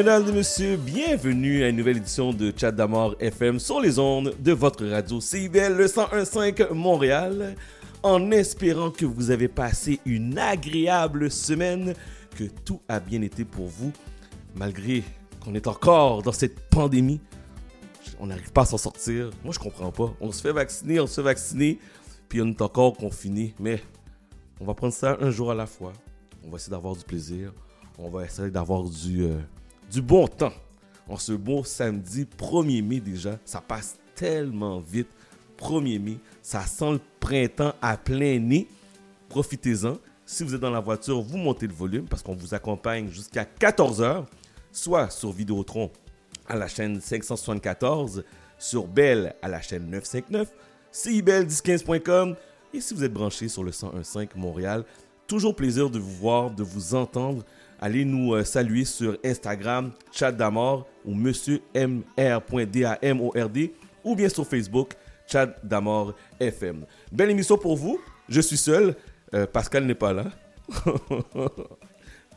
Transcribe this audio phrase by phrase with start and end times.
[0.00, 0.76] Mesdames et messieurs.
[0.78, 5.20] Bienvenue à une nouvelle édition de Chat d'Amour FM sur les ondes de votre radio
[5.20, 7.54] CIBL le 101.5 Montréal.
[8.02, 11.92] En espérant que vous avez passé une agréable semaine,
[12.34, 13.92] que tout a bien été pour vous,
[14.54, 15.04] malgré
[15.44, 17.20] qu'on est encore dans cette pandémie.
[18.18, 19.28] On n'arrive pas à s'en sortir.
[19.44, 20.14] Moi, je comprends pas.
[20.22, 21.78] On se fait vacciner, on se fait vacciner,
[22.26, 23.54] puis on est encore confiné.
[23.60, 23.82] Mais
[24.60, 25.92] on va prendre ça un jour à la fois.
[26.42, 27.52] On va essayer d'avoir du plaisir.
[27.98, 29.36] On va essayer d'avoir du, euh,
[29.90, 30.52] du bon temps.
[31.08, 35.08] En ce beau samedi 1er mai déjà, ça passe tellement vite.
[35.58, 38.68] 1er mai, ça sent le printemps à plein nez.
[39.28, 39.98] Profitez-en.
[40.24, 43.44] Si vous êtes dans la voiture, vous montez le volume parce qu'on vous accompagne jusqu'à
[43.44, 44.26] 14h,
[44.70, 45.90] soit sur Vidéotron
[46.46, 48.24] à la chaîne 574,
[48.58, 50.52] sur Bell à la chaîne 959,
[50.92, 52.36] CIBEL1015.com
[52.72, 54.84] et si vous êtes branché sur le 101.5 Montréal,
[55.26, 57.44] toujours plaisir de vous voir, de vous entendre.
[57.82, 63.34] Allez nous euh, saluer sur Instagram, chat d'amor ou monsieur mr.damord
[64.04, 64.92] ou bien sur Facebook,
[65.26, 66.84] chat d'amor FM.
[67.10, 67.98] Belle émission pour vous.
[68.28, 68.94] Je suis seul.
[69.32, 70.26] Euh, Pascal n'est pas là.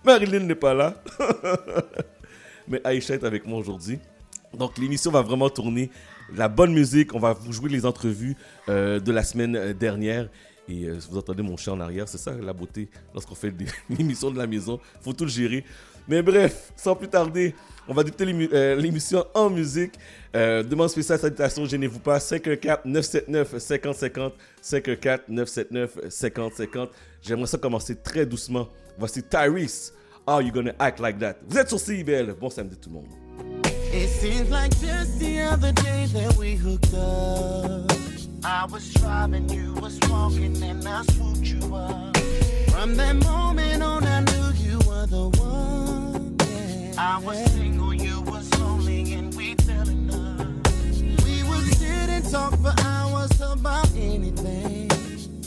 [0.05, 0.95] Marilyn n'est pas là.
[2.69, 3.99] Mais Aïcha est avec moi aujourd'hui.
[4.57, 5.89] Donc l'émission va vraiment tourner
[6.33, 7.13] la bonne musique.
[7.13, 8.37] On va vous jouer les entrevues
[8.69, 10.29] euh, de la semaine dernière.
[10.67, 13.65] Et euh, vous entendez mon chat en arrière, c'est ça la beauté lorsqu'on fait des
[13.99, 14.79] émissions de la maison.
[15.01, 15.63] faut tout gérer.
[16.07, 17.55] Mais bref, sans plus tarder,
[17.87, 19.93] on va débuter l'émission en musique.
[20.33, 22.17] demande spéciale salutation, gênez-vous pas.
[22.17, 24.31] 514-979-5050.
[24.61, 26.89] 514-979-5050.
[27.21, 28.67] J'aimerais ça commencer très doucement.
[28.97, 29.93] Voici Tyrese.
[30.25, 31.35] Are you gonna act like that?
[31.47, 32.33] Vous êtes sur CIBL.
[32.39, 33.07] Bon samedi tout le monde.
[33.93, 37.91] It seems like just the other day that we hooked up.
[38.45, 42.17] I was driving, you was walking, and I swooped you up.
[42.69, 46.37] From that moment on, I knew you were the one.
[46.97, 51.25] I was single, you was lonely, and we fell in love.
[51.25, 54.89] We would sit and talk for hours about anything.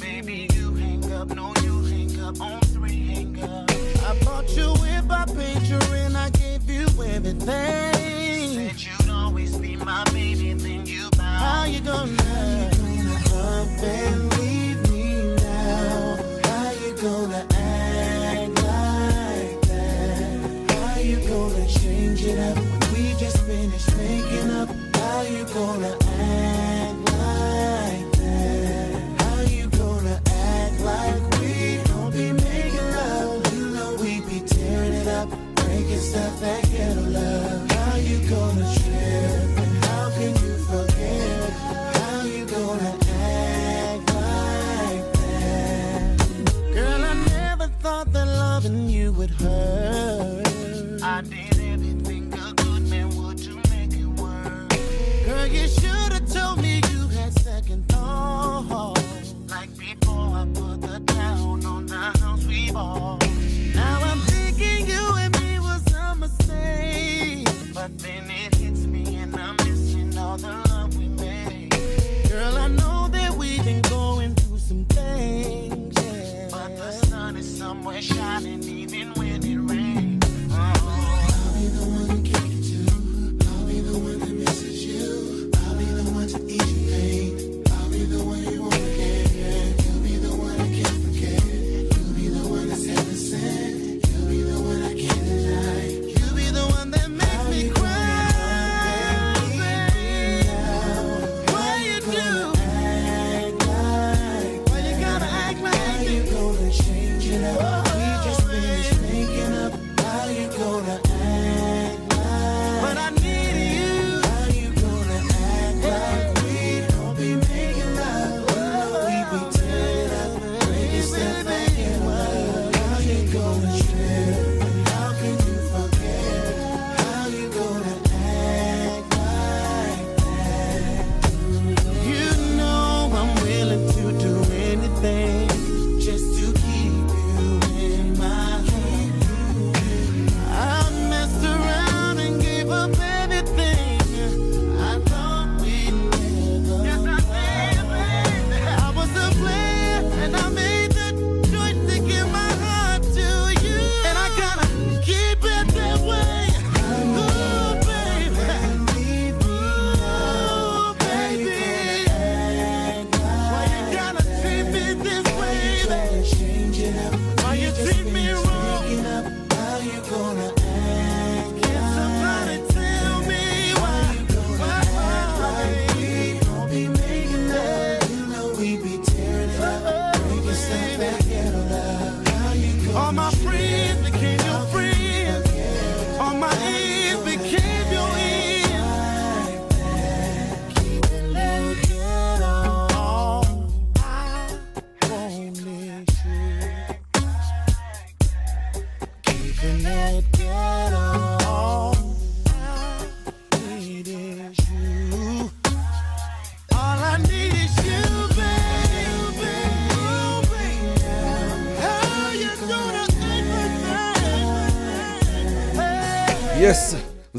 [0.01, 3.71] Baby, you hang up, no, you hang up on three hang up.
[3.71, 4.75] I bought you
[5.09, 7.39] I paid you and I gave you everything.
[7.47, 11.09] Said you'd always be my baby, then you.
[11.19, 12.71] How you gonna,
[36.17, 37.56] stuff that get love.
[48.57, 51.03] Loving you would hurt.
[51.03, 54.71] I did everything a good man would to make it work.
[55.27, 59.35] Girl, you should have told me you had second thoughts.
[59.51, 63.29] Like before I put the down on the house we bought.
[63.75, 67.47] Now I'm thinking you and me was a mistake.
[67.75, 71.77] But then it hits me and I'm missing all the love we made.
[72.31, 72.96] Girl, I know
[77.67, 79.16] somewhere shining even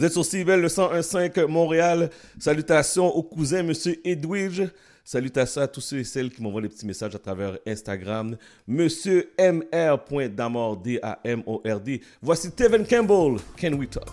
[0.08, 2.10] êtes sur CIBEL, le 101.5 Montréal.
[2.40, 4.62] Salutations au cousin, Monsieur Edwidge.
[5.04, 8.38] Salutations à tous ceux et celles qui m'envoient des petits messages à travers Instagram.
[8.68, 12.02] Monsieur MR.damord, D-A-M-O-R-D.
[12.22, 13.38] Voici Tevin Campbell.
[13.60, 14.08] Can we talk?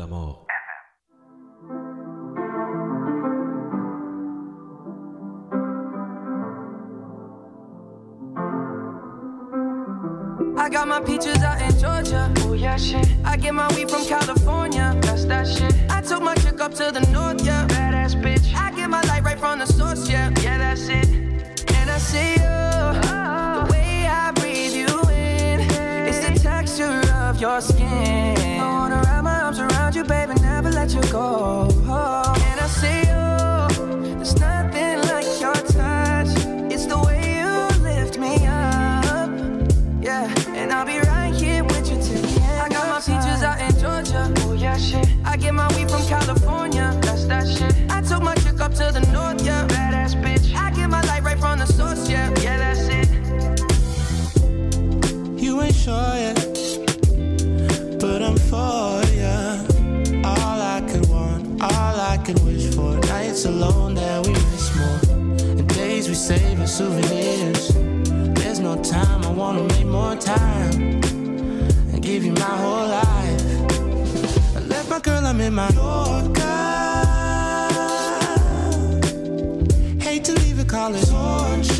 [0.00, 0.46] D'amour.
[10.56, 12.32] I got my peaches out in Georgia.
[12.38, 13.06] Oh yeah, shit.
[13.24, 14.96] I get my weed from California.
[15.02, 15.74] That's that shit.
[15.90, 17.66] I took my chick up to the north, yeah.
[17.68, 18.54] Badass bitch.
[18.54, 20.32] I get my light right from the source, yeah.
[20.42, 21.08] Yeah, that's it.
[21.76, 22.60] And I see you.
[23.58, 25.60] The way I breathe you in.
[26.08, 28.39] It's the texture of your skin.
[31.02, 31.69] You go.
[66.80, 67.74] Souvenirs.
[68.38, 70.74] There's no time, I wanna make more time
[71.92, 73.42] and give you my whole life.
[74.56, 76.60] I left my girl, I'm in my Yorker.
[80.06, 81.79] Hate to leave call it torture.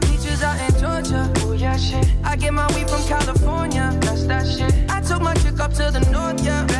[0.00, 1.32] My peaches out in Georgia.
[1.38, 2.06] Oh yeah, shit.
[2.22, 3.96] I get my weed from California.
[4.02, 4.72] That's that shit.
[4.90, 6.75] I took my chick up to the north, yeah.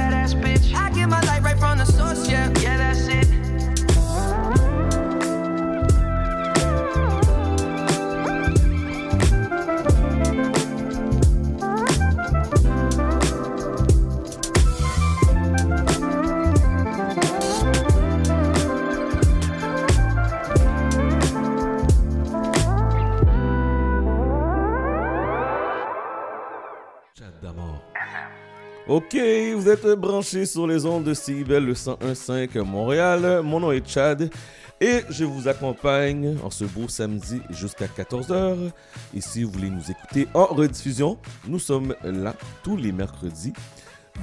[28.89, 29.17] Ok,
[29.57, 33.43] vous êtes branchés sur les ondes de CIBEL le 101.5 Montréal.
[33.43, 34.31] Mon nom est Chad
[34.81, 38.71] et je vous accompagne en ce beau samedi jusqu'à 14h.
[39.13, 43.53] Et si vous voulez nous écouter en rediffusion, nous sommes là tous les mercredis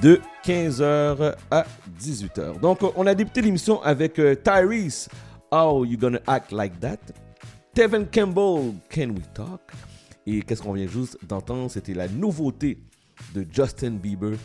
[0.00, 1.66] de 15h à
[2.00, 2.58] 18h.
[2.60, 5.10] Donc, on a débuté l'émission avec euh, Tyrese,
[5.52, 7.00] How You Gonna Act Like That?
[7.74, 9.60] Tevin Campbell, Can We Talk?
[10.26, 11.70] Et qu'est-ce qu'on vient juste d'entendre?
[11.70, 12.78] C'était la nouveauté
[13.34, 14.36] de Justin Bieber,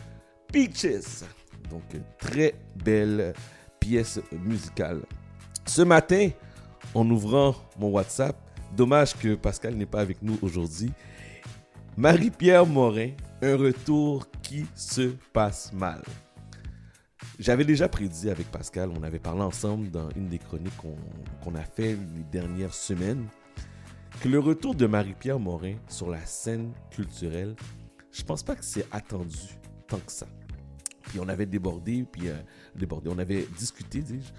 [0.52, 1.24] Peaches.
[1.70, 3.32] Donc, une très belle
[3.78, 5.02] pièce musicale.
[5.66, 6.30] Ce matin,
[6.94, 8.36] en ouvrant mon WhatsApp,
[8.76, 10.92] dommage que Pascal n'est pas avec nous aujourd'hui,
[11.96, 13.10] Marie-Pierre Morin,
[13.42, 16.02] un retour qui se passe mal.
[17.38, 20.76] J'avais déjà prédit avec Pascal, on avait parlé ensemble dans une des chroniques
[21.42, 23.26] qu'on a fait les dernières semaines,
[24.20, 27.54] que le retour de Marie-Pierre Morin sur la scène culturelle,
[28.12, 29.38] je pense pas que c'est attendu
[29.86, 30.26] tant que ça.
[31.10, 32.36] Puis on avait débordé, puis euh,
[32.76, 34.32] débordé, on avait discuté, dis-je,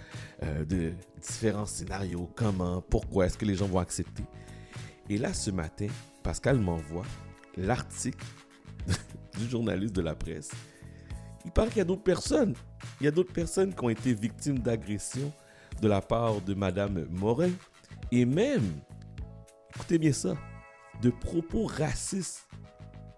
[0.45, 4.23] euh, de différents scénarios, comment, pourquoi, est-ce que les gens vont accepter.
[5.09, 5.87] Et là, ce matin,
[6.23, 7.05] Pascal m'envoie
[7.57, 8.25] l'article
[9.37, 10.51] du journaliste de la presse.
[11.43, 12.55] Il paraît qu'il y a d'autres personnes.
[13.01, 15.33] Il y a d'autres personnes qui ont été victimes d'agressions
[15.81, 17.51] de la part de Madame Morin.
[18.13, 18.79] Et même,
[19.75, 20.37] écoutez bien ça,
[21.01, 22.47] de propos racistes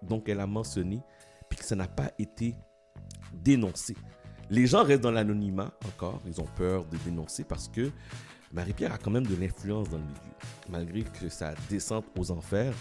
[0.08, 1.00] donc elle a mentionné,
[1.48, 2.54] puis que ça n'a pas été
[3.44, 3.96] dénoncé.
[4.50, 7.90] Les gens restent dans l'anonymat encore, ils ont peur de dénoncer parce que
[8.52, 10.14] Marie-Pierre a quand même de l'influence dans le milieu.
[10.70, 12.74] Malgré que ça descende aux enfers,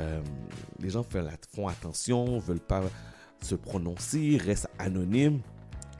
[0.00, 0.20] euh,
[0.78, 1.04] les gens
[1.54, 2.82] font, attention, veulent pas
[3.42, 5.40] se prononcer, reste anonyme.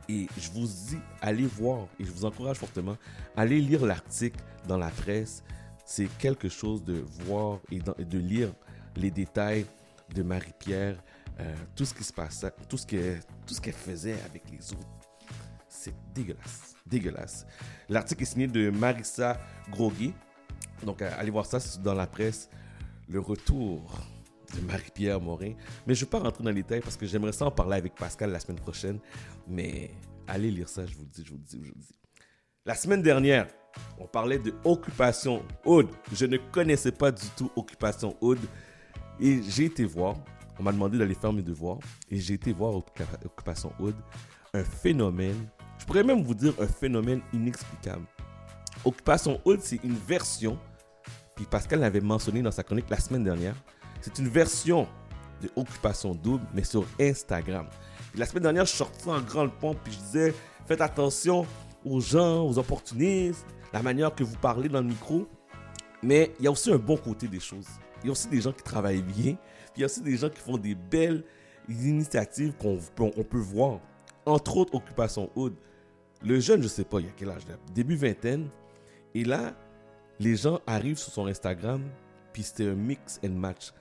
[0.09, 2.97] Et je vous dis, allez voir, et je vous encourage fortement,
[3.37, 5.43] allez lire l'article dans la presse.
[5.85, 8.53] C'est quelque chose de voir et de lire
[8.97, 9.67] les détails
[10.15, 11.03] de Marie-Pierre,
[11.41, 14.89] euh, tout ce qui se passait, tout ce qu'elle faisait avec les autres.
[15.69, 17.47] C'est dégueulasse, dégueulasse.
[17.89, 19.39] L'article est signé de Marissa
[19.71, 20.13] Grogui.
[20.83, 22.49] Donc, euh, allez voir ça dans la presse.
[23.09, 24.01] Le retour
[24.55, 25.53] de Marie-Pierre Morin.
[25.87, 27.77] Mais je ne vais pas rentrer dans les détails parce que j'aimerais ça en parler
[27.77, 28.99] avec Pascal la semaine prochaine.
[29.47, 29.91] Mais
[30.27, 31.95] allez lire ça, je vous le dis, je vous le dis, je vous le dis.
[32.65, 33.49] La semaine dernière,
[33.99, 35.89] on parlait de Occupation Aude.
[36.13, 38.41] Je ne connaissais pas du tout Occupation Aude.
[39.21, 40.17] Et j'ai été voir.
[40.59, 41.79] On m'a demandé d'aller faire mes devoirs.
[42.11, 43.97] Et j'ai été voir Occupa- Occupation Aude.
[44.55, 45.49] Un phénomène.
[45.79, 48.05] Je pourrais même vous dire un phénomène inexplicable.
[48.85, 50.59] Occupation Aude, c'est une version.
[51.37, 53.55] Puis Pascal l'avait mentionné dans sa chronique la semaine dernière.
[54.01, 54.87] C'est une version
[55.43, 57.67] de Occupation Double, mais sur Instagram.
[58.17, 60.35] La semaine dernière, je sorti en grande pompe, puis je disais
[60.67, 61.47] faites attention
[61.85, 65.29] aux gens, aux opportunistes, la manière que vous parlez dans le micro.
[66.03, 67.67] Mais il y a aussi un bon côté des choses.
[68.03, 69.37] Il y a aussi des gens qui travaillent bien,
[69.79, 71.23] il y a aussi des gens qui font des belles
[71.69, 72.79] initiatives qu'on
[73.23, 73.81] peut, voir.
[74.27, 75.55] Entre autres, Occupation Hood.
[76.25, 77.55] Le jeune, je sais pas, il y a quel âge là?
[77.73, 78.49] Début vingtaine.
[79.15, 79.55] Et là,
[80.19, 81.81] les gens arrivent sur son Instagram,
[82.33, 83.73] puis c'était un mix and match.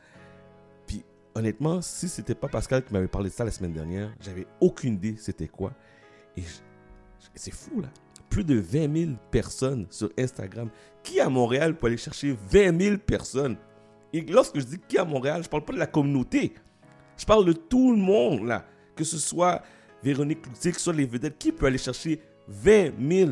[0.86, 4.45] Puis honnêtement, si c'était pas Pascal qui m'avait parlé de ça la semaine dernière, j'avais
[4.62, 5.73] aucune idée c'était quoi.
[6.38, 6.43] Et
[7.33, 7.89] c'est fou là.
[8.29, 10.69] Plus de 20 000 personnes sur Instagram.
[11.01, 13.57] Qui à Montréal peut aller chercher 20 000 personnes?
[14.13, 16.53] Et lorsque je dis qui à Montréal, je parle pas de la communauté.
[17.17, 18.65] Je parle de tout le monde là.
[18.95, 19.61] Que ce soit
[20.03, 21.37] Véronique Cloutier, que ce soit les vedettes.
[21.37, 23.31] Qui peut aller chercher 20 000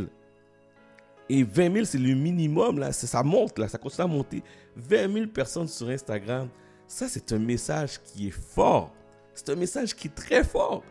[1.29, 2.91] et 20 000, c'est le minimum, là.
[2.91, 3.67] C'est- Ça monte, là.
[3.67, 4.43] Ça continue à monter.
[4.75, 6.49] 20 000 personnes sur Instagram.
[6.87, 8.93] Ça, c'est un message qui est fort.
[9.33, 10.83] C'est un message qui est très fort.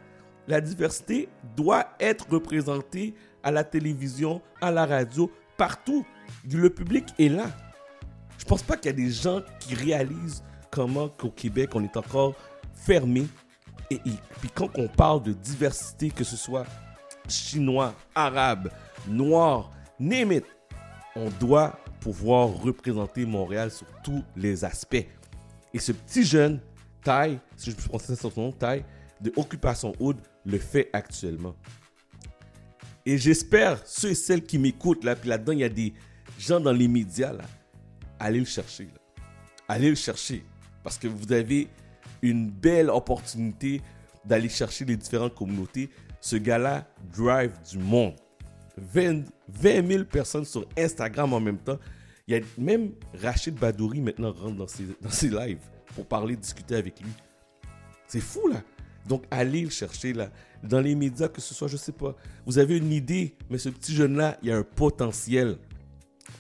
[0.49, 6.05] La diversité doit être représentée à la télévision, à la radio, partout.
[6.51, 7.47] Le public est là.
[8.45, 11.97] Je pense pas qu'il y a des gens qui réalisent comment qu'au Québec, on est
[11.97, 12.35] encore
[12.75, 13.27] fermé.
[13.91, 16.67] Et, puis quand on parle de diversité, que ce soit
[17.27, 18.71] chinois, arabe,
[19.09, 20.43] noir, name
[21.17, 25.07] on doit pouvoir représenter Montréal sur tous les aspects.
[25.73, 26.61] Et ce petit jeune,
[27.03, 28.85] Ty, si je peux prononcer son nom, Ty,
[29.23, 31.55] de Occupation Hood, le fait actuellement.
[33.07, 35.95] Et j'espère, ceux et celles qui m'écoutent, là, puis là-dedans, il y a des
[36.39, 37.45] gens dans les médias, là,
[38.25, 38.85] allez le chercher.
[38.85, 39.23] là.
[39.69, 40.45] Allez le chercher.
[40.83, 41.69] Parce que vous avez
[42.23, 43.83] une belle opportunité
[44.25, 45.91] d'aller chercher les différentes communautés.
[46.21, 48.15] Ce gars-là drive du monde.
[48.79, 51.79] 20, 20 000 personnes sur Instagram en même temps.
[52.27, 54.67] Il y a même Rachid Badouri maintenant rentre dans
[55.11, 55.61] ses, lives
[55.95, 57.11] pour parler, discuter avec lui.
[58.07, 58.63] C'est fou là.
[59.07, 60.31] Donc allez le chercher là.
[60.63, 62.17] Dans les médias, que ce soit, je sais pas.
[62.47, 65.59] Vous avez une idée, mais ce petit jeune-là, il y a un potentiel.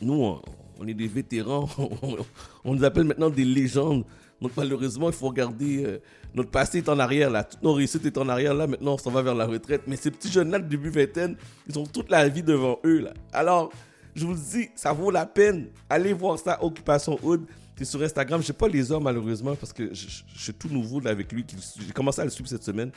[0.00, 0.40] Nous, on,
[0.80, 1.68] on est des vétérans.
[2.64, 4.04] On, nous appelle maintenant des légendes.
[4.40, 5.84] Donc malheureusement, il faut regarder.
[5.84, 5.98] euh,
[6.34, 7.44] notre passé est en arrière là.
[7.44, 8.66] Toutes nos réussites est en arrière là.
[8.66, 9.82] Maintenant, on s'en va vers la retraite.
[9.86, 11.36] Mais ces petits jeunes-là de début vingtaine,
[11.68, 13.14] ils ont toute la vie devant eux là.
[13.32, 13.70] Alors,
[14.14, 15.68] je vous le dis, ça vaut la peine.
[15.88, 17.46] Allez voir ça, Occupation Hood.
[17.76, 18.40] C'est sur Instagram.
[18.40, 20.06] Je sais pas les heures malheureusement parce que je,
[20.36, 21.44] suis tout nouveau là, avec lui.
[21.78, 22.90] J'ai commencé à le suivre cette semaine.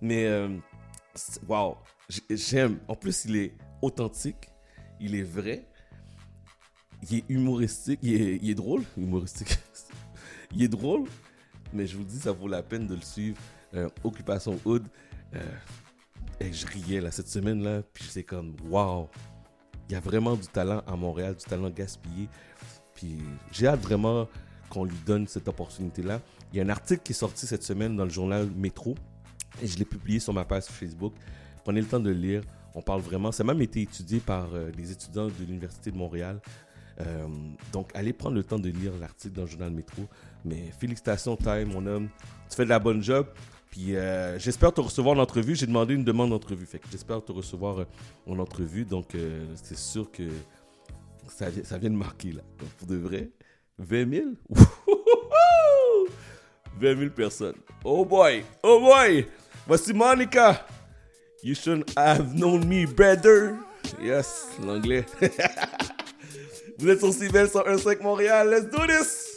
[0.00, 0.48] Mais euh,
[1.48, 1.74] waouh,
[2.08, 2.78] J- j'aime.
[2.88, 4.48] En plus, il est authentique,
[5.00, 5.66] il est vrai,
[7.10, 9.58] il est humoristique, il est, drôle, humoristique.
[10.54, 11.04] il est drôle,
[11.72, 13.38] mais je vous dis, ça vaut la peine de le suivre.
[13.74, 14.84] Euh, Occupation Hood.
[15.34, 15.40] Euh,
[16.40, 19.08] et je riais là cette semaine là, puis c'est comme waouh,
[19.88, 22.28] il y a vraiment du talent à Montréal, du talent gaspillé.
[22.94, 23.18] Puis
[23.50, 24.28] j'ai hâte vraiment
[24.68, 26.20] qu'on lui donne cette opportunité-là.
[26.52, 28.94] Il y a un article qui est sorti cette semaine dans le journal Métro
[29.62, 31.12] et je l'ai publié sur ma page Facebook.
[31.64, 32.42] Prenez le temps de le lire.
[32.74, 33.32] On parle vraiment.
[33.32, 36.40] Ça a même été étudié par euh, des étudiants de l'Université de Montréal.
[37.00, 37.26] Euh,
[37.72, 40.02] donc, allez prendre le temps de lire l'article dans le journal Métro.
[40.44, 42.08] Mais félicitations, Ty, mon homme.
[42.50, 43.26] Tu fais de la bonne job.
[43.70, 45.54] Puis euh, j'espère te recevoir en entrevue.
[45.56, 46.66] J'ai demandé une demande d'entrevue.
[46.66, 47.84] Fait j'espère te recevoir euh,
[48.26, 48.84] en entrevue.
[48.84, 49.16] Donc,
[49.54, 50.24] c'est sûr que
[51.28, 52.42] ça, vient- de marquer, là.
[52.58, 53.30] Donc, pour de vrai,
[53.78, 56.08] 20 000 Wouhouhou!
[56.80, 57.56] 20 000 personnes.
[57.84, 58.44] Oh boy!
[58.62, 59.26] Oh boy!
[59.66, 60.66] Voici Monica!
[61.42, 63.56] You shouldn't have known me better.
[64.00, 65.04] Yes, l'anglais.
[66.82, 68.50] Vous êtes sur CBL 101.5 Montréal.
[68.50, 69.31] Let's do this!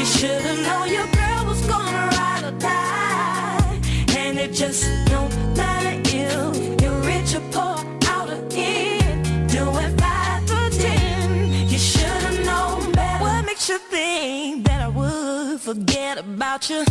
[0.00, 3.80] You should've known your girl was gonna ride or die.
[4.16, 6.14] And it just don't matter if
[6.80, 7.76] you're rich or poor
[8.08, 8.48] out of.
[8.48, 11.68] Doing five or ten.
[11.68, 13.22] You should've known better.
[13.22, 16.82] What makes you think that I would forget about you?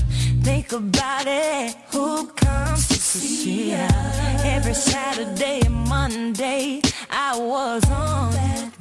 [0.44, 1.76] Think about it.
[1.92, 3.88] Who comes to see ya?
[4.44, 8.36] Every Saturday and Monday, I was on.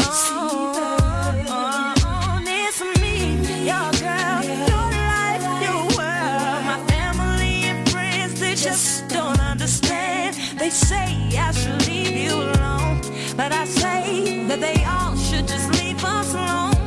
[0.05, 1.98] on, on.
[8.49, 10.35] They just don't understand.
[10.59, 13.03] They say I should leave you alone,
[13.37, 16.78] but I say that they all should just leave us alone.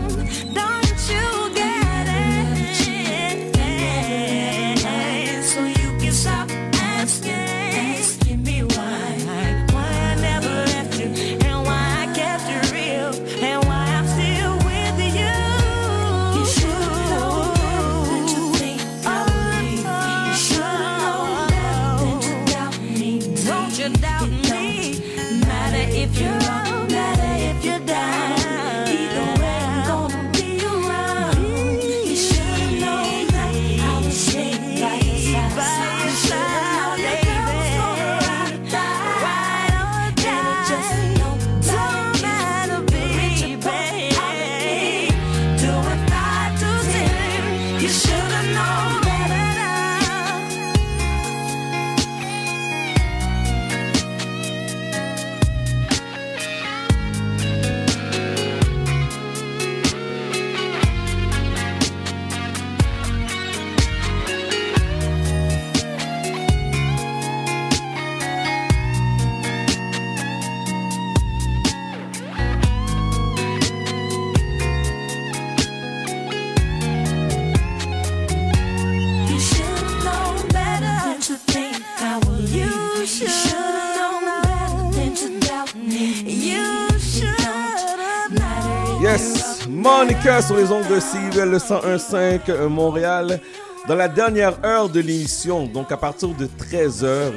[89.81, 93.39] Monica sur les ondes de CIVL le 101.5 euh, Montréal.
[93.87, 97.31] Dans la dernière heure de l'émission, donc à partir de 13h,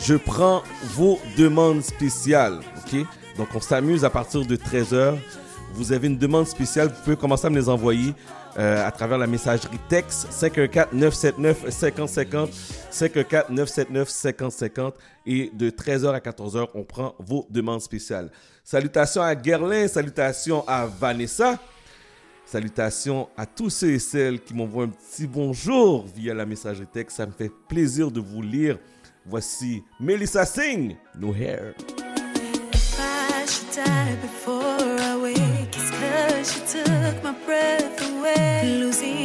[0.00, 0.62] je prends
[0.94, 2.60] vos demandes spéciales.
[2.78, 3.04] Ok,
[3.36, 5.18] donc on s'amuse à partir de 13h.
[5.74, 8.14] Vous avez une demande spéciale, vous pouvez commencer à me les envoyer
[8.58, 12.50] euh, à travers la messagerie texte 514-979-5050,
[12.92, 14.92] 514-979-5050
[15.26, 18.30] et de 13h à 14h, on prend vos demandes spéciales.
[18.64, 21.58] Salutations à Gerlin, salutations à Vanessa,
[22.44, 27.16] salutations à tous ceux et celles qui m'envoient un petit bonjour via la messagerie texte.
[27.16, 28.78] Ça me fait plaisir de vous lire.
[29.24, 31.74] Voici Melissa Singh, No Hair.
[32.98, 34.81] I should die before.
[36.42, 38.62] You took my breath away.
[38.64, 39.21] Losing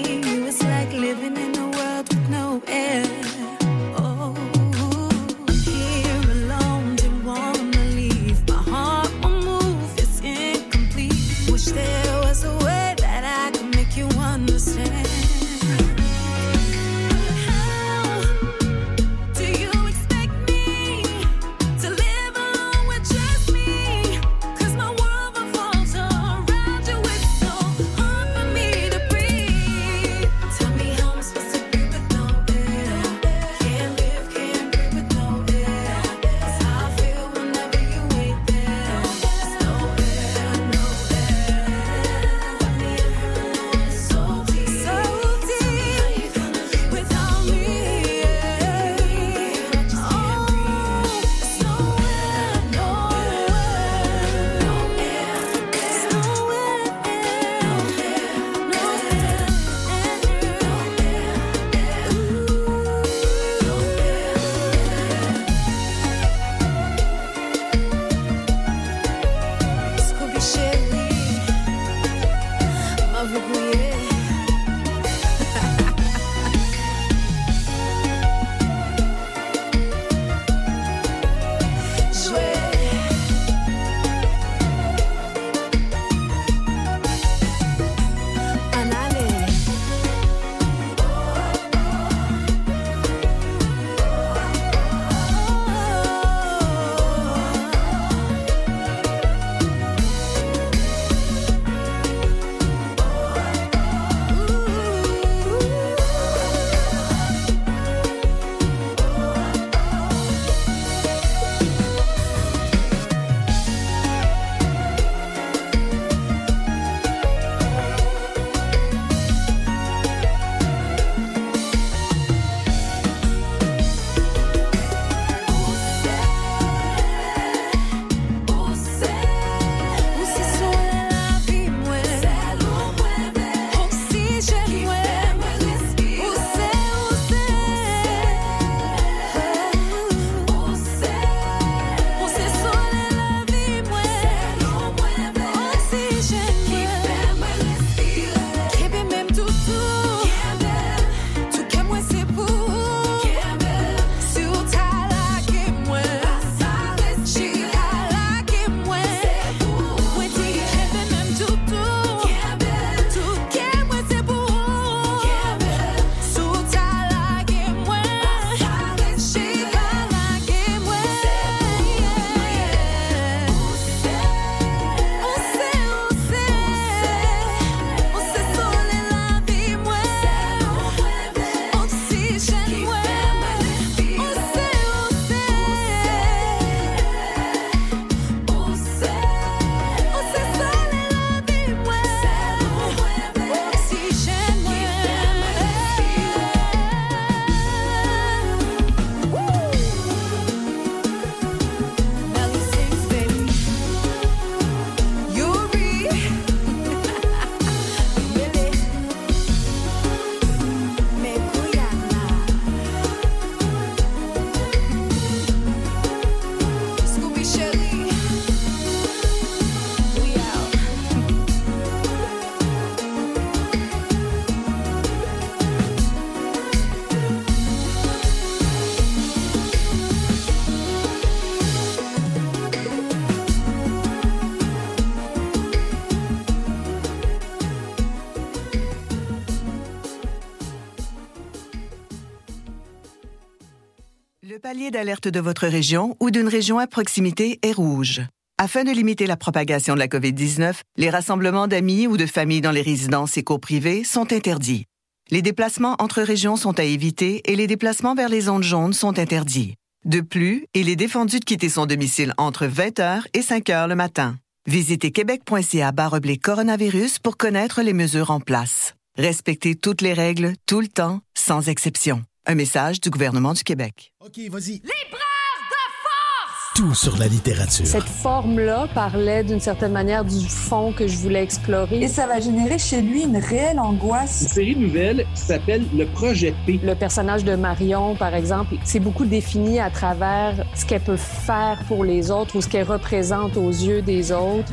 [244.92, 248.22] D'alerte de votre région ou d'une région à proximité est rouge.
[248.58, 252.72] Afin de limiter la propagation de la COVID-19, les rassemblements d'amis ou de familles dans
[252.72, 253.60] les résidences et cours
[254.06, 254.86] sont interdits.
[255.30, 259.20] Les déplacements entre régions sont à éviter et les déplacements vers les zones jaunes sont
[259.20, 259.76] interdits.
[260.06, 264.38] De plus, il est défendu de quitter son domicile entre 20h et 5h le matin.
[264.68, 268.96] Visitez québec.ca baroblique coronavirus pour connaître les mesures en place.
[269.18, 272.24] Respectez toutes les règles, tout le temps, sans exception.
[272.50, 274.14] Un message du gouvernement du Québec.
[274.22, 274.76] OK, vas-y.
[274.76, 276.72] Libraire de force!
[276.78, 277.86] Tout sur la littérature.
[277.86, 282.02] Cette forme-là parlait d'une certaine manière du fond que je voulais explorer.
[282.02, 284.44] Et ça va générer chez lui une réelle angoisse.
[284.44, 286.80] Une série nouvelle qui s'appelle Le Projet P.
[286.82, 291.82] Le personnage de Marion, par exemple, c'est beaucoup défini à travers ce qu'elle peut faire
[291.90, 294.72] pour les autres ou ce qu'elle représente aux yeux des autres.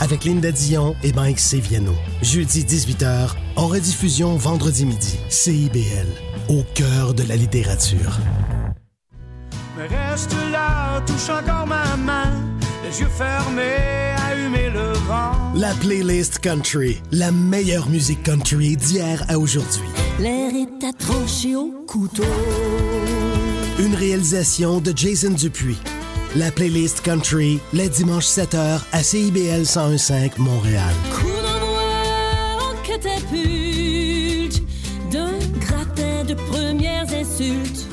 [0.00, 1.94] Avec Linda Dion et Mike Seviano.
[2.22, 5.18] Jeudi 18h, en rediffusion vendredi midi.
[5.28, 6.06] CIBL,
[6.48, 8.18] au cœur de la littérature.
[9.76, 12.32] Mais reste là, touche encore ma main,
[12.82, 15.32] les yeux fermés, à humer le vent.
[15.54, 19.88] La playlist country, la meilleure musique country d'hier à aujourd'hui.
[20.18, 22.24] L'air est à trancher au couteau.
[23.78, 25.78] Une réalisation de Jason Dupuis.
[26.36, 30.94] La playlist country, les dimanches 7h à CIBL 1015 Montréal.
[31.12, 31.26] Coup
[32.86, 34.62] catapulte
[35.10, 37.88] d'un gratin de premières insultes.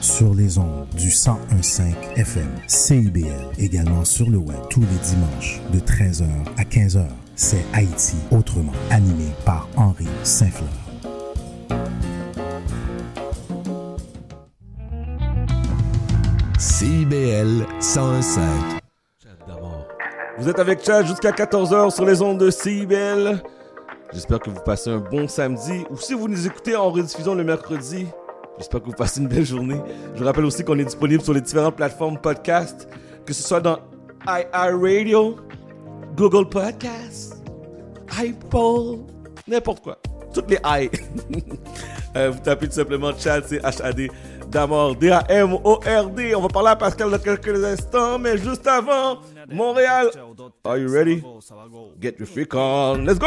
[0.00, 1.82] Sur les ondes du 1015
[2.16, 6.24] FM, CIBL, également sur le web tous les dimanches de 13h
[6.56, 7.23] à 15h.
[7.36, 10.68] C'est Haïti autrement, animé par Henri Saint-Fleur.
[16.58, 18.40] CIBL 105.
[19.48, 19.84] D'abord.
[20.38, 23.42] Vous êtes avec Chad jusqu'à 14h sur les ondes de CIBL.
[24.12, 25.84] J'espère que vous passez un bon samedi.
[25.90, 28.06] Ou si vous nous écoutez en rediffusion le mercredi,
[28.58, 29.80] j'espère que vous passez une belle journée.
[30.14, 32.88] Je vous rappelle aussi qu'on est disponible sur les différentes plateformes podcast,
[33.26, 33.80] que ce soit dans
[34.24, 35.36] iHeartRadio,
[36.16, 37.42] Google Podcasts,
[38.18, 39.10] iPod,
[39.48, 39.98] n'importe quoi.
[40.32, 40.90] Toutes les i.
[42.16, 44.08] Euh, vous tapez tout simplement Chad, c'est H-A-D,
[44.48, 46.36] Damord, D-A-M-O-R-D.
[46.36, 49.18] On va parler à Pascal dans quelques instants, mais juste avant,
[49.50, 50.10] Montréal.
[50.64, 51.24] Are you ready?
[52.00, 53.04] Get your freak on.
[53.04, 53.26] Let's go!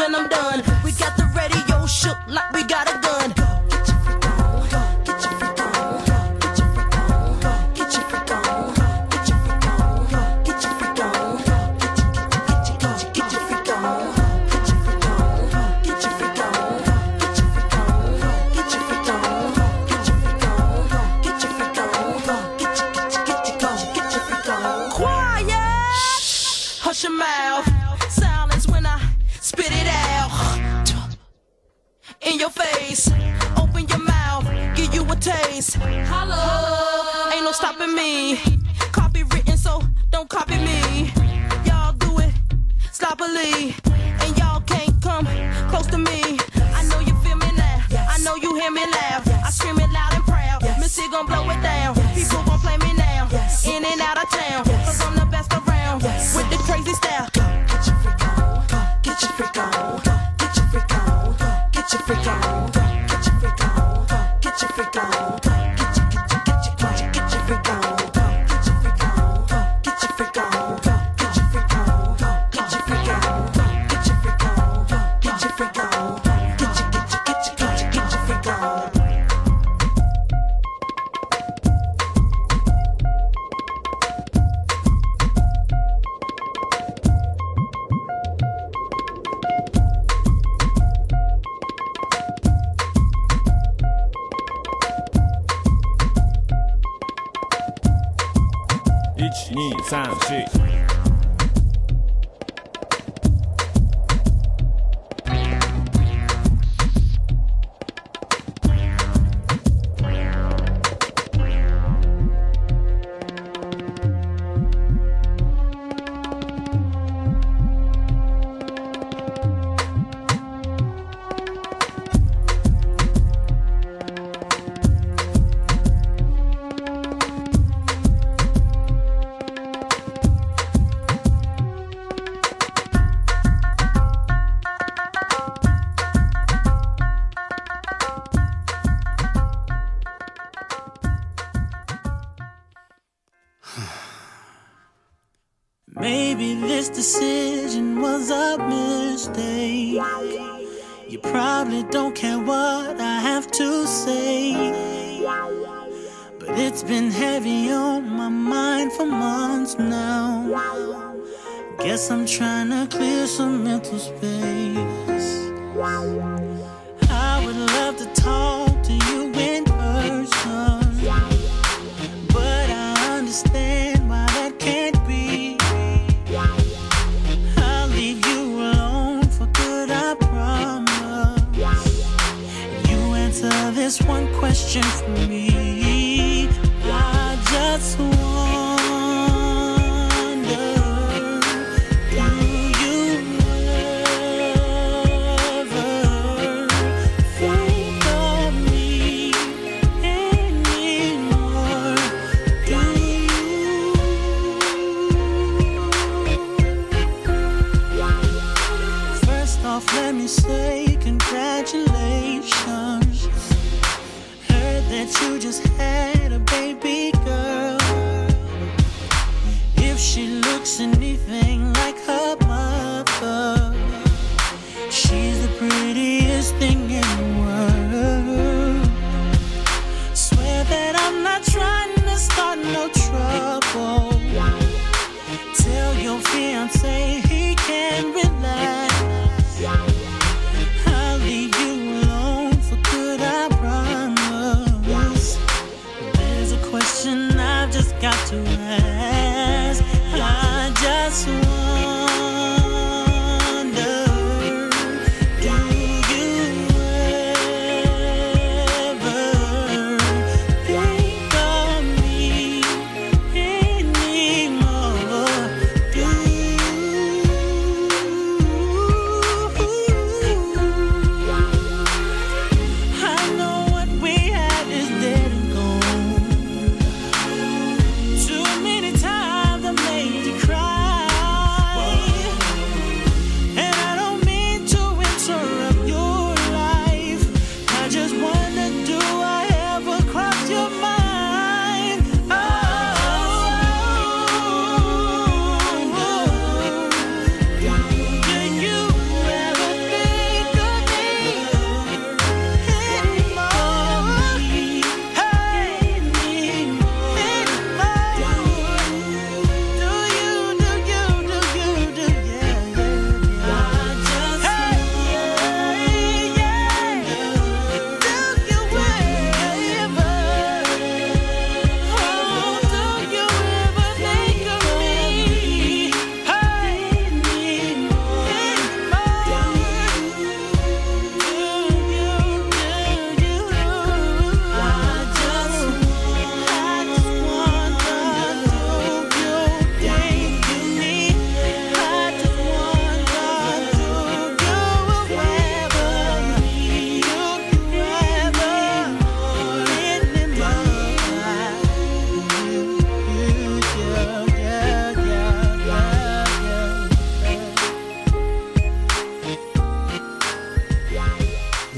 [0.00, 0.69] When I'm done.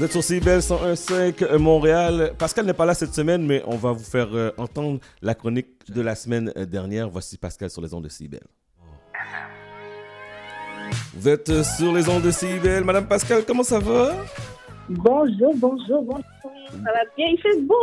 [0.03, 2.33] Vous êtes sur CBL 101.5 euh, Montréal.
[2.37, 5.89] Pascal n'est pas là cette semaine, mais on va vous faire euh, entendre la chronique
[5.89, 7.07] de la semaine euh, dernière.
[7.07, 8.43] Voici Pascal sur les ondes de CBL.
[11.13, 12.83] Vous êtes sur les ondes de CBL.
[12.83, 14.13] Madame Pascal, comment ça va?
[14.89, 16.23] Bonjour, bonjour, bonjour.
[16.69, 17.75] Ça va bien, il fait beau.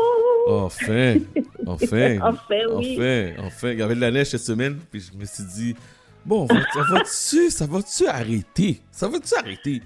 [0.46, 1.14] Enfin,
[1.66, 2.18] enfin.
[2.20, 2.98] enfin, oui.
[2.98, 3.70] Enfin, enfin.
[3.70, 5.74] Il y avait de la neige cette semaine, puis je me suis dit,
[6.26, 8.82] bon, ça va-tu, ça va-tu arrêter?
[8.90, 9.80] Ça va-tu arrêter?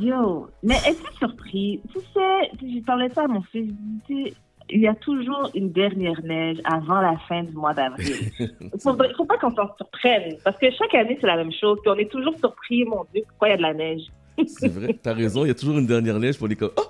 [0.00, 3.72] Yo, mais es-tu surpris Tu sais, je parlais ça à mon fils,
[4.08, 8.30] il y a toujours une dernière neige avant la fin du mois d'avril.
[8.38, 8.50] Il
[8.82, 11.94] faut, faut pas qu'on s'en surprenne, parce que chaque année, c'est la même chose, on
[11.94, 14.02] est toujours surpris, mon Dieu, pourquoi il y a de la neige?
[14.46, 16.72] C'est vrai, t'as raison, il y a toujours une dernière neige pour les comme...
[16.76, 16.82] Oh!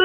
[0.00, 0.04] oh,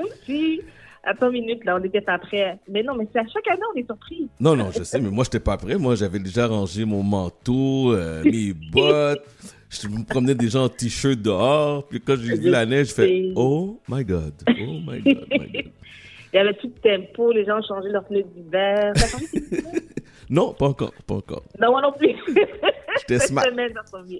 [0.00, 0.08] oh
[1.04, 2.60] Attends une minute, là, on était pas prêt.
[2.70, 4.28] Mais non, mais c'est à chaque année, on est surpris.
[4.38, 5.76] Non, non, je sais, mais moi, je n'étais pas prêt.
[5.76, 9.26] Moi, j'avais déjà rangé mon manteau, euh, mes bottes.
[9.80, 11.86] Je me promenais déjà en t-shirt dehors.
[11.88, 14.52] Puis quand j'ai vu la neige, je fais Oh my God, oh
[14.86, 15.72] my God, my God.
[16.34, 18.92] Il y avait tout le tempo, les gens ont changé leurs pneus d'hiver.
[20.30, 21.42] Non, pas encore, pas encore.
[21.60, 22.14] Non, moi non plus.
[22.98, 23.44] J'étais Cette smart.
[23.44, 23.74] semaine.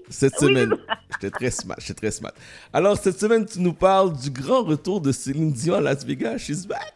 [0.09, 0.73] Cette Oui, semaine,
[1.11, 2.33] j'étais très smart, j'étais très smart.
[2.71, 6.37] Alors, cette semaine, tu nous parles du grand retour de Céline Dion à Las Vegas.
[6.39, 6.93] She's back.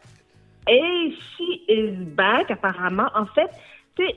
[0.68, 3.08] Et she is back, apparemment.
[3.16, 3.48] En fait,
[3.96, 4.14] tu sais,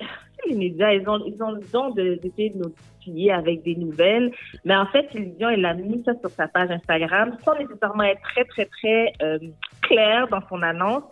[0.49, 3.75] les médias, ils ont, ils ont le don de- d'essayer de nous titiller avec des
[3.75, 4.31] nouvelles.
[4.65, 8.21] Mais en fait, Dion, elle a mis ça sur sa page Instagram sans nécessairement être
[8.21, 9.39] très, très, très euh,
[9.81, 11.03] claire dans son annonce.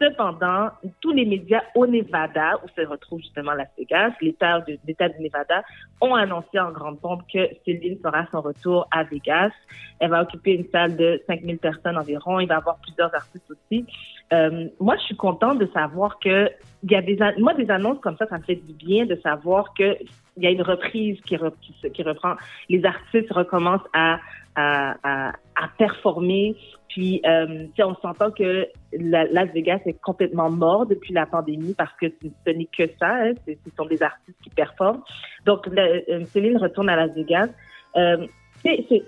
[0.00, 0.68] Cependant,
[1.00, 5.62] tous les médias au Nevada, où se retrouve justement Las Vegas, l'État de, du Nevada,
[6.02, 9.50] ont annoncé en grande pompe que Céline fera son retour à Vegas.
[9.98, 12.40] Elle va occuper une salle de 5000 personnes environ.
[12.40, 13.86] Il va y avoir plusieurs artistes aussi.
[14.32, 16.50] Euh, moi, je suis contente de savoir que
[16.82, 19.16] il y a des, moi, des annonces comme ça, ça me fait du bien de
[19.16, 19.96] savoir que
[20.36, 22.34] il y a une reprise qui, re- qui, qui reprend.
[22.68, 24.18] Les artistes recommencent à,
[24.54, 26.54] à, à, à performer.
[26.88, 31.26] Puis, euh, tu sais, on s'entend que la, Las Vegas est complètement mort depuis la
[31.26, 32.06] pandémie parce que
[32.46, 33.08] ce n'est que ça.
[33.16, 35.02] Hein, c'est- ce sont des artistes qui performent.
[35.44, 37.48] Donc, le- euh, Céline retourne à Las Vegas.
[37.96, 38.26] Euh,
[38.62, 39.02] c'est, c'est,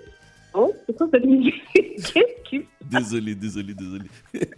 [0.53, 1.55] oh, c'est quoi cette musique?
[1.73, 4.05] Qu'est-ce qui Désolé, désolé, désolé.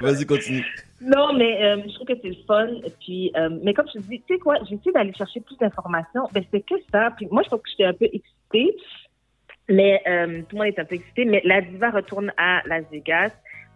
[0.00, 0.64] Vas-y, continue.
[1.00, 2.68] Non, mais euh, je trouve que c'est le fun.
[3.00, 5.56] Puis, euh, mais comme je te dis, tu sais quoi, j'ai essayé d'aller chercher plus
[5.56, 6.28] d'informations.
[6.32, 7.10] Ben, c'est que ça.
[7.16, 8.76] Puis moi, je trouve que j'étais un peu excitée.
[9.68, 11.24] Mais euh, tout le monde est un peu excité.
[11.24, 13.30] Mais la diva retourne à Las Vegas.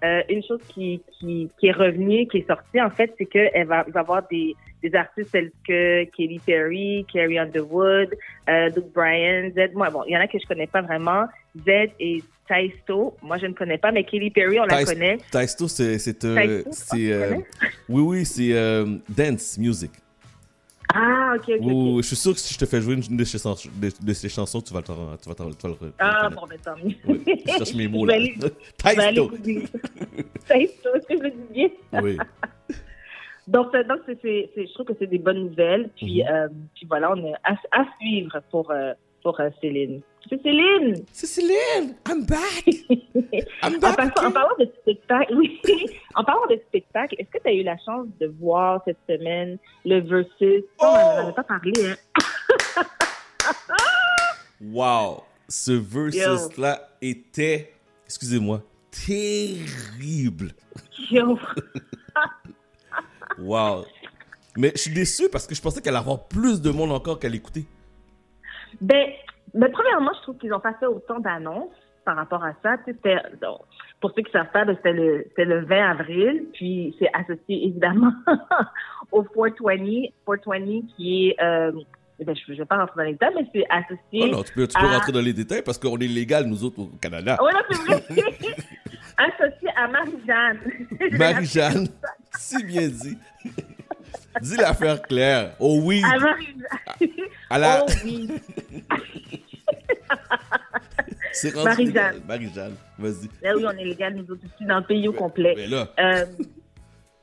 [0.04, 3.66] Euh, une chose qui, qui, qui est revenue, qui est sortie, en fait, c'est qu'elle
[3.66, 8.14] va, va y avoir des, des artistes tels que Katy Perry, Carrie Underwood,
[8.48, 9.72] euh, Doug Bryan, Z.
[9.74, 11.24] Moi, bon, il y en a que je connais pas vraiment.
[11.56, 11.68] Z
[11.98, 13.16] et Taisto.
[13.22, 15.18] Moi, je ne connais pas, mais Katy Perry, on la connaît.
[15.30, 15.98] Taisto, c'est.
[15.98, 16.62] c'est, euh,
[16.94, 17.34] euh,
[17.88, 19.90] oui, oui, c'est euh, dance music.
[20.94, 21.60] Ah, ok, ok.
[21.62, 23.90] Oui, je suis sûr que si je te fais jouer une de ces, chansons- de,
[24.00, 26.76] de ces chansons, tu vas, tu vas, t'en- tu vas le Ah, bon, ben tant
[26.76, 26.94] mieux.
[27.46, 28.14] Je cherche mes mots là.
[28.78, 29.30] Taisto.
[30.46, 31.68] Taisto, est-ce que je le dis bien?
[32.02, 32.18] Oui.
[33.48, 35.88] Donc, donc c'est, je trouve que c'est des bonnes nouvelles.
[35.96, 36.28] Puis, Mhm.
[36.34, 38.92] euh, puis voilà, on est à, à suivre pour, euh,
[39.26, 40.02] pour euh, Céline.
[40.28, 41.04] C'est Céline!
[41.10, 41.96] C'est Céline!
[42.08, 42.64] I'm back!
[43.60, 43.96] I'm en, back!
[43.96, 45.60] passant- en parlant de spectacle, oui,
[46.14, 49.58] en parlant de spectacle, est-ce que tu as eu la chance de voir cette semaine
[49.84, 50.62] le Versus?
[50.78, 51.96] On n'en pas parlé, hein?
[54.60, 55.24] Wow!
[55.48, 57.72] Ce versus-là était,
[58.04, 58.62] excusez-moi,
[58.92, 60.52] terrible.
[61.10, 61.36] Yo.
[63.40, 63.86] Wow!
[64.56, 67.18] Mais je suis déçu parce que je pensais qu'elle allait avoir plus de monde encore
[67.18, 67.66] qu'à l'écouter.
[68.80, 69.06] Ben,
[69.54, 71.72] ben, premièrement, je trouve qu'ils ont pas fait autant d'annonces
[72.04, 72.76] par rapport à ça.
[73.42, 73.60] Donc,
[74.00, 78.12] pour ceux qui savent pas, ben, c'était le, le 20 avril, puis c'est associé évidemment
[79.12, 81.72] au 420, 420 qui est, euh,
[82.24, 84.22] ben, je ne vais pas rentrer dans les détails, mais c'est associé.
[84.24, 86.44] Oh non, tu peux, tu peux à- rentrer dans les détails parce qu'on est légal,
[86.46, 87.36] nous autres, au Canada.
[87.42, 88.02] Ouais, non, c'est vrai.
[89.18, 90.60] associé à Marie-Jeanne.
[91.18, 91.88] Marie-Jeanne,
[92.38, 93.18] si bien dit.
[94.40, 95.52] Dis l'affaire claire.
[95.60, 96.02] Oh oui.
[97.50, 98.28] À la- Oh oui.
[101.32, 102.22] C'est Marie-Jeanne.
[102.26, 103.28] Marie-Jeanne, vas-y.
[103.42, 105.54] Là, oui, on est légal, nous autres aussi, dans le pays au complet.
[105.56, 106.24] Mais là, Euh,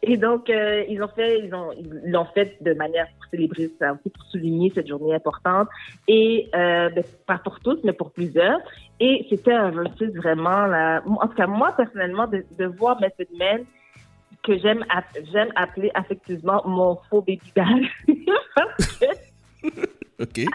[0.04, 3.72] et donc, euh, ils ont fait, ils ont, ils l'ont fait de manière pour célébrer
[3.80, 5.68] ça aussi, pour souligner cette journée importante.
[6.08, 8.60] Et euh, ben, pas pour tous, mais pour plusieurs.
[9.00, 11.02] Et c'était un versus vraiment là.
[11.08, 13.62] En tout cas, moi personnellement, de, de voir Method Man
[14.44, 14.86] que j'aime,
[15.32, 17.62] j'aime appeler affectueusement mon faux baby que
[20.24, 20.46] OK.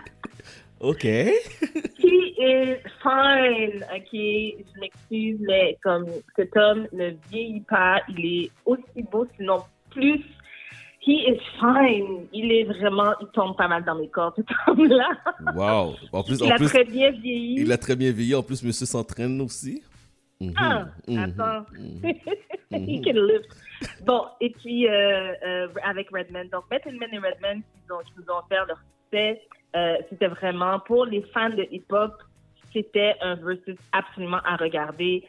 [0.81, 1.05] OK.
[1.99, 4.13] He is fine, ok.
[4.13, 10.23] Je m'excuse, mais comme cet homme ne vieillit pas, il est aussi beau, sinon plus.
[11.01, 12.29] He is fine.
[12.33, 15.09] Il est vraiment, il tombe pas mal dans mes cordes, cet homme-là.
[15.55, 15.95] Wow.
[16.13, 17.61] En plus, il en a plus très bien vieilli.
[17.61, 18.35] il a très bien vieilli.
[18.35, 19.83] En plus, monsieur s'entraîne aussi.
[20.57, 21.65] Ah, mhm, attends.
[21.73, 22.87] mhm.
[22.87, 23.49] He can lift.
[24.05, 26.49] Bon, et puis euh, euh, avec Redman.
[26.49, 29.41] Donc, Method Man et Redman, ils, ont, ils nous ont offert leur succès.
[29.77, 32.15] Euh, c'était vraiment, pour les fans de hip-hop,
[32.73, 35.25] c'était un versus absolument à regarder.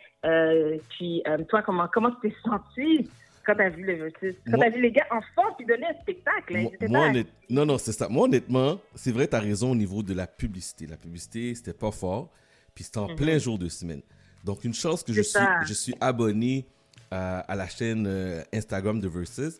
[0.89, 3.09] Puis, toi, comment comment tu t'es senti
[3.45, 4.35] quand t'as vu le versus?
[4.49, 6.55] Quand t'as vu les gars en forme qui donnaient un spectacle?
[6.57, 8.07] hein, Moi, moi, honnête- Non, non, c'est ça.
[8.09, 10.85] Moi, honnêtement, c'est vrai, tu as raison au niveau de la publicité.
[10.87, 12.29] La publicité, c'était pas fort.
[12.75, 13.15] Puis c'était en Mhm.
[13.15, 14.01] plein jour de semaine.
[14.43, 16.65] Donc, une chance que je suis, je suis abonné
[17.11, 19.59] à, à la chaîne euh, Instagram de Versus.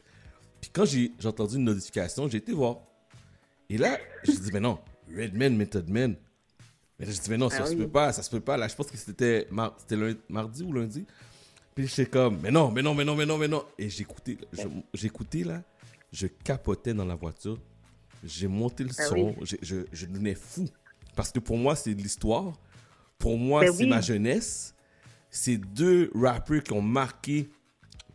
[0.62, 2.78] Puis quand j'ai j'ai entendu une notification, j'ai été voir.
[3.70, 4.80] Et là, je me dit, mais non,
[5.16, 6.16] Redman, Method Man.
[6.98, 7.78] Mais là, je dit, mais non, ça Ah se oui.
[7.78, 8.58] peut pas, ça se peut pas.
[8.58, 9.78] Là, je pense que c'était mar-
[10.28, 11.06] mardi ou lundi.
[11.76, 13.64] Puis j'étais comme, mais non, mais non, mais non, mais non, mais non.
[13.78, 14.06] Et j'ai
[14.94, 15.62] j'ai écouté là,
[16.12, 17.58] je capotais dans la voiture.
[18.24, 19.36] J'ai monté le Ah son, oui.
[19.44, 20.66] j'ai- je, je devenais fou.
[21.16, 22.52] Parce que pour moi, c'est de l'histoire.
[23.18, 23.90] Pour moi, Ben c'est oui.
[23.90, 24.74] ma jeunesse.
[25.30, 27.50] C'est deux rappeurs qui ont marqué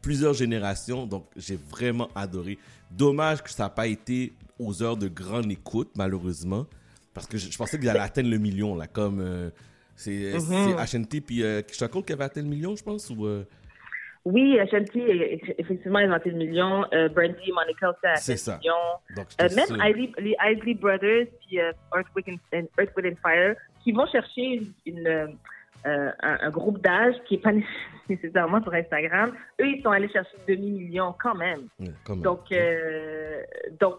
[0.02, 1.06] plusieurs générations.
[1.06, 2.58] Donc, j'ai vraiment adoré.
[2.90, 6.66] Dommage que ça n'a pas été aux heures de grande écoute, malheureusement.
[7.12, 8.86] Parce que je, je pensais qu'il allait atteindre le million, là.
[8.86, 9.50] Comme euh,
[9.96, 10.76] c'est Mhm.
[10.88, 13.08] c'est HNT puis euh, qui avait atteint le million, je pense.
[13.10, 13.44] Ou, euh,
[14.24, 15.00] Oui, Shanti,
[15.58, 16.84] effectivement, ils ont été le million.
[16.94, 18.14] Euh, Brandy Monica aussi a
[18.54, 18.74] le million.
[19.16, 19.80] Donc, Euh, même.
[19.90, 25.36] Isley- les Isley Brothers puis euh, Earth, Wind and, Fire qui vont chercher une, une,
[25.86, 27.52] euh, euh, un, un groupe d'âge qui n'est pas
[28.08, 29.32] nécessairement sur Instagram.
[29.60, 31.68] Eux, ils sont allés chercher demi-million quand même.
[31.80, 32.22] Ouais, quand même.
[32.22, 33.42] Donc, euh,
[33.80, 33.96] donc,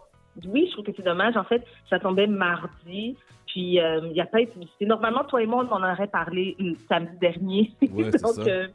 [0.47, 1.38] oui, je trouve que c'est dommage.
[1.38, 3.15] En fait, ça tombait mardi,
[3.47, 4.86] puis euh, il n'y a pas eu de publicité.
[4.86, 6.57] Normalement, toi et moi, on en aurait parlé
[6.89, 7.71] samedi dernier.
[7.81, 8.67] Ouais, donc, euh,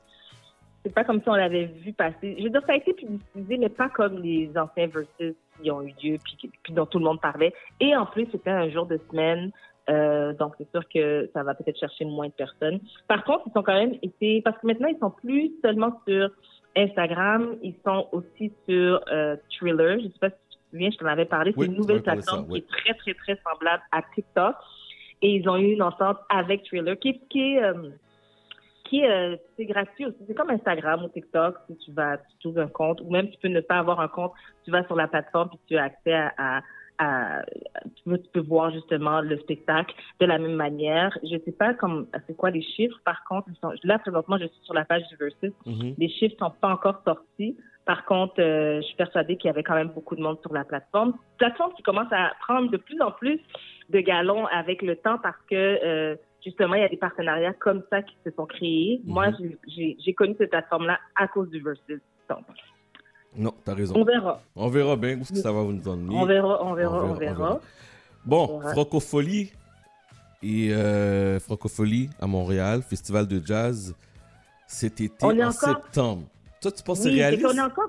[0.84, 2.36] c'est pas comme si on l'avait vu passer.
[2.38, 5.82] Je veux dire, ça a été publicisé, mais pas comme les anciens versus qui ont
[5.82, 7.52] eu lieu, puis, puis dont tout le monde parlait.
[7.80, 9.50] Et en plus, c'était un jour de semaine.
[9.91, 12.80] Euh, donc, c'est sûr que ça va peut-être chercher moins de personnes.
[13.09, 16.30] Par contre, ils sont quand même été, parce que maintenant, ils sont plus seulement sur
[16.76, 19.99] Instagram, ils sont aussi sur euh, Thriller.
[20.01, 21.53] Je sais pas si tu te souviens, je t'en avais parlé.
[21.57, 22.61] Oui, c'est une nouvelle plateforme oui.
[22.62, 24.55] qui est très, très, très semblable à TikTok.
[25.22, 27.91] Et ils ont eu une entente avec Thriller qui, est- qui est, euh,
[28.84, 30.16] qui est, euh, c'est gratuit aussi.
[30.26, 31.57] C'est comme Instagram ou TikTok.
[31.68, 34.09] Si tu vas, tu ouvres un compte, ou même tu peux ne pas avoir un
[34.09, 34.32] compte,
[34.64, 36.61] tu vas sur la plateforme puis tu as accès à, à,
[37.01, 37.42] à-
[37.96, 41.16] tu, peux, voir justement le spectacle de la même manière.
[41.22, 42.98] Je sais pas comme c'est quoi les chiffres.
[43.05, 45.53] Par contre, ils sont, là présentement, je suis sur la page du Versus.
[45.66, 45.94] Mhm.
[45.98, 47.57] Les chiffres sont pas encore sortis.
[47.86, 50.53] Par contre, euh, je suis persuadée qu'il y avait quand même beaucoup de monde sur
[50.53, 51.14] la plateforme.
[51.38, 53.40] Plateforme qui commence à prendre de plus en plus
[53.88, 57.82] de galons avec le temps parce que euh, justement, il y a des partenariats comme
[57.90, 59.01] ça qui se sont créés.
[59.05, 62.01] Moi, j'ai- j'ai j'ai connu cette plateforme-là à cause du Versus.
[62.28, 62.44] Donc,
[63.37, 63.95] Non, t'as raison.
[63.97, 64.43] on verra.
[64.57, 66.14] On verra bien où que ça va nous emmener.
[66.16, 67.61] On verra, on verra, on verra.
[68.24, 68.72] Bon, On verra.
[68.72, 69.53] Francophonie
[70.43, 73.95] et euh, Francophonie à Montréal, festival de jazz
[74.66, 76.22] cet été On est en encore- septembre.
[76.61, 77.89] Toi, tu penses Oui, c'est réaliste qu'on est encore.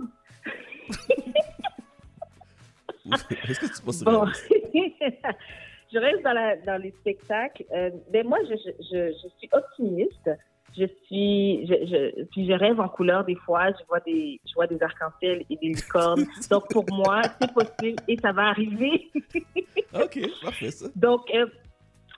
[3.50, 4.50] Est-ce que tu penses c'est Bon, réaliste?
[5.94, 7.66] Je reste dans, la, dans les spectacles.
[7.74, 10.30] Euh, mais moi, je, je, je, je suis optimiste.
[10.78, 13.70] Je suis, je, je, puis je rêve en couleur des fois.
[13.70, 16.26] Je vois des, je vois des arcs-en-ciel et des licornes.
[16.50, 19.12] Donc pour moi, c'est possible et ça va arriver.
[19.94, 20.86] Ok, parfait ça.
[20.96, 21.48] Donc, euh,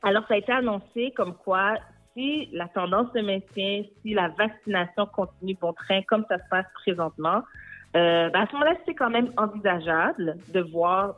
[0.04, 1.76] alors ça a été annoncé comme quoi
[2.14, 6.68] si la tendance se maintient, si la vaccination continue bon train comme ça se passe
[6.76, 7.42] présentement,
[7.96, 11.16] euh, ben, à ce moment-là, c'est quand même envisageable de voir,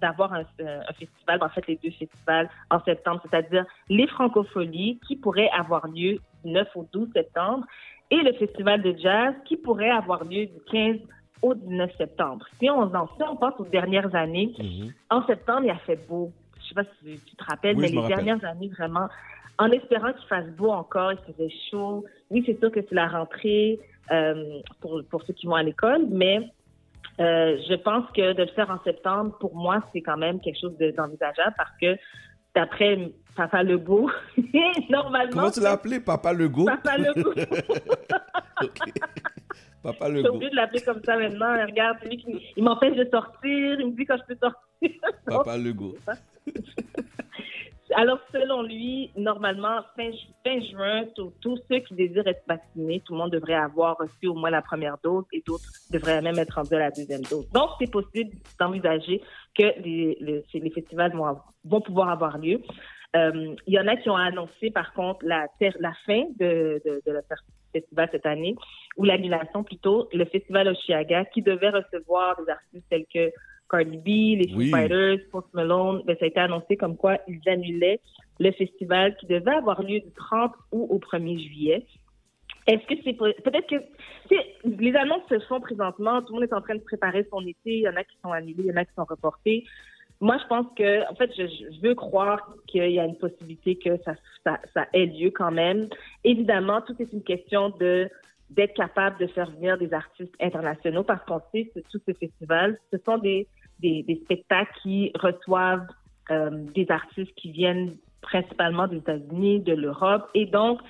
[0.00, 4.98] d'avoir un, euh, un festival, en fait les deux festivals en septembre, c'est-à-dire les Francopholies
[5.06, 7.64] qui pourraient avoir lieu du 9 au 12 septembre
[8.10, 10.96] et le festival de jazz qui pourrait avoir lieu du 15
[11.42, 12.46] au 19 septembre.
[12.58, 14.52] Si on, en- si on pense aux dernières années,
[15.10, 16.32] en septembre, il a fait beau.
[16.60, 18.24] Je sais pas si tu te rappelles, Oui, mais les rappelle.
[18.24, 19.08] dernières années, vraiment,
[19.58, 22.04] en espérant qu'il fasse beau encore, il faisait chaud.
[22.30, 23.78] Oui, c'est sûr que c'est la rentrée
[24.10, 26.38] euh, pour, pour ceux qui vont à l'école, mais
[27.20, 30.60] euh, je pense que de le faire en septembre, pour moi, c'est quand même quelque
[30.60, 31.96] chose de- d'envisageable parce que
[32.54, 34.10] d'après Papa Legault,
[34.90, 35.32] normalement...
[35.32, 36.64] Comment tu l'as appelé Papa Legault?
[36.66, 37.34] Papa Legault.
[39.82, 40.34] Papa J'ai Legault.
[40.36, 41.54] oublié de l'appeler comme ça maintenant.
[41.64, 43.80] Regarde, lui qui il m'empêche de sortir.
[43.80, 45.00] Il me dit quand je peux sortir.
[45.24, 45.96] Papa Legault.
[47.94, 51.04] Alors, selon lui, normalement, fin, ju- fin juin,
[51.40, 54.62] tous ceux qui désirent être vaccinés, tout le monde devrait avoir reçu au moins la
[54.62, 57.48] première dose et d'autres devraient même être rendus à la deuxième dose.
[57.50, 58.30] Donc, c'est possible
[58.60, 59.22] d'envisager
[59.56, 61.12] que les, festivals
[61.64, 62.60] vont, pouvoir avoir lieu.
[63.16, 67.12] Euh, Il y en a qui ont annoncé, par contre, la, fin de, de, de
[67.12, 67.22] le
[67.72, 68.54] festival cette année,
[68.96, 73.32] ou l'annulation plutôt, le festival Oshiaga, qui devait recevoir des artistes tels que
[73.68, 74.06] Cardi B,
[74.40, 74.70] les Oui.
[74.70, 78.00] Fighters, Post Malone, ben, ça a été annoncé comme quoi ils annulaient
[78.40, 81.86] le festival qui devait avoir lieu du 30 août au 1er juillet.
[82.66, 83.82] Est-ce que c'est peut-être que
[84.64, 87.78] les annonces se font présentement, tout le monde est en train de préparer son été,
[87.78, 89.64] il y en a qui sont annulés, il y en a qui sont reportés.
[90.20, 93.76] Moi, je pense que, en fait, je, je veux croire qu'il y a une possibilité
[93.76, 94.14] que ça,
[94.44, 95.88] ça, ça ait lieu quand même.
[96.24, 98.10] Évidemment, tout est une question de
[98.50, 102.78] d'être capable de faire venir des artistes internationaux parce qu'on sait que tous ces festivals,
[102.90, 103.46] ce sont des,
[103.80, 105.86] des, des spectacles qui reçoivent
[106.30, 110.28] euh, des artistes qui viennent principalement des États-Unis, de l'Europe.
[110.34, 110.80] Et donc,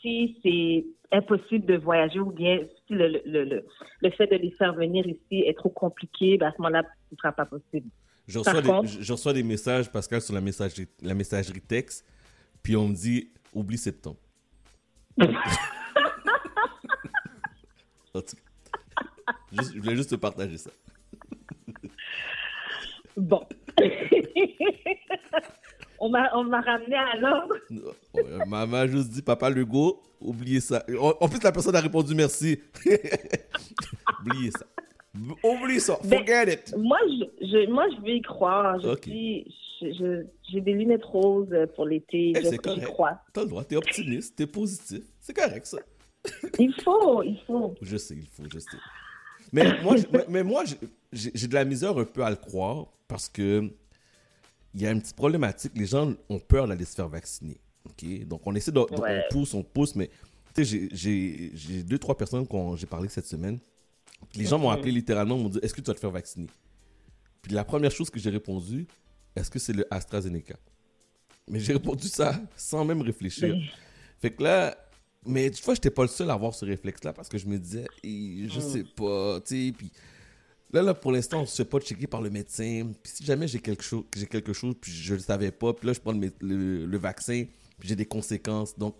[0.00, 0.86] si c'est
[1.16, 3.64] impossible de voyager ou bien si le, le, le,
[4.00, 7.14] le fait de les faire venir ici est trop compliqué, ben à ce moment-là, ce
[7.14, 7.88] ne sera pas possible.
[8.26, 11.14] Je Par reçois, des, contre- je- je reçois des messages, Pascal, sur la messagerie, la
[11.14, 12.04] messagerie texte,
[12.62, 14.18] puis on me dit oublie septembre.
[19.52, 20.70] Je voulais juste te partager ça.
[23.18, 23.42] Bon.
[26.00, 27.54] on m'a on m'a ramené à l'ordre.
[28.46, 30.84] Maman m'a juste dit papa Legault, oubliez ça.
[31.20, 32.60] En plus, la personne a répondu merci.
[34.20, 34.64] oubliez ça.
[35.42, 35.98] Oublie ça.
[36.04, 36.74] Ben, Forget it.
[36.76, 38.78] Moi, je, je- moi, je vais y croire.
[38.78, 39.52] Je dis,
[40.52, 42.32] j'ai des lunettes roses pour l'été.
[42.36, 42.84] Eh, je, correct.
[42.86, 43.18] crois.
[43.32, 45.00] T'as le droit, t'es optimiste, t'es positif.
[45.20, 45.78] C'est correct, ça.
[46.58, 47.74] Il faut, il faut.
[47.82, 48.76] Je sais, il faut, je sais.
[49.52, 49.96] Mais moi,
[50.28, 50.64] mais- moi
[51.12, 53.70] j'ai- de la misère un peu à le croire parce que
[54.74, 55.72] il y a une petite problématique.
[55.74, 57.58] Les gens ont peur d'aller se faire vacciner.
[57.86, 58.26] ok?
[58.26, 58.80] Donc, on essaie de.
[58.80, 59.24] Ouais.
[59.30, 60.10] On pousse, on pousse, mais
[60.54, 63.58] tu sais, j'ai- deux, trois personnes qu'on j'ai parlé cette semaine.
[64.34, 66.48] Les gens m'ont appelé littéralement, m'ont dit Est-ce que tu vas te faire vacciner?
[67.40, 68.86] Puis la première chose que j'ai répondu
[69.36, 70.56] Est-ce que c'est le AstraZeneca?
[71.48, 73.56] Mais j'ai répondu ça sans même réfléchir.
[74.20, 74.76] Fait que là,
[75.26, 77.58] mais tu vois, j'étais pas le seul à avoir ce réflexe-là parce que je me
[77.58, 78.62] disais, Eh, je Mm.
[78.62, 79.90] sais pas, tu sais, puis
[80.72, 82.90] là, là, pour l'instant, on se fait pas checker par le médecin.
[83.02, 85.86] Puis si jamais j'ai quelque chose, j'ai quelque chose, puis je le savais pas, puis
[85.86, 87.44] là, je prends le, mé- le, le vaccin,
[87.78, 88.76] puis j'ai des conséquences.
[88.78, 88.96] Donc,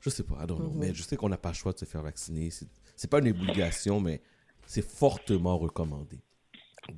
[0.00, 0.70] je sais pas, I don't know.
[0.70, 0.78] Mhm.
[0.78, 2.50] mais je sais qu'on n'a pas le choix de se faire vacciner.
[2.96, 4.20] C'est pas une obligation, mais
[4.66, 6.18] c'est fortement recommandé.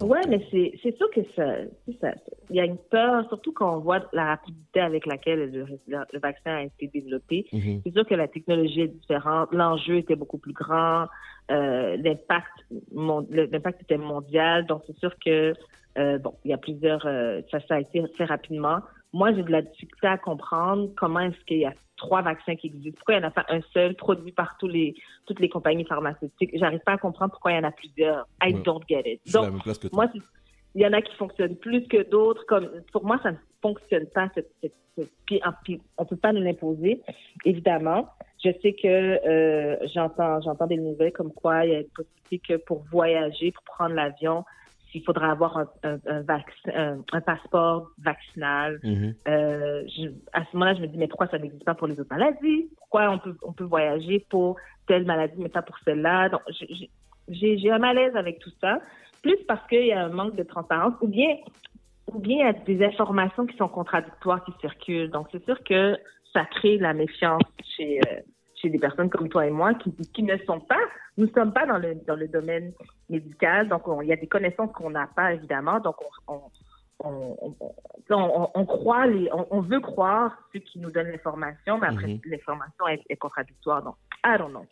[0.00, 2.14] Ouais, mais c'est c'est sûr que ça, c'est ça.
[2.50, 6.56] Il y a une peur, surtout quand on voit la rapidité avec laquelle le, vaccin
[6.56, 7.46] a été développé.
[7.52, 7.82] Mhm.
[7.84, 11.06] C'est sûr que la technologie est différente, l'enjeu était beaucoup plus grand,
[11.50, 12.52] euh, l'impact
[12.92, 15.54] mon- était mondial, donc c'est sûr que
[15.98, 18.78] euh, bon, il y a plusieurs, euh, ça, ça a été fait rapidement.
[19.12, 22.66] Moi, j'ai de la difficulté à comprendre comment est-ce qu'il y a trois vaccins qui
[22.66, 22.96] existent.
[22.98, 24.94] Pourquoi il n'y en a pas un seul produit par tous les,
[25.26, 26.50] toutes les compagnies pharmaceutiques?
[26.54, 28.26] J'arrive pas à comprendre pourquoi il y en a plusieurs.
[28.42, 28.62] I Ouais.
[28.62, 29.20] don't get it.
[29.24, 30.04] Je la Donc, même place que toi.
[30.04, 30.12] moi,
[30.74, 32.44] il y en a qui fonctionnent plus que d'autres.
[32.46, 34.28] Comme pour moi, ça ne fonctionne pas.
[34.34, 37.00] cette- cette- cette- puis, on peut pas nous l'imposer,
[37.44, 38.08] évidemment.
[38.44, 42.38] Je sais que euh, j'entends j'entends des nouvelles comme quoi il y a une possibilité
[42.48, 44.44] que pour voyager, pour prendre l'avion,
[44.94, 48.78] il faudra avoir un, un, un vaccin, un, un passeport vaccinal.
[48.82, 49.14] Mhm.
[49.28, 51.98] Euh, je- à ce moment-là, je me dis, mais pourquoi ça n'existe pas pour les
[51.98, 52.68] autres maladies?
[52.76, 56.28] Pourquoi on peut, on peut voyager pour telle maladie, mais pas pour celle-là?
[56.28, 56.42] Donc,
[57.28, 58.80] j'ai un malaise avec tout ça,
[59.22, 61.36] plus parce qu'il y a un manque de transparence, ou bien,
[62.12, 65.10] ou bien il y a des informations qui sont contradictoires qui circulent.
[65.10, 65.96] Donc, c'est sûr que
[66.32, 67.42] ça crée la méfiance
[67.76, 68.20] chez, euh,
[68.62, 70.78] chez des personnes comme toi et moi qui, qui ne sont pas,
[71.18, 72.72] nous ne sommes pas dans le, dans le domaine
[73.10, 73.68] médical.
[73.68, 75.80] Donc, on- il y a des connaissances qu'on n'a pas, évidemment.
[75.80, 75.96] Donc,
[76.28, 76.40] on,
[77.04, 77.36] on,
[78.10, 82.20] on, on- croit les, on, veut croire ceux qui nous donnent l'information, mais après, Mhm.
[82.26, 83.82] l'information est, est contradictoire.
[83.82, 84.66] Donc, I don't know.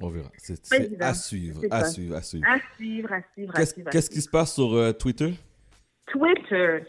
[0.00, 0.28] On verra.
[0.38, 0.54] C'est
[1.02, 2.46] à suivre, à suivre, à suivre.
[2.48, 3.88] À suivre, à suivre, à Qu'est-ce suivre.
[3.88, 5.34] à qu'est-ce qui se passe sur euh, Twitter?
[6.06, 6.84] Twitter.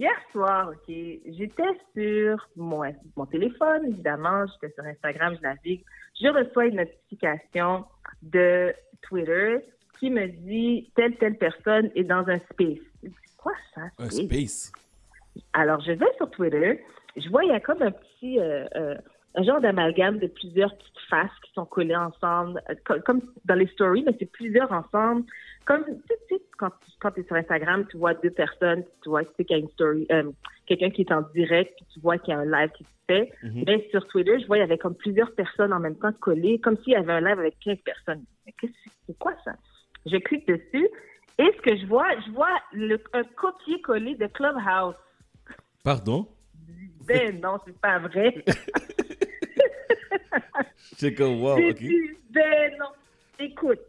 [0.00, 2.82] Hier soir, OK, j'étais sur mon,
[3.16, 5.84] mon téléphone, évidemment, j'étais sur Instagram, je navigue.
[6.18, 7.84] Je reçois une notification
[8.22, 8.72] de
[9.02, 9.58] Twitter
[9.98, 12.78] qui me dit telle, telle personne est dans un space.
[13.02, 13.82] Je dis, Quoi ça?
[13.98, 14.24] Un space?
[14.24, 14.72] space.
[15.52, 16.82] Alors, je vais sur Twitter,
[17.18, 18.94] je vois, il y a comme un petit, euh, euh,
[19.34, 23.54] un genre d'amalgame de plusieurs petites faces qui sont collées ensemble, euh, co- comme dans
[23.54, 25.24] les stories, mais c'est plusieurs ensemble.
[25.64, 26.70] Comme, tu sais, quand,
[27.00, 29.60] quand tu es sur Instagram, tu vois deux personnes, tu vois, tu sais qu'il y
[29.60, 30.30] a une story, euh,
[30.66, 32.90] quelqu'un qui est en direct, puis tu vois qu'il y a un live qui se
[33.06, 33.32] fait.
[33.44, 33.64] Mhm.
[33.66, 36.58] Mais sur Twitter, je vois, il y avait comme plusieurs personnes en même temps collées,
[36.58, 38.24] comme s'il y avait un live avec 15 personnes.
[38.46, 39.52] Mais qu'est-ce que c'est quoi ça?
[40.06, 40.88] Je clique dessus,
[41.38, 44.94] et ce que je vois, je vois le, un copier-coller de Clubhouse.
[45.84, 46.26] Pardon?
[47.06, 48.44] Ben non, c'est pas vrai.
[50.96, 51.76] C'est comme, wow, J'ai ok.
[51.76, 52.86] dit, ben non.
[53.38, 53.80] Écoute,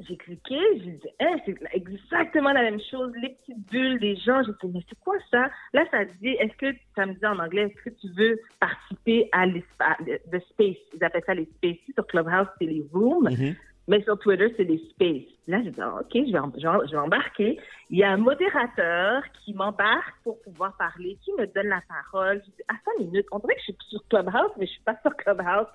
[0.00, 4.42] j'ai cliqué, j'ai dit, hein, c'est exactement la même chose, les petites bulles des gens.
[4.42, 5.50] J'ai dit, mais c'est quoi ça?
[5.72, 9.28] Là, ça dit, est-ce que, ça me dit en anglais, est-ce que tu veux participer
[9.32, 10.76] à l'espace, de space?
[10.94, 11.94] Ils appellent ça les spaces.
[11.94, 13.30] Sur Clubhouse, c'est les rooms.
[13.30, 13.54] Mhm.
[13.88, 15.28] Mais sur Twitter, c'est les spaces.
[15.48, 17.58] Là, j'ai dit, ah, OK, je vais, en- je, vais, je embarquer.
[17.90, 22.40] Il y a un modérateur qui m'embarque pour pouvoir parler, qui me donne la parole.
[22.44, 24.82] Je dis, à 5 minutes, on dirait que je suis sur Clubhouse, mais je suis
[24.82, 25.66] pas sur Clubhouse.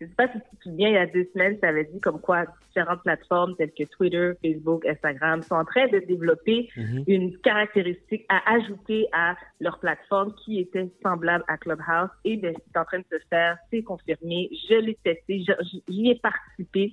[0.00, 2.00] Je sais pas si tu te souviens, il y a deux semaines, ça avait dit
[2.00, 7.04] comme quoi différentes plateformes telles que Twitter, Facebook, Instagram sont en train de développer Mhm.
[7.06, 12.08] une caractéristique à ajouter à leur plateforme qui était semblable à Clubhouse.
[12.24, 14.50] Et bien, c'est en train de se faire, c'est confirmé.
[14.68, 16.92] Je l'ai testé, je- j'y ai participé.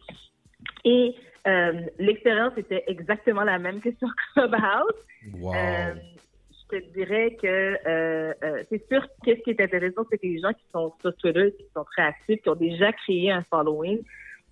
[0.85, 1.15] Et
[1.47, 5.05] euh, l'expérience était exactement la même que sur Clubhouse.
[5.39, 5.53] Wow.
[5.55, 5.93] Euh,
[6.51, 8.33] je te dirais que euh,
[8.69, 11.53] c'est sûr que ce qui est intéressant, c'est que les gens qui sont sur Twitter,
[11.57, 14.01] qui sont très actifs, qui ont déjà créé un following,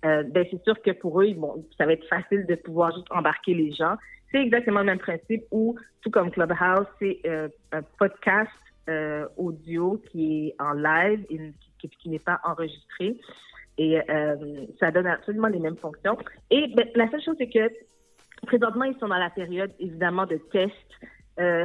[0.02, 3.54] ben c'est sûr que pour eux, vont- ça va être facile de pouvoir juste embarquer
[3.54, 3.96] les gens.
[4.30, 7.20] C'est exactement le même principe où, tout comme Clubhouse, c'est
[7.72, 8.50] un podcast
[9.36, 11.38] audio qui est en live et
[11.78, 13.16] qui, qui n'est pas enregistré.
[13.80, 14.36] Et euh,
[14.78, 16.18] ça donne absolument les mêmes fonctions.
[16.50, 17.66] Et ben, la seule chose, c'est que
[18.46, 20.74] présentement, ils sont dans la période, évidemment, de test.
[21.38, 21.64] Euh,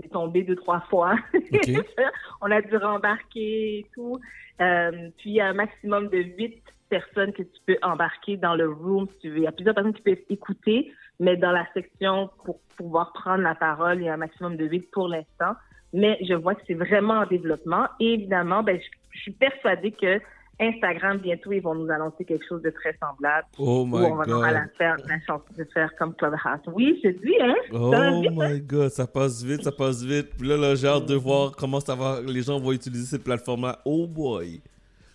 [0.00, 1.16] c'est tombé deux, trois fois.
[2.40, 4.18] On a dû rembarquer et tout.
[4.62, 8.54] Euh, puis, il y a un maximum de huit personnes que tu peux embarquer dans
[8.54, 9.36] le room si tu veux.
[9.36, 13.42] Il y a plusieurs personnes qui peuvent écouter, mais dans la section pour pouvoir prendre
[13.42, 15.52] la parole, il y a un maximum de huit pour l'instant.
[15.92, 17.86] Mais je vois que c'est vraiment en développement.
[18.00, 20.20] Et évidemment, ben, je, je suis persuadée que
[20.60, 23.46] Instagram, bientôt, ils vont nous annoncer quelque chose de très semblable.
[23.58, 24.42] Oh où my on va God.
[24.52, 26.60] la, faire, la chance de faire comme Clubhouse.
[26.72, 27.54] Oui, je dis, hein?
[27.72, 28.34] Oh vite, hein?
[28.36, 30.30] my god, ça passe vite, ça passe vite.
[30.38, 33.24] Puis là, là j'ai hâte de voir comment ça va, les gens vont utiliser cette
[33.24, 33.80] plateforme-là.
[33.84, 34.60] Oh boy.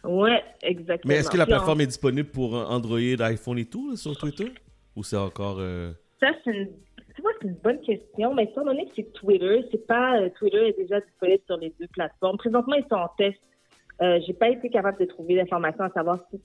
[0.03, 1.13] Ouais, exactement.
[1.13, 4.15] Mais est-ce que la on- plateforme est disponible pour Android, iPhone et tout là, sur
[4.17, 4.51] Twitter?
[4.95, 5.57] Ou c'est encore.
[5.59, 6.69] euh, Ça, c'est une,
[7.15, 10.77] c'est une bonne question, mais étant donné que c'est Twitter, c'est pas, euh, Twitter est
[10.77, 12.37] déjà disponible sur les deux plateformes.
[12.37, 13.37] Présentement, ils sont en test.
[14.01, 16.39] Euh, j'ai pas été capable de trouver l'information à savoir si,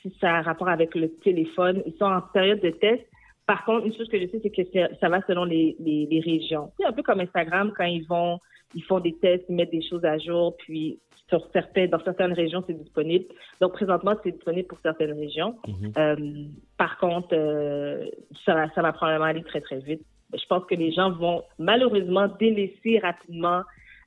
[0.00, 1.82] si ça a rapport avec le téléphone.
[1.86, 3.02] Ils sont en période de test.
[3.46, 6.20] Par contre, une chose que je sais, c'est que ça va selon les, les, les
[6.20, 6.72] régions.
[6.78, 8.38] C'est un peu comme Instagram quand ils vont,
[8.74, 12.34] ils font des tests, ils mettent des choses à jour, puis sur certains, dans certaines
[12.34, 13.24] régions, c'est disponible.
[13.60, 15.56] Donc, présentement, c'est disponible pour certaines régions.
[15.96, 16.16] Euh,
[16.76, 18.06] par contre, euh,
[18.44, 20.02] ça, va, ça va probablement aller très, très vite.
[20.34, 23.62] Je pense que les gens vont malheureusement délaisser rapidement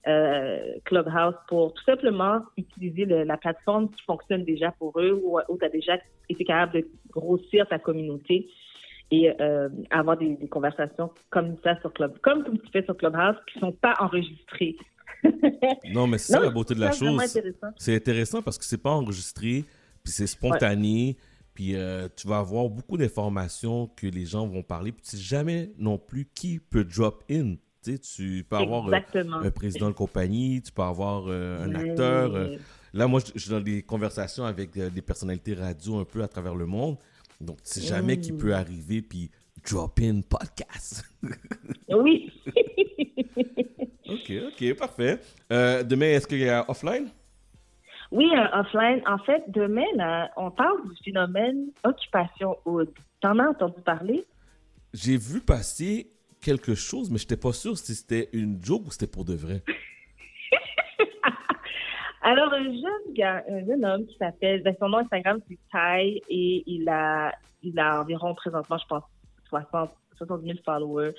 [0.07, 5.39] euh, Clubhouse pour tout simplement utiliser le- la plateforme qui fonctionne déjà pour eux, où,
[5.49, 5.97] où tu as déjà
[6.29, 8.47] été capable de grossir ta communauté
[9.11, 13.35] et euh, avoir des, des conversations comme ça sur Club, comme tu fais sur Clubhouse,
[13.51, 14.75] qui sont pas enregistrées.
[15.93, 17.19] Non, mais c'est ça la beauté de la chose.
[17.21, 17.67] intéressant.
[17.77, 19.63] C'est intéressant parce que c'est pas enregistré,
[20.03, 21.17] puis c'est spontané,
[21.53, 25.23] puis euh, tu vas avoir beaucoup d'informations que les gens vont parler, puis tu sais
[25.23, 27.55] jamais non plus qui peut drop in.
[27.99, 28.93] Tu peux avoir euh,
[29.43, 32.35] un président de compagnie, tu peux avoir euh, un acteur.
[32.35, 32.57] euh,
[32.93, 36.55] là, moi, je suis dans des conversations avec des personnalités radio un peu à travers
[36.55, 36.97] le monde.
[37.41, 38.37] Donc, tu sais jamais qui Mm.
[38.37, 39.29] peut arriver puis
[39.69, 41.03] drop in podcast.
[41.89, 42.31] Oui.
[44.09, 45.19] ok, ok, parfait.
[45.49, 47.09] Demain, est-ce qu'il y a offline?
[48.11, 49.01] Oui, un offline.
[49.07, 52.89] En fait, demain, là, on parle du phénomène occupation Hood.
[53.21, 54.25] T'en as entendu parler?
[54.93, 56.09] J'ai vu passer
[56.45, 59.33] quelque chose, mais je n'étais pas sûr si c'était une joke ou c'était pour de
[59.33, 59.63] vrai.
[62.21, 66.21] Alors, un jeune gars, un jeune homme qui s'appelle, ben, son nom Instagram, c'est Ty,
[66.29, 67.33] et il a,
[67.63, 69.01] il a environ, présentement, je pense,
[69.49, 71.15] 60, 70 000 followers.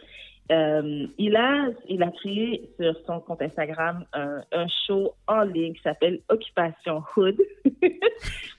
[0.52, 4.44] Euh, il a, il a créé sur son compte Instagram un,
[4.86, 7.36] show en ligne qui s'appelle Occupation Hood.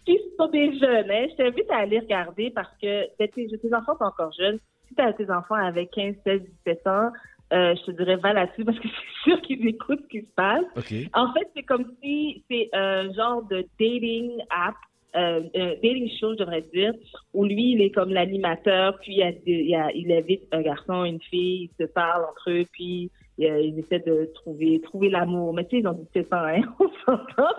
[0.06, 1.28] Ce sont des jeunes, hein.
[1.30, 4.60] Je t'invite à aller regarder parce que ben, tes enfants sont encore jeunes.
[4.88, 7.12] Si tu as tes enfants avec 15, 16, 17 ans,
[7.54, 8.88] euh, je te dirais va là-dessus parce que
[9.24, 10.66] c'est sûr qu'ils écoutent ce qui se passe.
[11.14, 14.76] En fait, c'est comme si c'est un genre de dating app,
[15.16, 15.42] euh,
[15.82, 16.94] dating show, je devrais dire,
[17.34, 20.62] où lui, il est comme l'animateur, puis il, a, il, y a- il invite un
[20.62, 23.10] garçon, une fille, ils se parlent entre eux, puis
[23.40, 25.54] euh, ils essaient de trouver, trouver l'amour.
[25.54, 27.50] Mais tu sais, ils ont 17 ans, hein, on s'entend.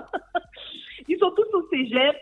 [1.08, 2.14] ils sont tous au cégep.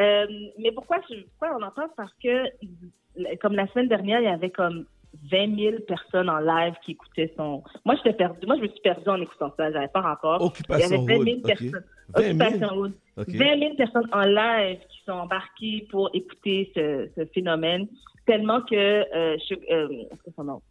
[0.00, 0.26] Euh,
[0.58, 1.90] mais pourquoi, je- pourquoi on en parle?
[1.96, 4.86] Parce que, comme la semaine dernière, il y avait comme
[5.30, 7.62] 20 000 personnes en live qui écoutaient son.
[7.84, 8.44] Moi, j'étais perdu.
[8.46, 9.70] Moi, je me suis perdue en écoutant ça.
[9.70, 10.42] J'avais pas rapport.
[10.42, 11.46] Occupation Il y avait 20 000 Hood, ok.
[11.46, 11.84] personnes.
[12.16, 12.30] 20 000?
[12.34, 12.92] Occupation Hood.
[13.16, 13.28] Ok.
[13.28, 17.86] 20 000 personnes en live qui sont embarquées pour écouter ce, ce phénomène.
[18.26, 18.74] Tellement que.
[18.74, 19.88] Euh, je, euh,
[20.24, 20.62] c'est son nom?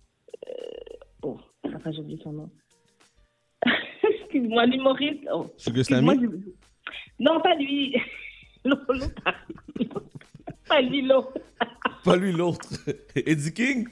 [0.50, 0.52] Euh,
[1.22, 1.40] oh,
[1.74, 2.50] enfin, j'ai oublié son nom.
[4.04, 5.26] Excuse-moi, l'humoriste.
[5.34, 6.16] Oh, excuse-moi,
[7.20, 7.96] Non, pas lui.
[8.66, 9.10] L'autre.
[10.68, 11.34] Pas lui, l'autre.
[12.04, 12.70] Pas lui, l'autre.
[13.16, 13.88] Eddie King?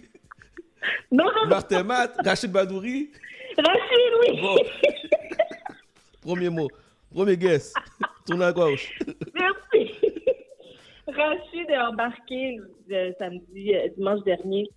[1.12, 1.50] Non, non, non.
[1.50, 2.16] Martin Matt?
[2.24, 3.12] Rachid Badouri?
[3.58, 4.42] Rachid, oui.
[4.42, 4.56] Bon.
[6.22, 6.68] Premier mot.
[7.14, 7.74] Premier guess.
[8.26, 8.98] Tourne à gauche.
[9.34, 9.92] Merci.
[11.08, 12.60] Rachid est embarqué
[12.92, 14.70] euh, samedi, euh, dimanche dernier.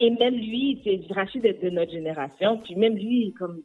[0.00, 2.58] Et même lui, c'est Rachid est de notre génération.
[2.58, 3.62] Puis même lui, comme,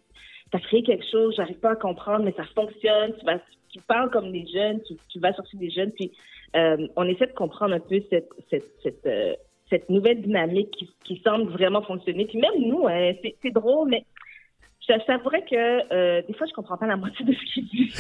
[0.56, 3.14] t'as créé quelque chose, j'arrive pas à comprendre, mais ça fonctionne.
[3.20, 3.40] Tu, vas,
[3.70, 4.80] tu parles comme les jeunes,
[5.10, 5.92] tu, vas chercher des jeunes.
[5.92, 6.12] Puis
[6.56, 9.34] euh, on essaie de comprendre un peu cette, cette, cette, euh,
[9.70, 12.26] cette nouvelle dynamique qui, qui semble vraiment fonctionner.
[12.26, 14.06] Puis même nous, hein, c'est drôle, mais
[14.88, 17.92] je t'avouerais que euh, des fois, je comprends pas la moitié de ce qu'il dit.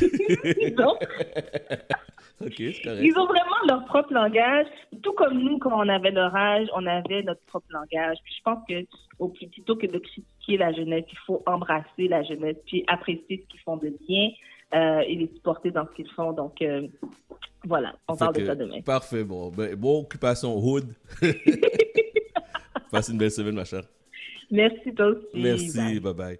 [0.61, 0.97] Ils ont-
[2.45, 3.01] ok, c'est correct.
[3.03, 4.67] ils ont vraiment leur propre langage.
[5.01, 8.17] tout comme nous, quand on avait leur âge, on avait notre propre langage.
[8.23, 8.85] Puis je pense que
[9.19, 13.43] au plus plutôt que de critiquer la jeunesse, il faut embrasser la jeunesse, puis apprécier
[13.43, 14.29] ce qu'ils font de bien
[14.73, 16.33] euh, et les supporter dans ce qu'ils font.
[16.33, 16.87] Donc euh,
[17.63, 18.81] voilà, on parle de ça demain.
[18.81, 19.49] Parfait, bon.
[19.49, 20.93] Ben, bon occupation hood.
[22.91, 23.83] Passe une belle semaine, ma chère.
[24.51, 25.25] Merci toi aussi.
[25.33, 26.39] Merci, bye bye.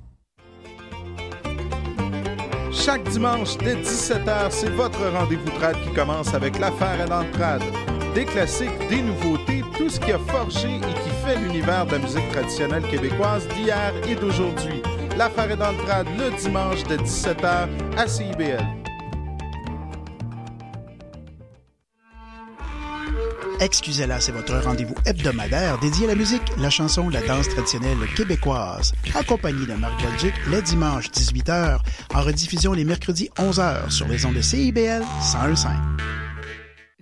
[2.73, 7.63] Chaque dimanche dès 17h, c'est votre rendez-vous trad qui commence avec l'affaire à l'entrade.
[8.15, 11.99] Des classiques, des nouveautés, tout ce qui a forgé et qui fait l'univers de la
[11.99, 14.81] musique traditionnelle québécoise d'hier et d'aujourd'hui.
[15.17, 17.67] L'affaire est dans le trad le dimanche de 17h
[17.97, 18.80] à CIBL.
[23.61, 28.91] Excusez-la, c'est votre rendez-vous hebdomadaire dédié à la musique, la chanson, la danse traditionnelle québécoise.
[29.13, 31.77] Accompagné de Marc Belgique, les dimanches 18h,
[32.11, 35.67] en rediffusion les mercredis 11h sur les ondes de CIBL 101.5.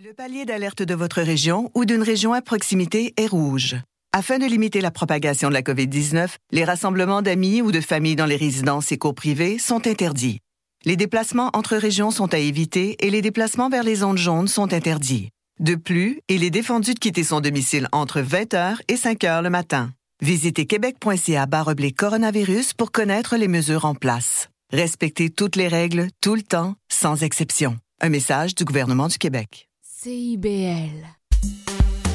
[0.04, 3.78] Le palier d'alerte de votre région ou d'une région à proximité est rouge.
[4.12, 8.26] Afin de limiter la propagation de la COVID-19, les rassemblements d'amis ou de familles dans
[8.26, 10.40] les résidences et cours privées sont interdits.
[10.84, 14.74] Les déplacements entre régions sont à éviter et les déplacements vers les zones jaunes sont
[14.74, 15.30] interdits.
[15.60, 19.92] De plus, il est défendu de quitter son domicile entre 20h et 5h le matin.
[20.22, 24.48] Visitez québec.ca baroblique coronavirus pour connaître les mesures en place.
[24.72, 27.76] Respectez toutes les règles, tout le temps, sans exception.
[28.00, 29.68] Un message du gouvernement du Québec.
[29.82, 31.06] CIBL.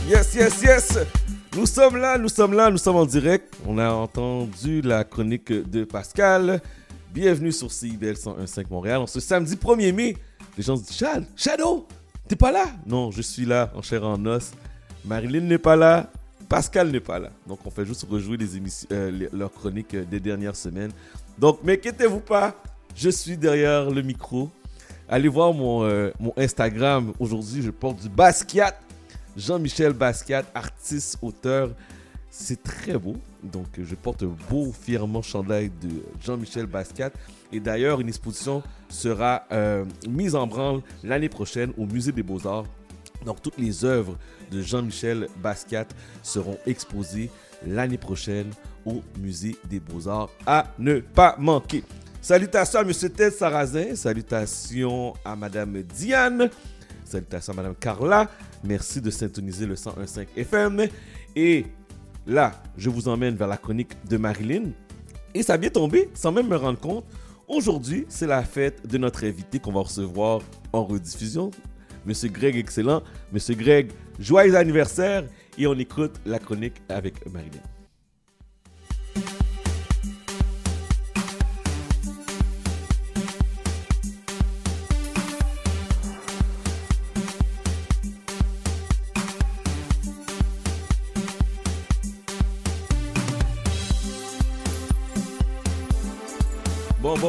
[0.08, 0.98] Yes, yes, yes!
[1.54, 3.54] Nous sommes là, nous sommes là, nous sommes en direct.
[3.66, 6.62] On a entendu la chronique de Pascal.
[7.12, 9.02] Bienvenue sur CIBL 101.5 Montréal.
[9.02, 10.16] En ce samedi 1er mai,
[10.56, 11.86] les gens se disent Chad, Shadow,
[12.28, 12.66] t'es pas là?
[12.86, 14.52] Non, je suis là, en chair en os.
[15.04, 16.10] Marilyn n'est pas là,
[16.48, 17.30] Pascal n'est pas là.
[17.46, 20.90] Donc, on fait juste rejouer les émissions, euh, leurs chroniques euh, des dernières semaines.
[21.38, 22.54] Donc, m'inquiétez-vous pas,
[22.94, 24.50] je suis derrière le micro.
[25.08, 27.12] Allez voir mon, euh, mon Instagram.
[27.18, 28.74] Aujourd'hui, je porte du Basquiat.
[29.36, 31.70] Jean-Michel Basquiat, artiste, auteur.
[32.30, 33.16] C'est très beau.
[33.42, 37.10] Donc, je porte un beau, fièrement chandail de Jean-Michel Basquiat.
[37.54, 42.66] Et d'ailleurs, une exposition sera euh, mise en branle l'année prochaine au Musée des Beaux-Arts.
[43.24, 44.18] Donc, toutes les œuvres
[44.50, 45.86] de Jean-Michel Basquiat
[46.20, 47.30] seront exposées
[47.64, 48.50] l'année prochaine
[48.84, 51.84] au Musée des Beaux-Arts à ne pas manquer.
[52.20, 52.92] Salutations à M.
[52.92, 53.94] Ted Sarrazin.
[53.94, 56.50] Salutations à Mme Diane.
[57.04, 58.28] Salutations à Mme Carla.
[58.64, 60.88] Merci de syntoniser le 101.5 FM.
[61.36, 61.66] Et
[62.26, 64.72] là, je vous emmène vers la chronique de Marilyn.
[65.34, 67.04] Et ça a bien tombé, sans même me rendre compte.
[67.54, 70.40] Aujourd'hui, c'est la fête de notre invité qu'on va recevoir
[70.72, 71.52] en rediffusion.
[72.04, 73.00] Monsieur Greg Excellent.
[73.32, 75.22] Monsieur Greg, joyeux anniversaire.
[75.56, 77.62] Et on écoute la chronique avec Marilyn.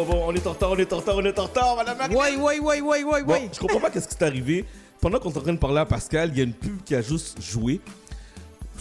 [0.03, 2.37] Bon, on est en retard, on est en retard, on est en retard, madame oui,
[2.37, 3.49] oui, oui, oui, Bon, oui.
[3.53, 4.65] je comprends pas qu'est-ce qui est arrivé.
[4.99, 6.95] Pendant qu'on est en train de parler à Pascal, il y a une pub qui
[6.95, 7.79] a juste joué.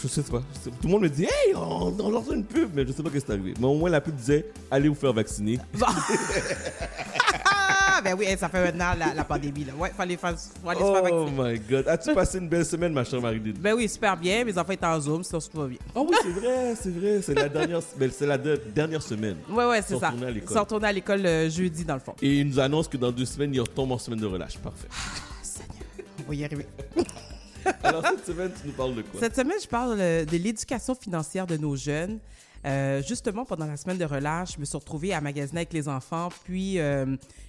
[0.03, 0.43] Je sais pas.
[0.65, 3.11] Tout le monde me dit Hey, on, on lance une pub, mais je sais pas
[3.11, 3.55] qu'est-ce qui est arrivé.
[3.61, 5.61] Mais au moins, la pub disait Allez vous faire vacciner.
[7.97, 9.65] Ah, ben oui, ça fait maintenant la, la pandémie.
[9.65, 9.73] Là.
[9.79, 11.53] Ouais, fallait faire, faut aller se faire oh vacciner.
[11.53, 11.89] my god.
[11.89, 14.45] As-tu passé une belle semaine, ma chère Marilyn Ben oui, super bien.
[14.45, 15.79] Mes enfants étaient en Zoom, ça se trouve bien.
[15.95, 17.23] Ah oui, c'est vrai, c'est vrai.
[17.23, 19.37] C'est la dernière, ben, c'est la de- dernière semaine.
[19.49, 20.09] Ouais, ouais, c'est ça.
[20.09, 20.57] retournés à Ils l'école.
[20.57, 22.15] sont retournés à l'école euh, jeudi, dans le fond.
[22.21, 24.59] Et ils nous annoncent que dans deux semaines, ils retombent en semaine de relâche.
[24.59, 24.89] Parfait.
[26.27, 26.67] On va y arriver.
[27.83, 29.21] Alors, cette semaine, tu nous parles de quoi?
[29.21, 32.19] Cette semaine, je parle euh, de l'éducation financière de nos jeunes.
[32.67, 35.89] Euh, justement, pendant la semaine de relâche, je me suis retrouvée à magasiner avec les
[35.89, 36.31] enfants.
[36.45, 37.05] Puis euh,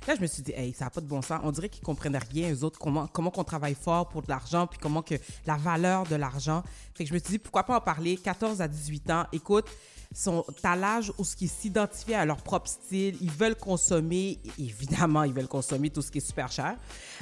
[0.07, 1.39] là, je me suis dit, hey, ça n'a pas de bon sens.
[1.43, 4.67] On dirait qu'ils comprennent rien, eux autres, comment, comment qu'on travaille fort pour de l'argent,
[4.67, 6.63] puis comment que la valeur de l'argent.
[6.93, 9.25] Fait que je me suis dit, pourquoi pas en parler 14 à 18 ans.
[9.31, 9.65] Écoute,
[10.13, 15.23] sont à l'âge où ce qui s'identifient à leur propre style, ils veulent consommer, évidemment,
[15.23, 16.75] ils veulent consommer tout ce qui est super cher.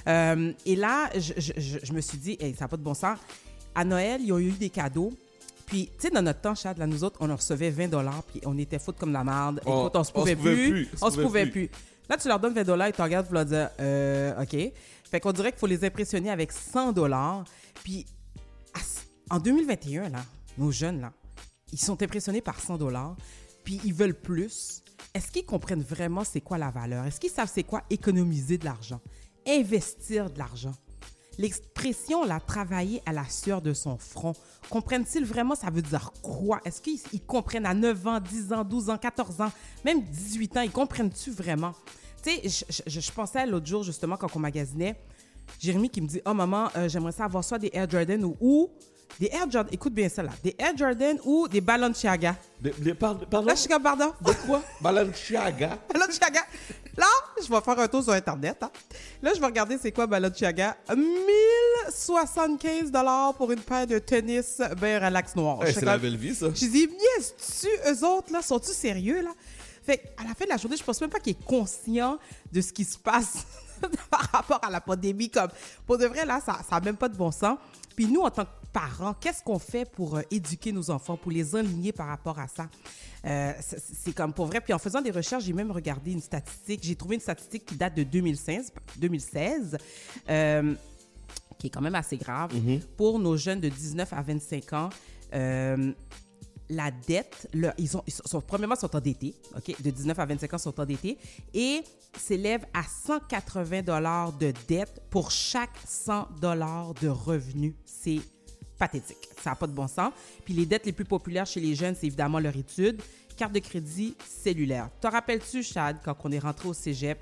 [0.08, 3.18] Euh, et là, je, je- me suis dit, hey, ça n'a pas de bon sens.
[3.76, 5.12] À Noël, ils ont eu des cadeaux.
[5.74, 7.88] Puis, tu sais, dans notre temps, Chad, là, nous autres, on en recevait 20
[8.28, 9.60] puis on était foutre comme la merde.
[9.66, 10.70] On- Écoute, on se pouvait plus.
[10.70, 11.68] plus, On se pouvait plus.
[12.08, 13.48] Là, tu leur donnes 20 ils te regardent pour leur
[13.80, 14.56] euh, OK.
[15.10, 16.94] Fait qu'on dirait qu'il faut les impressionner avec 100
[17.84, 18.06] Puis,
[19.32, 20.20] en 2021, là,
[20.60, 21.12] nos jeunes, là,
[21.72, 23.16] ils sont impressionnés par 100 dollars,
[23.64, 24.84] puis ils veulent plus.
[25.16, 27.04] Est-ce qu'ils comprennent vraiment c'est quoi la valeur?
[27.06, 29.02] Est-ce qu'ils savent c'est quoi économiser de l'argent?
[29.48, 30.74] Investir de l'argent?
[31.38, 34.34] L'expression, là, travailler à la sueur de son front,
[34.70, 36.60] comprennent-ils vraiment ça veut dire quoi?
[36.66, 39.52] Est-ce qu'ils ils comprennent à 9 ans, 10 ans, 12 ans, 14 ans,
[39.84, 41.74] même 18 ans, ils comprennent-tu vraiment?
[42.24, 44.96] Tu sais, je, je- je pensais l'autre jour, justement, quand on magasinait,
[45.60, 48.38] Jérémy qui me dit Oh maman, euh, j'aimerais ça avoir soit des Air Jordan ou,
[48.40, 48.70] ou
[49.20, 52.36] des Air Jordan, écoute bien ça là, des Air Jordan ou des Balenciaga.
[53.00, 53.42] pardon?
[53.46, 54.14] Là, je suis comme, pardon?
[54.22, 54.64] De quoi?
[54.80, 55.78] Balenciaga.
[55.94, 56.42] Balenciaga.
[56.96, 57.08] Là,
[57.44, 58.58] je vais faire un tour sur Internet.
[58.62, 58.70] hein.
[59.22, 60.78] Là, je vais regarder c'est quoi Balenciaga.
[60.96, 62.92] 1075
[63.38, 65.60] pour une paire de tennis ben relax noir.
[65.66, 66.48] Je c'est la belle vie, ça.
[66.54, 66.88] Je dis,
[67.18, 69.32] yes, tu eux autres, là, sont-tu sérieux, là?
[69.84, 72.18] Fait à la fin de la journée, je pense même pas qu'il est conscient
[72.52, 73.40] de ce qui se passe
[74.10, 75.30] par rapport à la pandémie.
[75.30, 75.50] Comme,
[75.86, 77.58] pour de vrai, là, ça n'a même pas de bon sens.
[77.96, 81.32] Puis nous, en tant que parents, qu'est-ce qu'on fait pour euh, éduquer nos enfants, pour
[81.32, 82.68] les aligner par rapport à ça?
[83.26, 84.60] Euh, c'est comme pour vrai.
[84.60, 86.82] Puis en faisant des recherches, j'ai même regardé une statistique.
[86.84, 89.78] J'ai trouvé une statistique qui date de 2016, 2016
[90.30, 90.76] euh,
[91.58, 92.54] qui est quand même assez grave.
[92.54, 92.82] Mhm.
[92.98, 94.90] Pour nos jeunes de 19 à 25 ans,
[95.34, 95.94] euh,
[96.70, 99.82] la dette, le- ils, ont, ils sont, premièrement, sont endettés, OK?
[99.82, 101.18] De 19 à 25 ans, sont endettés
[101.54, 101.82] et
[102.18, 107.74] s'élèvent à 180 dollars de dette pour chaque 100 dollars de revenus.
[107.86, 108.20] C'est
[108.84, 109.30] pathétique.
[109.42, 110.12] Ça n'a pas de bon sens.
[110.44, 113.02] Puis les dettes les plus populaires chez les jeunes, c'est évidemment leur étude,
[113.38, 114.14] carte de crédit
[114.44, 114.90] cellulaire.
[115.00, 117.18] Te rappelles-tu, Chad, quand on est rentré au cégep,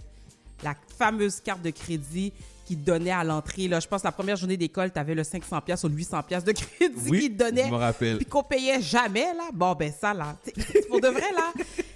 [0.63, 2.33] la fameuse carte de crédit
[2.65, 3.67] qui te donnait à l'entrée?
[3.67, 5.95] Là, je pense que la première journée d'école, tu avais le 500 pièces ou le
[5.95, 7.65] 800 pièces de crédit Oui, qui te donnait.
[7.67, 8.17] je me rappelle.
[8.17, 9.49] Puis qu'on payait jamais, là.
[9.53, 10.35] Bon, ben ça, là.
[10.89, 11.53] Pour de vrai, là,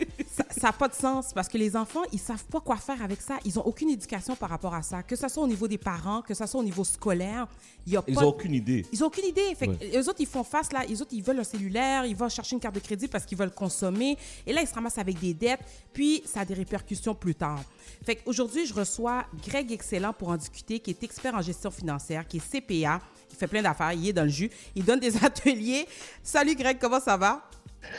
[0.65, 3.21] ça n'a pas de sens parce que les enfants, ils savent pas quoi faire avec
[3.21, 3.37] ça.
[3.45, 5.03] Ils ont aucune éducation par rapport à ça.
[5.03, 7.47] Que ce soit au niveau des parents, que ce soit au niveau scolaire,
[7.85, 8.83] il y a Ils n'ont aucune idée.
[8.91, 9.53] ils ont aucune idée.
[9.53, 9.91] Fait Ouais.
[9.95, 10.83] eux autres, ils font face là.
[10.89, 13.37] Les autres, ils veulent un cellulaire, ils vont chercher une carte de crédit parce qu'ils
[13.37, 14.17] veulent consommer.
[14.47, 15.59] Et là, ils se ramassent avec des dettes.
[15.93, 17.61] Puis, ça a des répercussions plus tard.
[18.03, 22.27] Fait qu'aujourd'hui, je reçois Greg Excellent pour en discuter, qui est expert en gestion financière,
[22.27, 23.01] qui est CPA.
[23.31, 24.49] Il fait plein d'affaires, il est dans le jus.
[24.75, 25.87] Il donne des ateliers.
[26.23, 27.41] Salut Greg, comment ça va?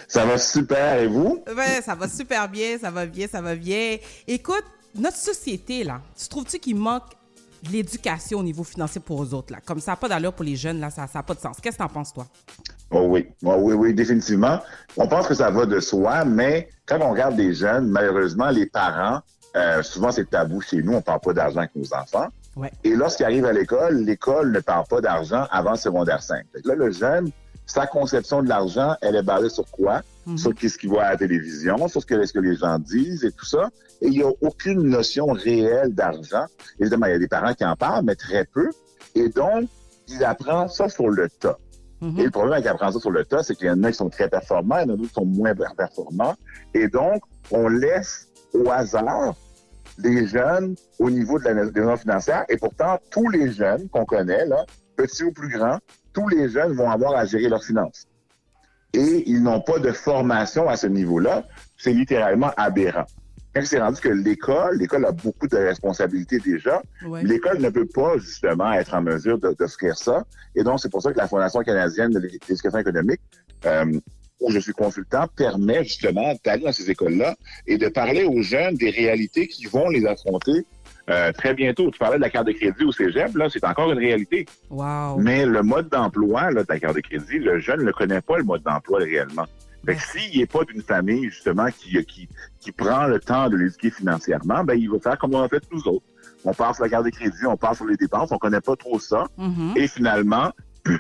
[0.09, 1.45] Ça va super, et vous?
[1.57, 3.99] Ouais, ça va super bien, ça va bien, ça va bien.
[4.27, 4.65] Écoute,
[4.95, 7.05] notre société, là, tu trouves-tu qu'il manque
[7.63, 9.61] de l'éducation au niveau financier pour eux autres, là?
[9.65, 11.59] Comme ça n'a pas d'allure pour les jeunes, là, ça n'a pas de sens.
[11.63, 12.27] Qu'est-ce que t'en penses, toi?
[12.91, 14.61] Oh oui, Oh oui, oui, définitivement.
[14.97, 18.67] On pense que ça va de soi, mais quand on regarde des jeunes, malheureusement, les
[18.67, 19.21] parents,
[19.57, 22.29] euh, souvent c'est tabou chez nous, on ne parle pas d'argent avec nos enfants.
[22.57, 22.71] Ouais.
[22.85, 26.45] Et lorsqu'ils arrivent à l'école, l'école ne parle pas d'argent avant le secondaire 5.
[26.53, 27.31] Fait que là, le jeune,
[27.67, 30.03] sa conception de l'argent, elle est basée sur quoi?
[30.25, 30.39] Mhm.
[30.39, 33.25] Sur ce qu'il voit à la télévision, sur ce que, ce que les gens disent
[33.25, 33.71] et tout ça.
[34.01, 36.47] Et il n'y a aucune notion réelle d'argent.
[36.81, 38.71] Évidemment, il y a des parents qui en parlent, mais très peu.
[39.15, 39.69] Et donc,
[40.09, 41.59] il apprend ça sur le tas.
[42.19, 43.97] Et le problème avec apprendre ça sur le tas, c'est qu'il y en a qui
[43.97, 46.35] sont très performants, il y en a d'autres qui sont moins performants.
[46.75, 49.35] Et donc, on laisse au hasard
[49.99, 52.45] les jeunes au niveau de la maison financière.
[52.49, 54.65] Et pourtant, tous les jeunes qu'on connaît, là,
[54.97, 55.79] petits ou plus grands,
[56.13, 58.07] tous les jeunes vont avoir à gérer leurs finances.
[58.93, 61.45] Et ils n'ont pas de formation à ce niveau-là.
[61.77, 63.05] C'est littéralement aberrant.
[63.55, 67.23] Quand c'est rendu que l'école, l'école a beaucoup de responsabilités déjà, Ouais.
[67.23, 70.25] l'école ne peut pas justement être en mesure d'offrir ça.
[70.55, 73.21] Et donc, c'est pour ça que la Fondation canadienne de l'éducation économique,
[73.65, 73.99] euh,
[74.41, 77.35] où je suis consultant, permet justement d'aller dans ces écoles-là
[77.67, 80.67] et de parler aux jeunes des réalités qui vont les affronter
[81.09, 81.91] euh, très bientôt.
[81.91, 84.47] Tu parlais de la carte de crédit au cégep, là, c'est encore une réalité.
[84.71, 85.19] Wow.
[85.19, 88.39] Mais le mode d'emploi là, de la carte de crédit, le jeune ne connaît pas
[88.39, 89.47] le mode d'emploi réellement.
[89.87, 92.29] Fait que s'il n'est pas d'une famille, justement, qui, qui,
[92.61, 95.63] qui prend le temps de l'éduquer financièrement, ben, il va faire comme on a fait
[95.71, 96.05] nous autres.
[96.45, 98.75] On part sur la carte de crédit, on part sur les dépenses, on connaît pas
[98.75, 99.27] trop ça.
[99.39, 99.75] Mhm.
[99.77, 100.51] Et finalement,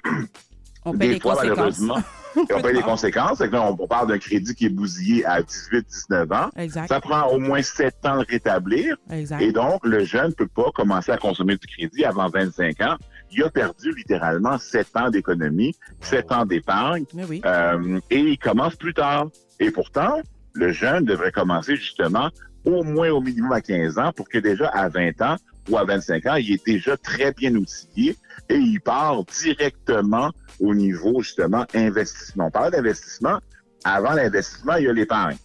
[0.86, 1.56] On paye des fois, conséquences.
[1.56, 1.98] malheureusement,
[2.36, 3.38] on paye les conséquences.
[3.38, 6.50] Que là, on, on parle d'un crédit qui est bousillé à 18-19 ans.
[6.56, 6.88] Exact.
[6.88, 8.96] Ça prend au moins 7 ans de rétablir.
[9.10, 9.42] Exact.
[9.42, 12.96] Et donc, le jeune ne peut pas commencer à consommer du crédit avant 25 ans.
[13.32, 17.04] Il a perdu littéralement 7 ans d'économie, 7 ans d'épargne.
[17.14, 17.42] Oui.
[17.44, 19.26] Euh, et il commence plus tard.
[19.58, 20.20] Et pourtant,
[20.52, 22.30] le jeune devrait commencer justement
[22.64, 25.36] au moins au minimum à 15 ans pour que déjà à 20 ans
[25.68, 28.16] ou à 25 ans, il est déjà très bien outillé
[28.48, 30.30] et il part directement
[30.60, 32.46] au niveau justement investissement.
[32.46, 33.38] On parle d'investissement.
[33.84, 35.36] Avant l'investissement, il y a l'épargne.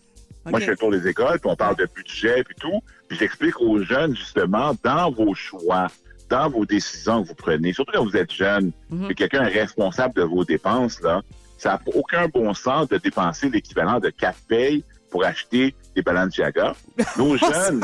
[0.46, 2.82] Moi, je fais le tour des écoles, puis on parle de budget, puis tout.
[3.08, 5.88] Puis j'explique aux jeunes, justement, dans vos choix,
[6.30, 10.16] dans vos décisions que vous prenez, surtout quand vous êtes jeune, que quelqu'un est responsable
[10.16, 11.22] de vos dépenses, là,
[11.58, 16.74] ça n'a aucun bon sens de dépenser l'équivalent de quatre payes pour acheter des Balenciaga.
[17.18, 17.82] Nos jeunes,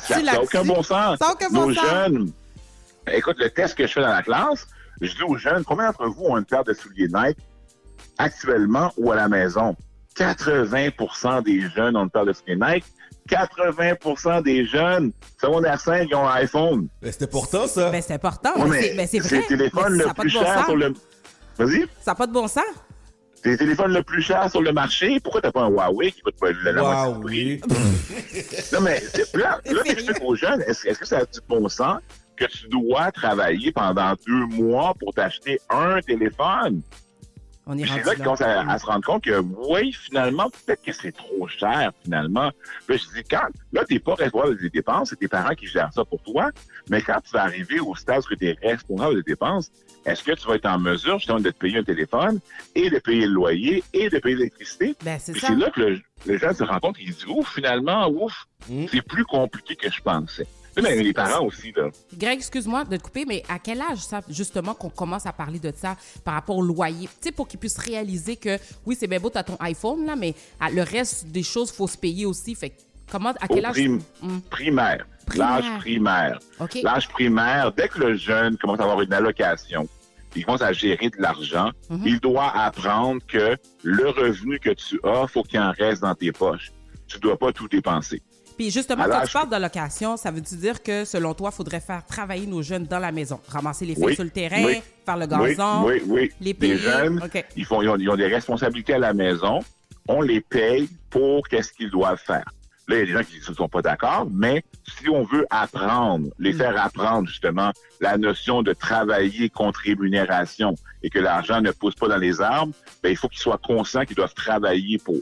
[0.00, 1.18] ça n'a aucun bon sens.
[1.18, 1.84] Bon Nos sens.
[1.86, 2.32] jeunes,
[3.12, 4.66] écoute, le test que je fais dans la classe,
[5.00, 7.38] Je dis aux jeunes, combien d'entre vous ont une paire de souliers Nike
[8.18, 9.74] actuellement ou à la maison?
[10.16, 12.84] 80% des jeunes ont une paire de souliers Nike.
[13.28, 16.88] 80% des jeunes, secondaire 5, ils ont un iPhone.
[17.00, 17.90] Ben, c'est important, ça.
[17.90, 18.50] Ben, c'est important.
[18.56, 20.64] Ouais, mais mais c'est- mais le téléphone Mais le plus bon cher sens.
[20.66, 20.92] sur le...
[21.58, 21.80] Vas-y.
[22.00, 22.64] Ça n'a pas de bon sens.
[23.42, 25.18] C'est le téléphone le plus cher sur le marché.
[25.20, 27.60] Pourquoi t'as pas un Huawei qui coûte pas la la moitié du prix?
[28.72, 32.00] non, mais c'est- là, là t'expliques aux jeunes, est-ce que ça a du bon sens
[32.36, 36.82] que tu dois travailler pendant deux mois pour t'acheter un téléphone?
[37.66, 39.38] On est C'est là qu'ils commencent à, à se rendre compte que,
[39.70, 42.50] oui, finalement, peut-être que c'est trop cher, finalement.
[42.88, 45.92] Puis je dis, quand, là, t'es pas responsable des dépenses, c'est tes parents qui gèrent
[45.94, 46.50] ça pour toi.
[46.90, 49.70] Mais quand tu vas arriver au stade où tu es responsable des dépenses,
[50.04, 52.40] est-ce que tu vas être en mesure, justement, de te payer un téléphone
[52.74, 54.94] et de payer le loyer et de payer l'électricité?
[55.04, 55.48] Ben, c'est Puis ça.
[55.48, 59.02] c'est là que le, le jeune se rend compte, il dit, ouf, finalement, ouf, c'est
[59.02, 60.46] plus compliqué que je pensais.
[60.82, 61.90] Mais les parents aussi, là.
[62.16, 65.58] Greg, excuse-moi de te couper, mais à quel âge, ça, justement, qu'on commence à parler
[65.58, 67.06] de ça par rapport au loyer?
[67.08, 68.56] Tu sais, pour qu'ils puissent réaliser que,
[68.86, 71.86] oui, c'est bien beau, t'as ton iPhone, là, mais à- le reste des choses, faut
[71.86, 72.54] se payer aussi.
[72.54, 72.72] Fait
[73.10, 73.72] comment, à quel âge?
[73.74, 74.40] prim- Hmm.
[74.50, 75.06] primaire.
[75.36, 76.38] L'âge primaire.
[76.82, 79.88] L'âge primaire, dès que le jeune commence à avoir une allocation,
[80.34, 82.02] il commence à gérer de l'argent, Mhm.
[82.04, 86.32] il doit apprendre que le revenu que tu as, faut qu'il en reste dans tes
[86.32, 86.72] poches.
[87.06, 88.20] Tu dois pas tout dépenser.
[88.56, 92.04] Puis justement, quand tu parles d'allocation, ça veut-tu dire que, selon toi, il faudrait faire
[92.04, 93.40] travailler nos jeunes dans la maison?
[93.48, 94.14] Ramasser les feuilles Oui.
[94.14, 94.82] sur le terrain, Oui.
[95.06, 96.30] faire le gazon, oui, oui.
[96.40, 96.76] les payer?
[96.76, 97.20] jeunes,
[97.56, 99.60] ils, font, ils, ont, ils ont des responsabilités à la maison.
[100.08, 102.44] On les paye pour qu'est-ce qu'ils doivent faire.
[102.88, 104.64] Là, il y a des gens qui ne sont pas d'accord, mais
[104.98, 111.08] si on veut apprendre, les faire apprendre justement la notion de travailler contre rémunération et
[111.10, 112.72] que l'argent ne pousse pas dans les arbres,
[113.02, 115.14] ben, il faut qu'ils soient conscients qu'ils doivent travailler pour.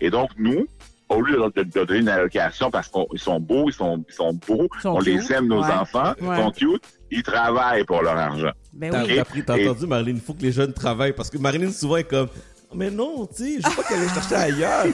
[0.00, 0.66] Et donc, nous,
[1.08, 4.14] au lieu de, de- de donner une allocation parce qu'ils sont beaux, ils sont, ils
[4.14, 5.70] sont beaux, sont on les aime, nos Ouais.
[5.70, 6.36] enfants, Ouais.
[6.38, 6.82] ils sont cute,
[7.12, 8.50] ils travaillent pour leur argent.
[8.72, 9.44] Ben T'as OK?
[9.46, 12.04] t'as Et- entendu, Marilyn, il faut que les jeunes travaillent parce que Marilyn, souvent, est
[12.04, 12.28] comme
[12.74, 14.84] Mais non, tu sais, je veux pas qu'elle aille chercher ailleurs.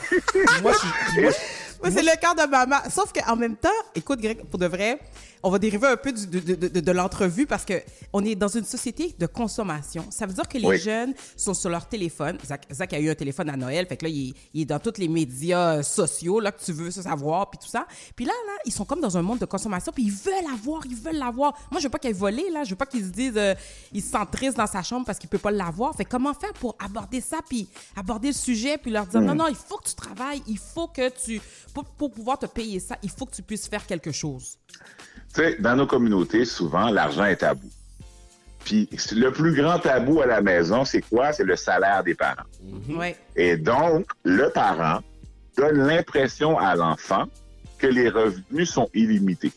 [0.62, 0.72] moi,
[1.14, 1.34] je moi, Oui,
[1.85, 2.77] c'est le cas de maman.
[2.90, 4.98] Sauf qu'en même temps, écoute, Greg, pour de vrai,
[5.42, 7.74] on va dériver un peu du- de, de- de- de l'entrevue parce que
[8.12, 10.04] on est dans une société de consommation.
[10.10, 10.78] Ça veut dire que les Oui.
[10.78, 12.38] jeunes sont sur leur téléphone.
[12.44, 14.64] Zach, Zach a eu un téléphone à Noël, fait que là, il, est- il est
[14.66, 17.86] dans tous les médias euh, sociaux là, que tu veux savoir, puis tout ça.
[18.16, 20.84] Puis là, là, ils sont comme dans un monde de consommation, puis ils veulent l'avoir,
[20.86, 21.54] ils veulent l'avoir.
[21.70, 22.64] Moi, je veux pas qu'ils volent, là.
[22.64, 23.54] Je veux pas qu'ils se disent, euh,
[23.92, 25.94] ils se sentent tristes dans sa chambre parce qu'il peut pas l'avoir.
[25.94, 29.24] Fait comment faire pour aborder ça, puis aborder le sujet, puis leur dire, Mm.
[29.26, 31.40] non, non, il faut que tu travailles, il faut que tu,
[31.72, 34.58] pour, pour pouvoir te payer ça, il faut que tu puisses faire quelque chose.
[35.35, 37.69] Tu sais, dans nos communautés, souvent, l'argent est tabou.
[38.65, 41.32] Puis le plus grand tabou à la maison, c'est quoi?
[41.32, 42.43] C'est le salaire des parents.
[42.89, 43.16] Ouais.
[43.36, 45.01] Et donc, le parent
[45.57, 47.24] donne l'impression à l'enfant
[47.78, 49.52] que les revenus sont illimités.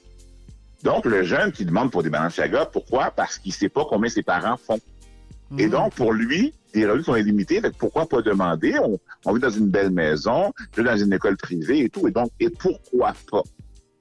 [0.84, 3.12] Donc, le jeune qui demande pour des balances chaga, pourquoi?
[3.12, 4.80] Parce qu'il sait pas combien ses parents font.
[5.58, 7.62] Et donc, pour lui, les revenus sont illimités.
[7.62, 8.78] Fait que pourquoi pas demander?
[8.80, 12.08] On, on vit dans une belle maison, je vais dans une école privée et tout.
[12.08, 13.44] Et donc, et pourquoi pas?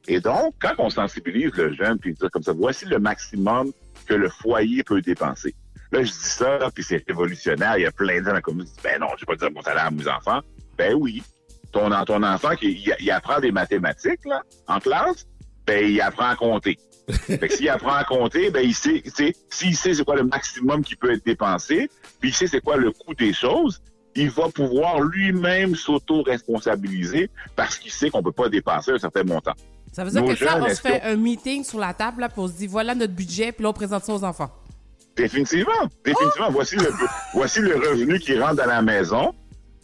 [0.08, 3.72] Et donc, quand on sensibilise le jeune, puis dire comme ça, voici le maximum
[4.06, 5.54] que le foyer peut dépenser.
[5.92, 7.76] Là, je dis ça, puis c'est révolutionnaire.
[7.76, 9.26] Il y a plein de gens dans la communauté qui disent, ben non, je vais
[9.26, 10.40] pas dire mon salaire à mes enfants.
[10.76, 11.22] Ben oui.
[11.70, 15.26] Ton, ton enfant, qui, il, il apprend des mathématiques, là, en classe,
[15.66, 16.78] ben il apprend à compter.
[17.10, 20.16] fait que s'il apprend à compter, ben il sait, tu sais, s'il sait c'est quoi
[20.16, 23.82] le maximum qui peut être dépensé, puis il sait c'est quoi le coût des choses,
[24.14, 29.54] il va pouvoir lui-même s'auto-responsabiliser parce qu'il sait qu'on peut pas dépasser un certain montant.
[29.92, 32.28] Ça veut dire Nos que ça, on se fait un meeting sur la table, là,
[32.28, 34.50] puis on se dit, voilà notre budget, puis là, on présente ça aux enfants.
[35.16, 35.72] Définitivement.
[36.04, 36.50] Définitivement.
[36.50, 36.88] Voici, le,
[37.34, 39.34] voici le revenu qui rentre dans la maison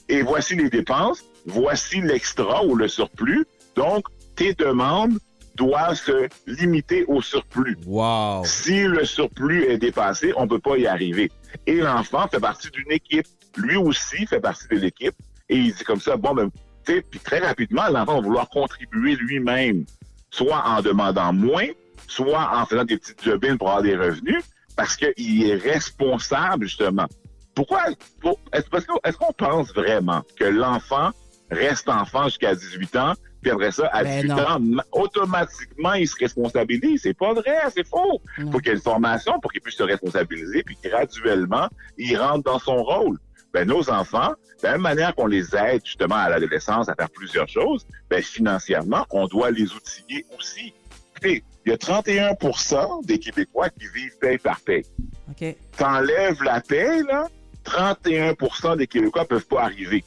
[0.09, 1.23] et voici les dépenses.
[1.47, 3.47] Voici l'extra ou le surplus.
[3.77, 4.05] Donc,
[4.37, 5.19] tes demandes
[5.55, 7.77] doivent se limiter au surplus.
[7.87, 8.43] Wow.
[8.45, 11.31] Si le surplus est dépassé, on ne peut pas y arriver.
[11.67, 13.27] Et l'enfant fait partie d'une équipe.
[13.57, 15.15] Lui aussi fait partie de l'équipe.
[15.49, 16.51] Et il dit comme ça, bon, ben,
[16.87, 19.85] tu sais, puis très rapidement, l'enfant va vouloir contribuer lui-même,
[20.31, 21.67] soit en demandant moins,
[22.07, 24.43] soit en faisant des petites jobines pour avoir des revenus,
[24.77, 27.07] parce qu'il est responsable, justement.
[27.55, 27.85] Pourquoi?
[28.21, 31.11] pour- Est-ce parce qu'on- pense vraiment que l'enfant
[31.51, 34.39] reste enfant jusqu'à 18 ans, puis après ça, à Ben 18 non.
[34.47, 37.01] ans, ma- automatiquement, il se responsabilise?
[37.03, 38.21] C'est pas vrai, c'est faux.
[38.39, 42.17] Il faut qu'il y ait une formation pour qu'il puisse se responsabiliser, puis graduellement, il
[42.17, 43.19] rentre dans son rôle.
[43.53, 47.11] Ben, nos enfants, de la même manière qu'on les aide justement à l'adolescence à faire
[47.11, 50.75] plusieurs choses, ben, financièrement, on doit les outiller aussi.
[51.13, 54.85] Écoutez, il y a 31% des Québécois qui vivent paye par paye.
[55.31, 55.57] OK.
[55.77, 57.29] T'enlèves la paye, là,
[57.65, 60.05] 31% des Québécois peuvent pas arriver.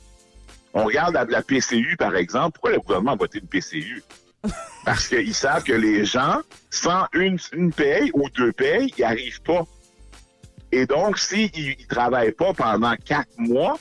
[0.74, 2.54] On regarde la, la PCU, par exemple.
[2.54, 4.04] Pourquoi le gouvernement a voté une PCU?
[4.86, 9.42] Parce qu'ils savent que les gens, sans une, une paye ou deux payes, ils arrivent
[9.42, 9.64] pas.
[10.72, 13.78] Et donc, s'ils ne travaillent pas pendant quatre mois,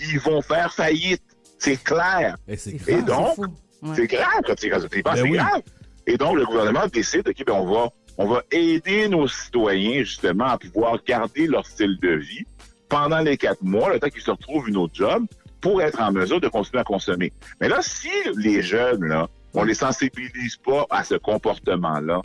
[0.00, 1.22] ils vont faire faillite.
[1.58, 2.36] C'est clair.
[2.48, 3.44] Et c'est Et donc, fou.
[3.82, 3.96] Ouais.
[3.96, 5.32] c'est grave quand tu penses, Ben c'est oui.
[5.32, 5.62] grave.
[6.06, 7.88] Et donc, le gouvernement décide, OK, ben, on va,
[8.18, 12.44] on va aider nos citoyens, justement, à pouvoir garder leur style de vie
[12.88, 15.26] pendant les quatre mois, le temps qu'ils se retrouvent une autre job,
[15.60, 17.32] pour être en mesure de continuer à consommer.
[17.60, 22.22] Mais là, si les jeunes, là, on les sensibilise pas à ce comportement-là,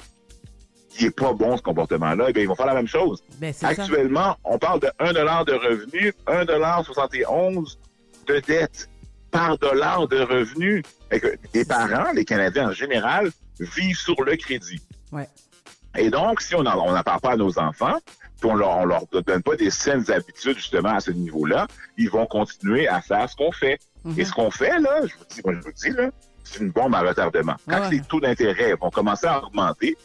[0.95, 3.21] qui est pas bon, ce comportement-là, eh bien, ils vont faire la même chose.
[3.39, 3.67] Ben, ça.
[3.69, 7.77] Actuellement, on parle de 1 de revenu, 1,71
[8.27, 8.89] de dette
[9.31, 10.83] par dollar de revenu.
[11.53, 14.81] Les parents, les Canadiens en général, vivent sur le crédit.
[15.11, 15.27] Ouais.
[15.97, 17.97] Et donc, si on n'en parle pas à nos enfants,
[18.39, 21.67] puis on leur, on leur donne pas des saines habitudes justement à ce niveau-là,
[21.97, 23.79] ils vont continuer à faire ce qu'on fait.
[24.03, 24.19] Mhm.
[24.19, 26.09] Et ce qu'on fait, là, je vous dis, moi, je vous dis, là,
[26.43, 27.55] c'est une bombe à retardement.
[27.67, 27.89] Quand Ouais.
[27.91, 29.97] les taux d'intérêt vont commencer à augmenter,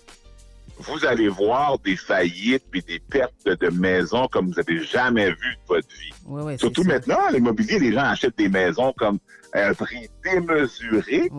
[0.81, 5.36] vous allez voir des faillites puis des pertes de maisons comme vous n'avez jamais vu
[5.55, 6.12] de votre vie.
[6.27, 9.19] Ouais, c'est Surtout maintenant, l'immobilier, les gens achètent des maisons comme
[9.52, 11.31] à un prix démesuré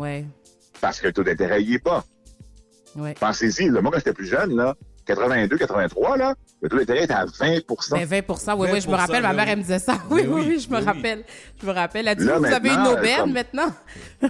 [0.80, 2.04] parce que le taux d'intérêt n'y est pas.
[3.20, 7.26] Pensez-y, moi, quand j'étais plus jeune, là, 82, 83, là, le taux d'intérêt était à
[7.26, 7.60] 20
[7.92, 9.52] Ben 20 oui, oui, je me 20%, rappelle, ma mère, oui.
[9.52, 9.98] elle me disait ça.
[10.10, 10.86] Oui, Ben oui, oui, oui, je me ben oui.
[10.86, 11.24] rappelle.
[11.62, 12.02] Je me rappelle.
[12.02, 13.74] Elle a dit, Là, vous avez une aubaine comme- maintenant?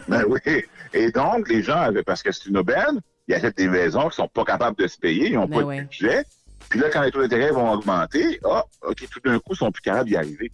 [0.07, 0.39] Ben oui.
[0.93, 3.01] Et donc, les gens, avaient- parce que c'est une aubaine,
[3.31, 5.65] ils achètent des maisons qui sont pas capables de se payer, ils n'ont Ben pas
[5.65, 5.77] ouais.
[5.77, 6.23] de budget.
[6.69, 9.71] Puis là, quand les taux d'intérêt vont augmenter, ah, OK, tout d'un coup, ils sont
[9.71, 10.51] plus capables d'y arriver.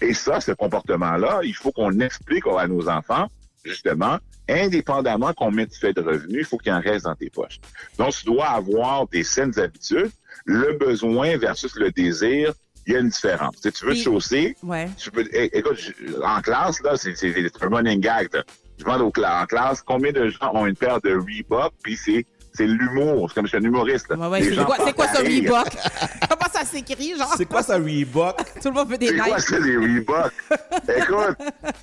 [0.00, 3.26] Et ça, ce comportement-là, il faut qu'on explique à nos enfants,
[3.64, 4.18] justement,
[4.48, 7.58] indépendamment combien tu fais de revenus, il faut qu'il en reste dans tes poches.
[7.98, 10.10] Donc, tu dois avoir des saines habitudes.
[10.46, 12.52] Le besoin versus le désir,
[12.86, 13.56] il y a une différence.
[13.62, 14.88] Si tu veux te chausser, Ouais.
[14.96, 15.78] tu peux, écoute,
[16.24, 18.28] en classe, là, c'est c'est- c'est un running gag.
[18.32, 18.42] là.
[18.78, 21.96] Je demande aux cla- en classe combien de gens ont une paire de Reebok, puis
[21.96, 22.24] c'est
[22.54, 23.28] c'est l'humour.
[23.28, 24.08] C'est comme je suis un humoriste.
[24.08, 24.16] là.
[24.16, 25.42] Ouais, ouais, Les c'est quoi, c'est quoi rire.
[25.54, 25.68] Reebok?
[26.28, 27.32] Comment ça s'écrit, genre?
[27.36, 28.36] C'est quoi ça, Reebok?
[28.60, 30.32] Tout le monde veut des C'est quoi ça, les Reebok?
[30.96, 31.36] Écoute,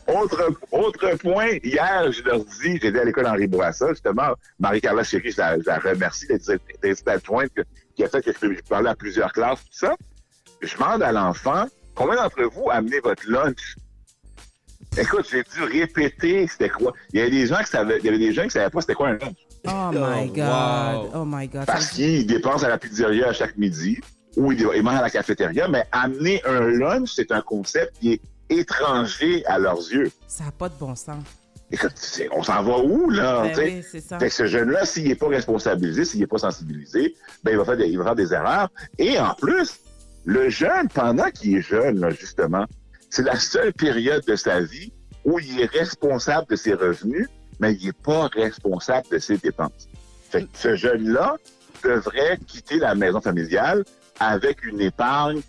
[0.08, 5.32] autre, autre point, hier, je leur dis, j'étais à l'école Henri Bourassa, justement, Marie-Carla Chéry,
[5.32, 7.52] je la, je la remercie d'être adjointe
[7.96, 9.96] qui a fait que je peux parler à plusieurs classes, tout ça.
[10.62, 13.76] Je demande à l'enfant, combien d'entre vous amenez votre lunch?
[14.98, 16.94] Écoute, j'ai dû répéter c'était quoi.
[17.12, 18.82] Il y avait des gens qui savaient, il y avait des gens qui savaient pas
[18.82, 19.36] c'était quoi un lunch.
[19.68, 20.38] Oh my Oh, God.
[20.38, 21.22] wow.
[21.22, 21.66] Oh my God.
[21.66, 24.00] Parce qu'ils dépensent à la pizzeria à chaque midi
[24.38, 28.14] ou ils, ils mangent à la cafétéria, mais amener un lunch, c'est un concept qui
[28.14, 30.12] est étranger à leurs yeux.
[30.28, 31.24] Ça n'a pas de bon sens.
[31.72, 31.94] Écoute,
[32.32, 33.42] on s'en va où, là?
[33.42, 33.64] Ben tu sais?
[33.66, 34.20] oui, c'est ça.
[34.20, 37.66] Fait que ce jeune-là, s'il n'est pas responsabilisé, s'il n'est pas sensibilisé, ben, il va,
[37.66, 38.70] faire des, il va faire des erreurs.
[39.00, 39.80] Et en plus,
[40.26, 42.66] le jeune, pendant qu'il est jeune, là, justement,
[43.16, 44.92] c'est la seule période de sa vie
[45.24, 47.30] où il est responsable de ses revenus,
[47.62, 49.88] mais il n'est pas responsable de ses dépenses.
[50.54, 51.38] Ce jeune-là
[51.82, 53.86] devrait quitter la maison familiale
[54.20, 55.40] avec une épargne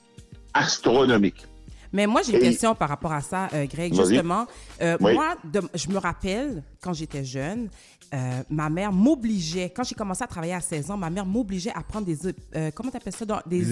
[0.55, 1.45] astronomique.
[1.93, 3.95] Mais moi, j'ai une question par rapport à ça, euh, Greg.
[3.95, 4.47] Justement,
[4.83, 5.15] euh, Oui.
[5.15, 7.69] moi, de- je me rappelle, quand j'étais jeune,
[8.15, 11.73] euh, ma mère m'obligeait, quand j'ai commencé à travailler à 16 ans, ma mère m'obligeait
[11.75, 12.17] à prendre des...
[12.55, 13.25] euh, comment tu appelles ça?
[13.25, 13.65] dans- Des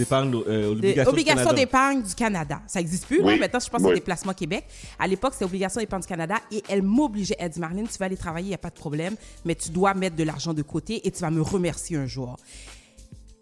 [0.49, 2.61] euh, obligations d'épargne du Canada.
[2.66, 3.20] Ça n'existe plus.
[3.23, 3.35] Oui.
[3.35, 3.39] là.
[3.39, 3.93] Maintenant, je pense que Oui.
[3.95, 4.65] c'est des placements Québec.
[4.99, 7.36] À l'époque, c'était obligation d'épargne du Canada et elle m'obligeait.
[7.39, 9.15] Elle dit, Marlène, tu vas aller travailler, il n'y a pas de problème,
[9.45, 12.36] mais tu dois mettre de l'argent de côté et tu vas me remercier un jour.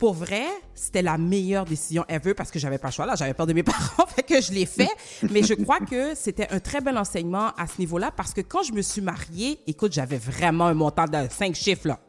[0.02, 0.42] Pour vrai,
[0.74, 3.52] c'était la meilleure décision ever parce que j'avais pas le choix là, j'avais peur de
[3.52, 4.88] mes parents, fait que je l'ai fait.
[5.30, 8.64] Mais je crois que c'était un très bel enseignement à ce niveau-là parce que quand
[8.64, 12.00] je me suis mariée, écoute, j'avais vraiment un montant de cinq chiffres là.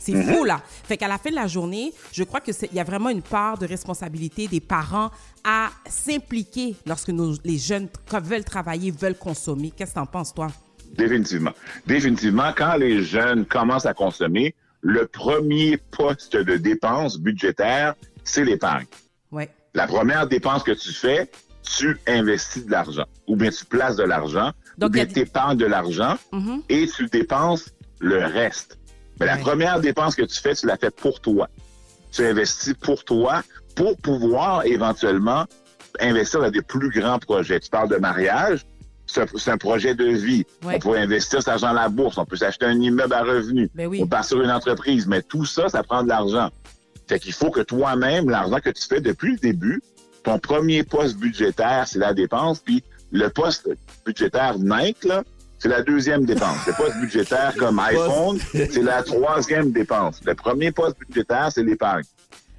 [0.00, 0.24] C'est Mhm.
[0.34, 0.60] fou, là.
[0.82, 3.58] Fait qu'à la fin de la journée, je crois qu'il y a vraiment une part
[3.58, 5.12] de responsabilité des parents
[5.44, 9.70] à s'impliquer lorsque nos- les jeunes veulent travailler, veulent consommer.
[9.70, 10.48] Qu'est-ce que t'en penses, toi?
[10.98, 11.52] Définitivement.
[11.86, 14.54] Définitivement, quand les jeunes commencent à consommer,
[14.84, 18.84] le premier poste de dépense budgétaire, c'est l'épargne.
[19.32, 19.48] Ouais.
[19.72, 21.30] La première dépense que tu fais,
[21.62, 23.06] tu investis de l'argent.
[23.26, 24.52] Ou bien tu places de l'argent.
[24.80, 26.62] Ou bien a tu épargnes de l'argent Mhm.
[26.68, 27.70] et tu dépenses
[28.00, 28.78] le reste.
[29.18, 31.48] Mais la première dépense que tu fais, tu la fais pour toi.
[32.12, 33.42] Tu investis pour toi
[33.74, 35.46] pour pouvoir éventuellement
[35.98, 37.58] investir dans des plus grands projets.
[37.58, 38.66] Tu parles de mariage,
[39.14, 40.44] c'est un, projet de vie.
[40.64, 40.76] Ouais.
[40.76, 43.70] On peut investir cet argent à la bourse, on peut s'acheter un immeuble à revenu,
[43.74, 44.00] Ben oui.
[44.02, 46.50] on part sur une entreprise, mais tout ça, ça prend de l'argent.
[47.08, 49.82] Fait qu'il faut que toi-même, l'argent que tu fais depuis le début,
[50.22, 52.82] ton premier poste budgétaire, c'est la dépense, puis
[53.12, 53.68] le poste
[54.04, 55.22] budgétaire Nike, là,
[55.58, 56.66] c'est la deuxième dépense.
[56.66, 60.20] Le poste budgétaire comme iPhone, c'est la troisième dépense.
[60.24, 62.04] Le premier poste budgétaire, c'est l'épargne.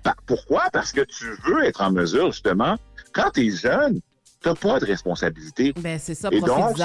[0.04, 0.64] Pa- Pourquoi?
[0.72, 2.78] Parce que tu veux être en mesure, justement,
[3.14, 4.00] quand tu es jeune,
[4.54, 5.74] pas de responsabilité.
[5.78, 6.76] Ben, c'est ça, Et donc,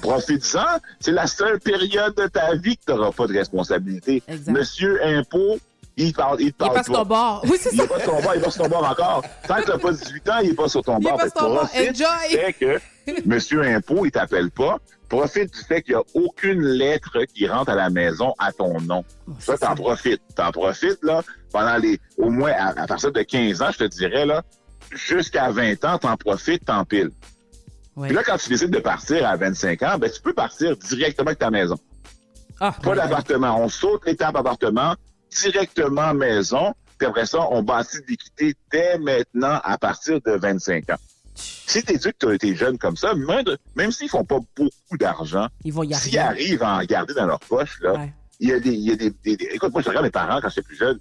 [0.00, 0.78] profites-en.
[1.00, 4.22] c'est- la seule période de ta vie que tu n'auras pas de responsabilité.
[4.28, 4.52] Exact.
[4.52, 5.58] Monsieur Impôt,
[5.96, 7.42] il parle, il Il parle pas sur ton bord.
[7.48, 7.84] Oui, c'est il ça.
[7.84, 9.22] est pas sur ton bord, il est pas sur ton bord encore.
[9.46, 11.16] Tant que t'as pas 18 ans, il est pas sur ton Il bord.
[11.16, 11.68] pas Fait sur ton que bord.
[11.68, 12.28] profite Enjoy.
[12.30, 12.80] du fait que
[13.26, 14.78] Monsieur Impôt, il t'appelle pas.
[15.08, 18.78] Profite du fait qu'il n'y a aucune lettre qui rentre à la maison à ton
[18.82, 19.02] nom.
[19.38, 20.20] Ça, t'en profites.
[20.36, 23.84] T'en profites, là, pendant les, au moins, à, à partir de 15 ans, je te
[23.84, 24.42] dirais, là,
[24.92, 27.10] jusqu'à 20 ans, t'en profites, t'en piles.
[28.00, 31.28] Puis là, quand tu décides de partir à 25 ans, ben, tu peux partir directement
[31.28, 31.76] avec ta maison.
[32.60, 33.60] Ah, Pas d'appartement.
[33.60, 34.94] On saute l'étape appartement,
[35.42, 40.90] directement maison, puis après ça, on bâtit de l'équité dès maintenant à partir de 25
[40.90, 40.96] ans.
[41.34, 43.44] Si tu éduques tes jeunes comme ça, même,
[43.76, 47.26] même s'ils font pas beaucoup d'argent, Ils vont y s'ils arrivent à en garder dans
[47.26, 48.12] leur poche, là, Ouais.
[48.40, 50.10] il y a des, il y a des, des- des- Écoute, moi, je regarde mes
[50.10, 50.98] parents quand j'étais plus jeune,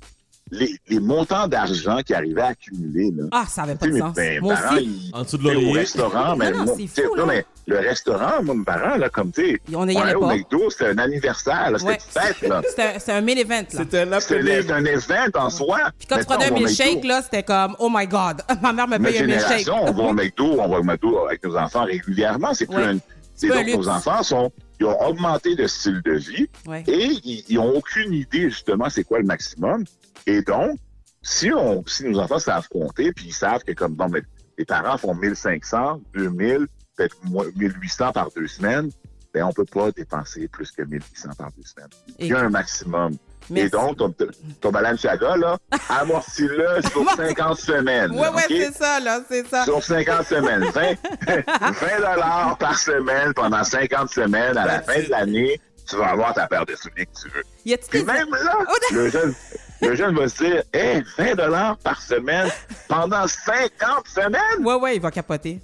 [0.52, 3.24] les, les montants d'argent qu'ils arrivaient à accumuler, là.
[3.32, 4.16] Ah, ça avait pas de sens.
[4.16, 4.84] mes- Moi parents, aussi.
[4.86, 7.26] ils- En dessous de Au restaurant, mais, Non, fou, là.
[7.28, 10.36] mais le restaurant, moi, mes parents, là, comme tu sais, On y allait au pas.
[10.36, 11.96] McDo, c'était un anniversaire, c'était Ouais.
[12.16, 12.62] une fête, là.
[12.68, 13.66] C'était un- c'était un mail event, là.
[13.70, 15.80] C'était un C'était un, event en soi.
[15.98, 18.98] Puis quand tu prenais un milkshake, là, c'était comme, oh my God, ma mère me
[19.00, 19.60] paye un milkshake.
[19.60, 22.54] génération, on va au McDo, on va au McDo avec nos enfants régulièrement.
[22.54, 22.84] C'est plus Ouais.
[22.84, 22.98] un...
[23.36, 26.84] C'est donc, nos enfants sont, ils ont augmenté de style de vie Ouais.
[26.88, 29.84] et ils, ils ont aucune idée, justement, c'est quoi le maximum.
[30.28, 30.78] Et donc,
[31.24, 34.22] si on, si nos enfants savent compter, puis ils savent que comme, bon, mais
[34.58, 38.92] les parents font 1500, 2000, peut-être moins- 1800 par deux semaines,
[39.34, 41.90] ben, on peut pas dépenser plus que 1800 par deux semaines.
[42.20, 43.16] Il y a un maximum.
[43.50, 43.68] Merci.
[43.68, 44.14] Et donc, ton,
[44.60, 45.58] ton Balenciaga, là,
[45.90, 48.12] amortis-le sur 50 semaines.
[48.12, 48.44] Ouais, OK?
[48.50, 49.64] c'est ça, là, c'est ça.
[49.64, 50.64] Sur 50 semaines.
[50.74, 50.96] 20,
[51.26, 54.58] 20 dollars par semaine pendant 50 semaines.
[54.58, 57.44] À la fin de l'année, tu vas avoir ta paire de souliers que tu veux.
[57.66, 59.34] Y Puis des- même là, Oh, le jeune,
[59.82, 62.50] le jeune va se dire, hey, 20 dollars par semaine
[62.88, 64.66] pendant 50 semaines?
[64.66, 65.60] Ouais, ouais, il va capoter.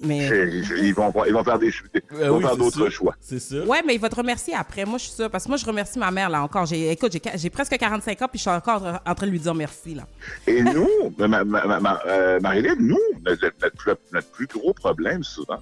[0.00, 0.28] Mais.
[0.80, 2.90] Ils vont, ils vont faire des choix- ils Euh, vont oui, faire c'est d'autres sûr.
[2.92, 3.16] choix.
[3.20, 3.56] C'est ça.
[3.64, 4.84] Ouais, mais il va te remercier après.
[4.84, 5.28] Moi, je suis sûre.
[5.28, 6.66] Parce que moi, je remercie ma mère, là, encore.
[6.66, 9.54] J'ai, écoute, j'ai, presque 45 ans, puis je suis encore en train de lui dire
[9.56, 10.06] merci, là.
[10.46, 10.88] Et nous,
[11.18, 12.96] ma, ma, ma, ma- euh, Marilyn, nous,
[13.26, 15.58] notre, notre- notre- notre plus gros problème souvent,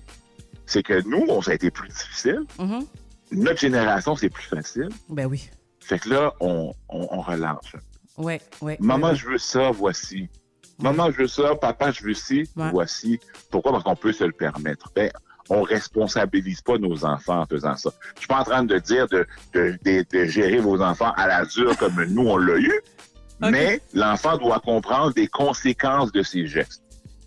[0.66, 2.42] c'est que nous, on, ça a été plus difficile.
[2.58, 2.84] Mhm.
[3.32, 4.90] Notre génération, c'est plus facile.
[5.08, 5.48] Ben oui.
[5.86, 7.76] Fait que là, on, on, on relâche.
[8.18, 8.76] Ouais, ouais.
[8.80, 10.28] Maman, ouais, je veux ça, voici.
[10.80, 12.70] Maman, je veux ça, papa, je veux ci, Ouais.
[12.72, 13.20] voici.
[13.50, 13.72] Pourquoi?
[13.72, 14.90] Parce qu'on peut se le permettre.
[14.94, 15.10] Ben,
[15.48, 17.90] on responsabilise pas nos enfants en faisant ça.
[18.16, 21.28] Je suis pas en train de dire de, de, de, de gérer vos enfants à
[21.28, 22.80] la dure comme nous, on l'a eu,
[23.40, 26.82] mais l'enfant doit comprendre des conséquences de ses gestes.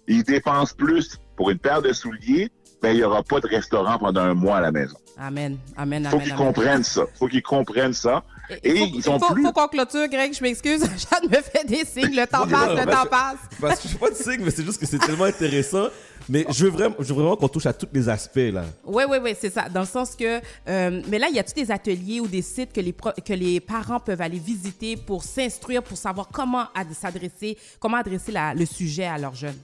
[0.08, 3.98] Il dépense plus pour une paire de souliers, ben, il y aura pas de restaurant
[4.00, 4.98] pendant un mois à la maison.
[5.18, 6.24] Amen, amen, Faut amen.
[6.24, 6.46] qu'ils amen.
[6.46, 7.04] comprennent ça.
[7.18, 8.24] Faut qu'ils comprennent ça.
[8.64, 9.44] Et faut, ils sont faut, plus...
[9.44, 10.82] faut qu'on clôture, Greg, je m'excuse.
[11.12, 12.16] Jeanne me fait des signes.
[12.16, 13.38] Le temps passe, le temps passe.
[13.62, 15.88] Parce que je fais pas de signe, mais c'est juste que c'est tellement intéressant.
[16.28, 18.64] Mais je veux vraiment, je veux vraiment qu'on touche à tous les aspects, là.
[18.86, 19.68] Oui, oui, oui, c'est ça.
[19.70, 20.40] Dans le sens que.
[20.68, 23.60] euh, mais là, y a-tu des ateliers ou des sites que les, pro- que les
[23.60, 28.66] parents peuvent aller visiter pour s'instruire, pour savoir comment ad- s'adresser, comment adresser la- le
[28.66, 29.58] sujet à leurs jeunes?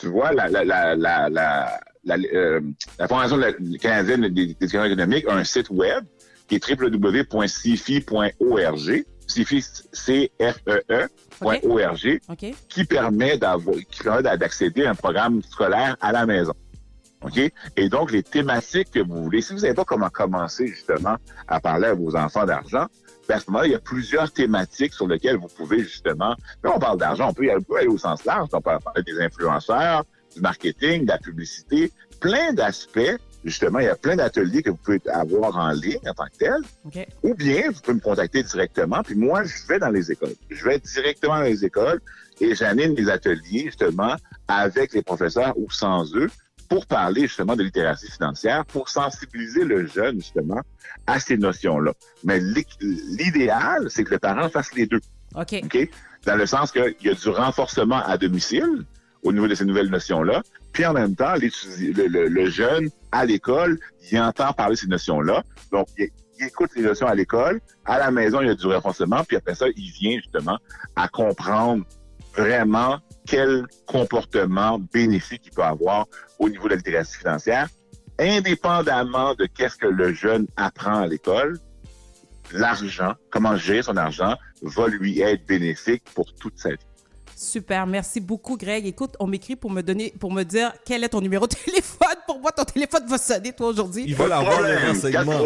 [0.00, 2.60] tu vois, la, la, la, la, la, la, euh,
[3.00, 6.04] la Fondation de la- canadienne des étudiants économiques a un site web
[6.48, 8.34] qui est www.cifi.org.
[9.28, 9.60] CIFI,
[12.30, 12.46] OK?
[12.68, 13.38] qui permet
[13.90, 14.00] qui
[14.38, 16.54] d'accéder à un programme scolaire à la maison.
[17.22, 17.38] OK?
[17.76, 21.16] Et donc, les thématiques que vous voulez, si vous savez pas comment commencer, justement,
[21.46, 22.86] à parler à vos enfants d'argent,
[23.28, 26.76] ben à ce moment-là, il y a plusieurs thématiques sur lesquelles vous pouvez, justement, quand
[26.76, 29.20] on parle d'argent, on peut on peut aller au sens large, on peut parler des
[29.20, 30.04] influenceurs,
[30.34, 33.18] du marketing, de la publicité, plein d'aspects.
[33.44, 36.38] Justement, il y a plein d'ateliers que vous pouvez avoir en ligne en tant que
[36.38, 36.60] tel.
[36.84, 37.06] OK.
[37.22, 39.02] Ou bien, vous pouvez me contacter directement.
[39.02, 40.34] Puis moi, je vais dans les écoles.
[40.50, 42.00] Je vais directement dans les écoles
[42.40, 44.16] et j'anime des ateliers, justement,
[44.48, 46.28] avec les professeurs ou sans eux
[46.68, 50.60] pour parler, justement, de littératie financière, pour sensibiliser le jeune, justement,
[51.06, 51.92] à ces notions-là.
[52.24, 55.00] Mais l'idéal, c'est que le parent fasse les deux.
[55.34, 55.60] OK.
[55.64, 55.88] OK?
[56.26, 58.84] Dans le sens qu'il y a du renforcement à domicile
[59.22, 60.42] au niveau de ces nouvelles notions-là.
[60.72, 63.78] Puis en même temps, le, jeune à l'école,
[64.10, 65.42] il entend parler ces notions-là.
[65.72, 66.08] Donc, il,
[66.40, 67.60] écoute les notions à l'école.
[67.84, 69.24] À la maison, il y a du renforcement.
[69.24, 70.58] Puis après ça, il vient justement
[70.94, 71.84] à comprendre
[72.36, 76.06] vraiment quel comportement bénéfique il peut avoir
[76.38, 77.68] au niveau de la littératie financière,
[78.18, 81.58] indépendamment de qu'est-ce que le jeune apprend à l'école
[82.52, 86.87] l'argent, comment gérer son argent, va lui être bénéfique pour toute sa vie.
[87.40, 88.84] Super, merci beaucoup, Greg.
[88.84, 92.16] Écoute, on m'écrit pour me donner, pour me dire quel est ton numéro de téléphone.
[92.26, 94.02] Pour moi, ton téléphone va sonner, toi, aujourd'hui.
[94.08, 95.38] Ils veulent avoir les renseignements.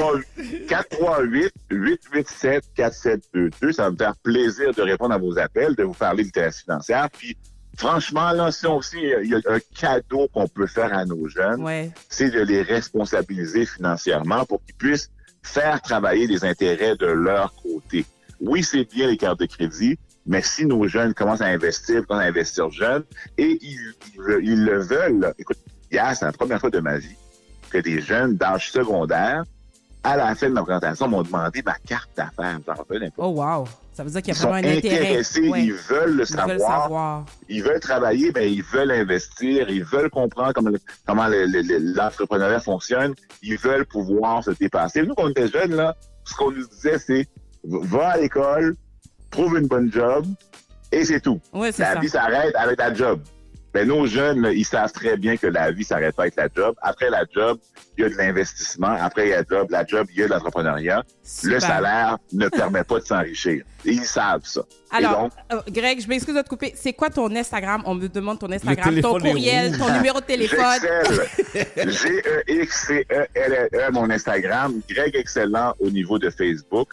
[1.68, 3.72] 438-887-4722.
[3.72, 6.62] Ça va me faire plaisir de répondre à vos appels, de vous parler de littératie
[6.62, 7.08] financière.
[7.12, 7.36] Puis,
[7.76, 11.62] franchement, là, si aussi, il y a un cadeau qu'on peut faire à nos jeunes,
[11.62, 11.90] Ouais.
[12.08, 15.10] c'est de les responsabiliser financièrement pour qu'ils puissent
[15.42, 18.06] faire travailler les intérêts de leur côté.
[18.40, 22.24] oui, c'est bien les cartes de crédit, mais si nos jeunes commencent à investir, commencent
[22.24, 23.04] à investir jeunes,
[23.38, 23.94] et ils,
[24.64, 25.32] le veulent, là.
[25.38, 25.58] écoute,
[25.90, 27.16] hier, c'est la première fois de ma vie
[27.70, 29.44] que des jeunes d'âge secondaire,
[30.04, 32.58] à la fin de ma présentation, m'ont demandé ma carte d'affaires.
[32.66, 33.22] J'en revenais pas.
[33.24, 33.64] Oh, wow.
[33.92, 34.98] Ça veut dire qu'il y a vraiment un intérêt.
[35.06, 35.64] intéressés, Ouais.
[35.64, 40.10] ils veulent le Ils veulent savoir, ils veulent travailler, mais ils veulent investir, ils veulent
[40.10, 45.02] comprendre comment, le- comment le- le- le- l'entrepreneuriat fonctionne, ils veulent pouvoir se dépasser.
[45.02, 45.94] Nous, quand on était jeunes, là,
[46.24, 47.26] ce qu'on nous disait, c'est
[47.64, 48.74] va à l'école,
[49.32, 50.24] trouve une bonne job,
[50.92, 51.40] et c'est tout.
[51.52, 51.98] Ouais, la ça.
[51.98, 53.20] vie s'arrête avec ta job.
[53.74, 56.74] Mais nos jeunes, ils savent très bien que la vie s'arrête pas avec la job.
[56.82, 57.58] Après la job,
[57.96, 58.94] il y a de l'investissement.
[59.00, 61.02] Après la job, la job, il y a de l'entrepreneuriat.
[61.44, 63.64] Le salaire ne permet pas de s'enrichir.
[63.86, 64.60] Ils savent ça.
[64.90, 66.74] Alors, donc, euh, Greg, je m'excuse de te couper.
[66.76, 67.82] C'est quoi ton Instagram?
[67.86, 70.60] On me demande ton Instagram, ton courriel, ton numéro de téléphone.
[71.76, 74.82] G-E-X-C-E-L-L-E, mon Instagram.
[74.86, 76.90] Greg Excellent au niveau de Facebook.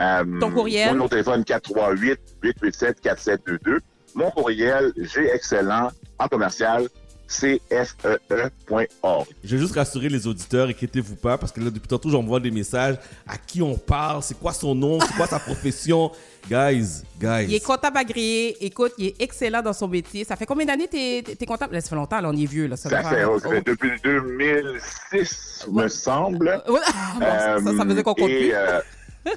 [0.00, 0.86] Euh, Ton courriel?
[0.88, 3.78] Mon numéro de téléphone 438-887-4722.
[4.14, 5.88] Mon courriel, G Excellent
[6.18, 6.86] en commercial,
[7.26, 9.26] cfee.org.
[9.42, 12.50] Je vais juste rassurer les auditeurs, inquiétez-vous pas, parce que là, depuis tantôt, j'envoie des
[12.50, 12.96] messages.
[13.26, 14.22] À qui on parle?
[14.22, 15.00] C'est quoi son nom?
[15.00, 16.10] C'est quoi sa profession?
[16.50, 17.46] Guys, guys.
[17.48, 18.56] Il est comptable agréé.
[18.64, 20.24] Écoute, il est excellent dans son métier.
[20.24, 21.72] Ça fait combien d'années t'es t'es comptable?
[21.74, 22.66] Là, ça fait longtemps, là, on est vieux.
[22.66, 26.62] Là, ça, Ça fait, faire- oh, ça fait depuis 2006, me semble.
[26.68, 28.54] Ouais, ah, bon, ça, ça, ça veut dire qu'on compte et, plus.
[28.54, 28.80] euh,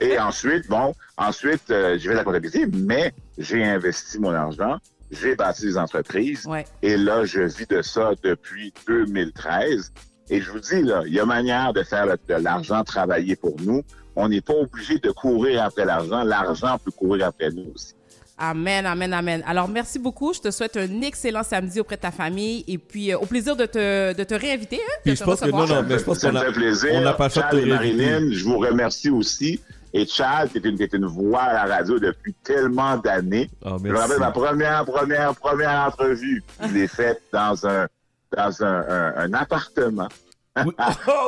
[0.01, 4.77] et ensuite, bon, ensuite, euh, j'ai fait la comptabilité, mais j'ai investi mon argent,
[5.11, 6.65] j'ai bâti des entreprises, Ouais.
[6.81, 9.91] et là, je vis de ça depuis 2013.
[10.29, 13.35] Et je vous dis, là, il y a manière de faire le- de l'argent travailler
[13.35, 13.83] pour nous.
[14.15, 16.23] On n'est pas obligé de courir après l'argent.
[16.23, 17.93] L'argent peut courir après nous aussi.
[18.37, 19.43] Amen, amen, amen.
[19.47, 20.33] Alors, merci beaucoup.
[20.33, 23.55] Je te souhaite un excellent samedi auprès de ta famille et puis euh, au plaisir
[23.55, 24.75] de te, de te réinviter.
[24.77, 25.67] Hein, de Puis te je pense que recevoir.
[25.67, 26.89] non, non, mais je pense ça qu'on me a, fait plaisir.
[26.95, 28.05] on n'a pas choix de Chad te et réinviter.
[28.11, 29.61] Marilyn, je vous remercie aussi.
[29.97, 33.49] Et Chad, qui est une, qui est une voix à la radio depuis tellement d'années.
[33.63, 36.43] je me rappelle ma première, première, première entrevue.
[36.61, 37.87] Je l'ai faite dans un,
[38.35, 40.09] dans un, un, un appartement.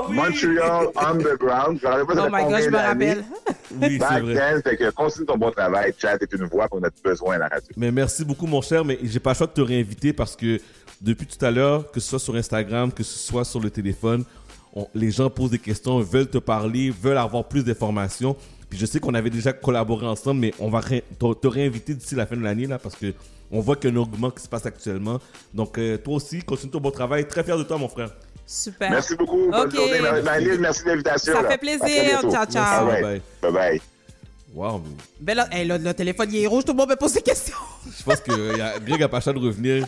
[0.09, 1.79] Montreal Underground.
[1.81, 3.23] Je pas ça Oh my God, je me rappelle.
[3.71, 4.33] Oui, c'est Back vrai.
[4.35, 5.93] then, fait que continue ton bon travail.
[5.97, 7.67] Chad est une voix qu'on a besoin à la radio.
[7.75, 8.83] Mais merci beaucoup, mon cher.
[8.85, 10.59] Mais j'ai pas le choix de te réinviter parce que
[11.01, 14.23] depuis tout à l'heure, que ce soit sur Instagram, que ce soit sur le téléphone,
[14.73, 18.35] on- les gens posent des questions, veulent te parler, veulent avoir plus d'informations.
[18.69, 21.93] Puis je sais qu'on avait déjà collaboré ensemble, mais on va ré- te, te réinviter
[21.93, 23.13] d'ici la fin de l'année là parce que
[23.49, 25.19] on voit qu'il y a un augment qui se passe actuellement.
[25.53, 27.25] Donc euh, toi aussi, continue ton bon travail.
[27.27, 28.09] Très fier de toi, mon frère.
[28.45, 28.91] Super.
[28.91, 29.49] Merci beaucoup.
[29.49, 29.75] Bonne Ok.
[29.75, 29.99] journée.
[30.59, 31.33] Merci de l'invitation.
[31.33, 31.49] Ça là.
[31.51, 32.21] fait plaisir.
[32.29, 32.63] Ciao, ciao.
[32.65, 33.01] Ah ouais.
[33.01, 33.21] Bye.
[33.41, 33.81] Bye bye.
[34.53, 34.81] Wow.
[35.19, 37.21] Ben là, hey, là, le téléphone il est rouge, tout le monde me pose des
[37.21, 37.55] questions.
[37.85, 39.85] Je pense que euh, y a, Greg a pas le choix de revenir.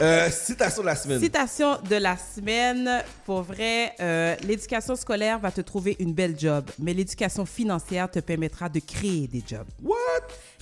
[0.00, 1.20] Euh, citation de la semaine.
[1.20, 3.02] Citation de la semaine.
[3.24, 8.20] Pour vrai, euh, l'éducation scolaire va te trouver une belle job, mais l'éducation financière te
[8.20, 9.66] permettra de créer des jobs.
[9.82, 9.96] What?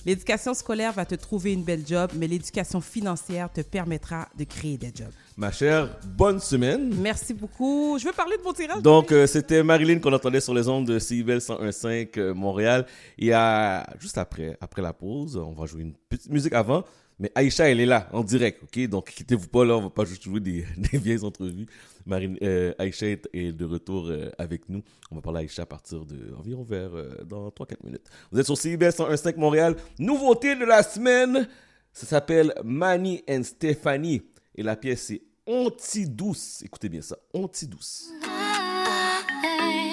[0.05, 4.77] L'éducation scolaire va te trouver une belle job, mais l'éducation financière te permettra de créer
[4.77, 5.11] des jobs.
[5.35, 6.93] Ma chère, bonne semaine.
[6.99, 7.97] Merci beaucoup.
[7.99, 8.81] Je veux parler de mon tirage.
[8.81, 12.85] Donc, euh, c'était Marilyn qu'on entendait sur les ondes de CIBEL 101.5 euh, Montréal.
[13.17, 16.83] Et à, juste après, après la pause, on va jouer une petite musique avant.
[17.19, 18.87] Mais Aïcha, elle est là, en direct, ok?
[18.87, 21.65] Donc, quittez-vous pas là, on va pas juste jouer des, vieilles entrevues.
[22.05, 24.81] Marine, euh, Aïcha est, de retour euh, avec nous.
[25.11, 28.07] On va parler à Aïcha à partir de environ vers euh, dans 3-4 minutes.
[28.31, 29.75] Vous êtes sur CIBEL 101.5 Montréal.
[29.99, 31.47] Nouveauté de la semaine,
[31.91, 34.21] ça s'appelle Manny and Stephanie.
[34.55, 36.61] Et la pièce, c'est Anti-douce.
[36.63, 38.11] Écoutez bien ça, Anti-douce.
[38.25, 39.88] Moi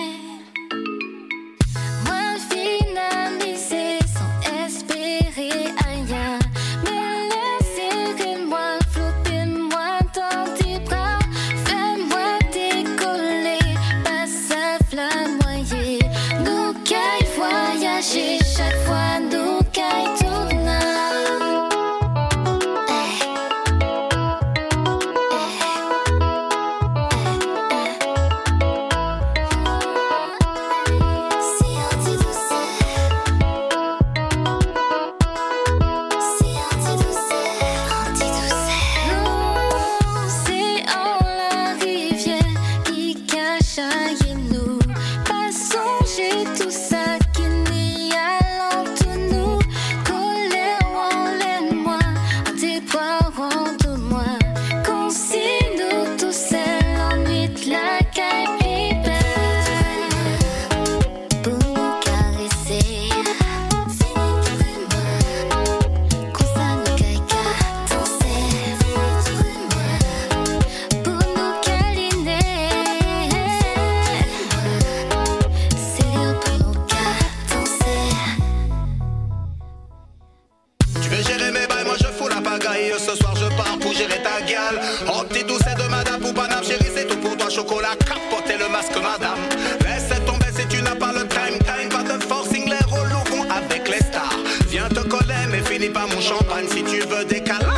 [96.77, 97.76] Si tu veux câlins,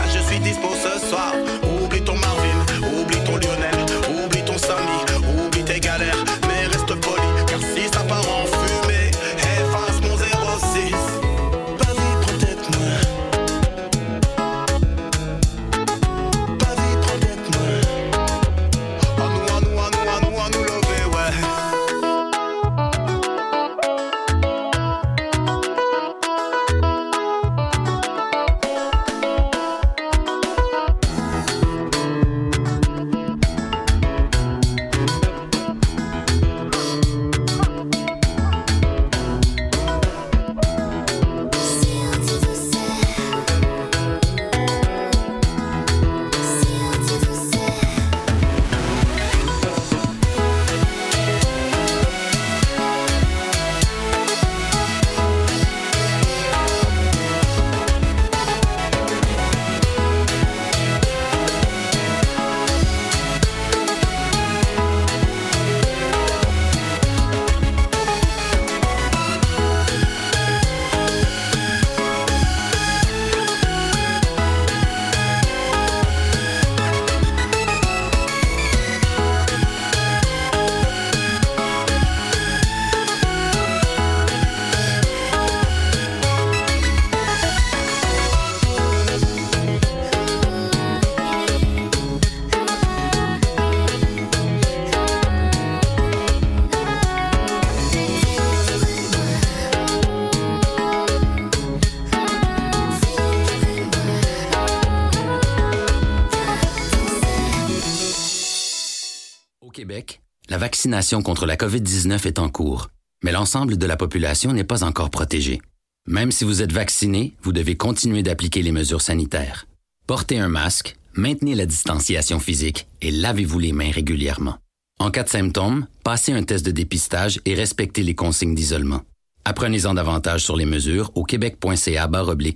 [110.89, 112.89] vaccination contre la COVID-19 est en cours,
[113.23, 115.60] mais l'ensemble de la population n'est pas encore protégée.
[116.06, 119.66] Même si vous êtes vacciné, vous devez continuer d'appliquer les mesures sanitaires.
[120.06, 124.56] Portez un masque, maintenez la distanciation physique et lavez-vous les mains régulièrement.
[124.98, 129.02] En cas de symptômes, passez un test de dépistage et respectez les consignes d'isolement.
[129.44, 132.09] Apprenez-en davantage sur les mesures au québec.ca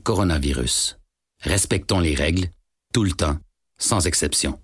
[0.02, 0.96] coronavirus.
[1.42, 2.48] Respectons les règles,
[2.94, 3.36] tout le temps,
[3.76, 4.58] sans exception.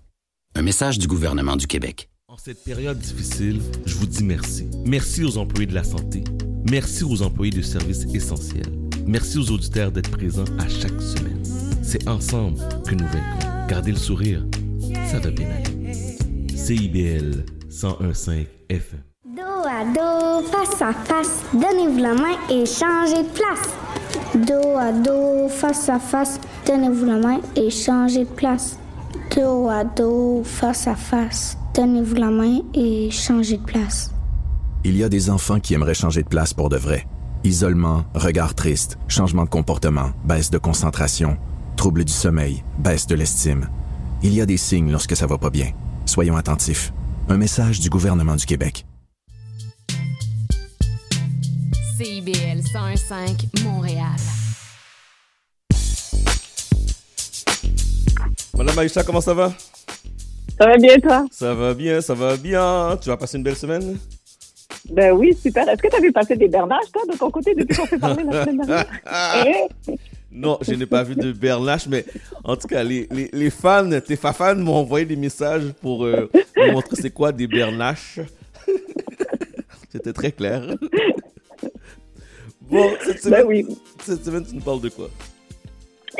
[0.55, 2.09] Un message du gouvernement du Québec.
[2.41, 4.69] Cette période difficile, je vous dis merci.
[4.85, 6.23] Merci aux employés de la santé.
[6.71, 8.71] Merci aux employés de services essentiels.
[9.05, 11.43] Merci aux auditeurs d'être présents à chaque semaine.
[11.83, 12.57] C'est ensemble
[12.87, 13.67] que nous vaincrons.
[13.67, 14.45] Gardez le sourire,
[15.11, 16.15] ça va bien aller.
[16.55, 18.99] CIBL 101.5 FM.
[19.35, 24.47] Dos à dos, face à face, donnez-vous la main et changez de place.
[24.47, 28.77] Dos à dos, face à face, donnez-vous la main et changez de place.
[29.35, 34.11] Dos à dos, face à face, donnez-vous la main et changez de place.
[34.83, 37.07] Il y a des enfants qui aimeraient changer de place pour de vrai.
[37.45, 41.37] Isolement, regard triste, changement de comportement, baisse de concentration,
[41.77, 43.69] trouble du sommeil, baisse de l'estime.
[44.23, 45.71] Il y a des signes lorsque ça va pas bien.
[46.05, 46.91] Soyons attentifs.
[47.29, 48.85] Un message du gouvernement du Québec.
[51.97, 54.19] CIBL 101.5 Montréal.
[58.57, 59.53] Madame Maïcha, comment ça va?
[60.59, 61.25] Ça va bien, toi?
[61.31, 62.97] Ça va bien, ça va bien.
[63.01, 63.97] Tu vas passer une belle semaine?
[64.91, 65.67] Ben oui, super.
[65.69, 67.97] Est-ce que tu as vu passer des bernaches, toi, de ton côté, depuis qu'on s'est
[67.99, 68.85] parlé la semaine dernière?
[69.87, 69.93] Eh?
[70.31, 72.05] Non, je n'ai pas vu de bernache, mais
[72.43, 76.29] en tout cas, les, les, les fans, tes fans m'ont envoyé des messages pour euh,
[76.55, 78.19] me montrer c'est quoi des bernaches.
[79.91, 80.75] C'était très clair.
[82.61, 83.67] Bon, cette semaine, Ben oui.
[84.03, 85.09] cette semaine, tu nous parles de quoi?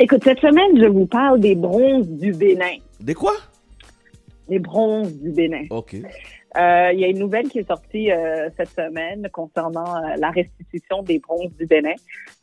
[0.00, 2.78] Écoute, cette semaine, je vous parle des bronzes du Bénin.
[2.98, 3.34] Des quoi?
[4.50, 5.64] Les bronzes du Bénin.
[5.70, 5.94] OK.
[6.56, 10.30] Euh, Il y a une nouvelle qui est sortie euh, cette semaine concernant euh, la
[10.30, 11.94] restitution des bronzes du Bénin.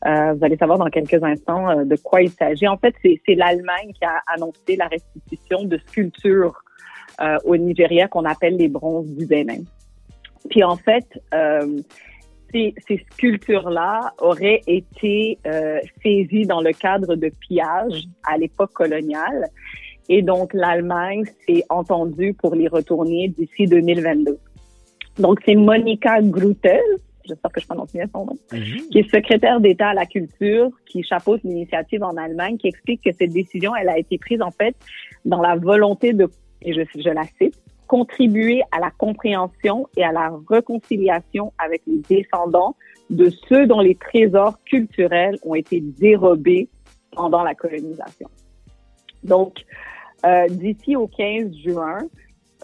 [0.04, 2.66] Vous allez savoir dans quelques instants de quoi il s'agit.
[2.66, 6.54] En fait, c'est l'Allemagne qui a annoncé la restitution de sculptures
[7.44, 9.62] au Nigeria qu'on appelle les bronzes du Bénin.
[10.48, 11.04] Puis en fait,
[12.52, 15.38] ces, ces sculptures-là auraient été
[16.02, 19.50] saisies dans le cadre de pillages à l'époque coloniale.
[20.08, 24.38] Et donc, l'Allemagne s'est entendue pour les retourner d'ici 2022.
[25.18, 26.80] Donc, c'est Monica Grutel,
[27.24, 28.38] j'espère que je prononce bien son nom,
[28.90, 33.10] qui est secrétaire d'État à la culture, qui chapeaute l'initiative en Allemagne, qui explique que
[33.12, 34.74] cette décision, elle a été prise, en fait,
[35.24, 36.28] dans la volonté de,
[36.62, 42.00] et je, je la cite, contribuer à la compréhension et à la réconciliation avec les
[42.08, 42.76] descendants
[43.10, 46.68] de ceux dont les trésors culturels ont été dérobés
[47.12, 48.28] pendant la colonisation.
[49.24, 49.64] Donc,
[50.24, 51.98] euh, d'ici au 15 juin,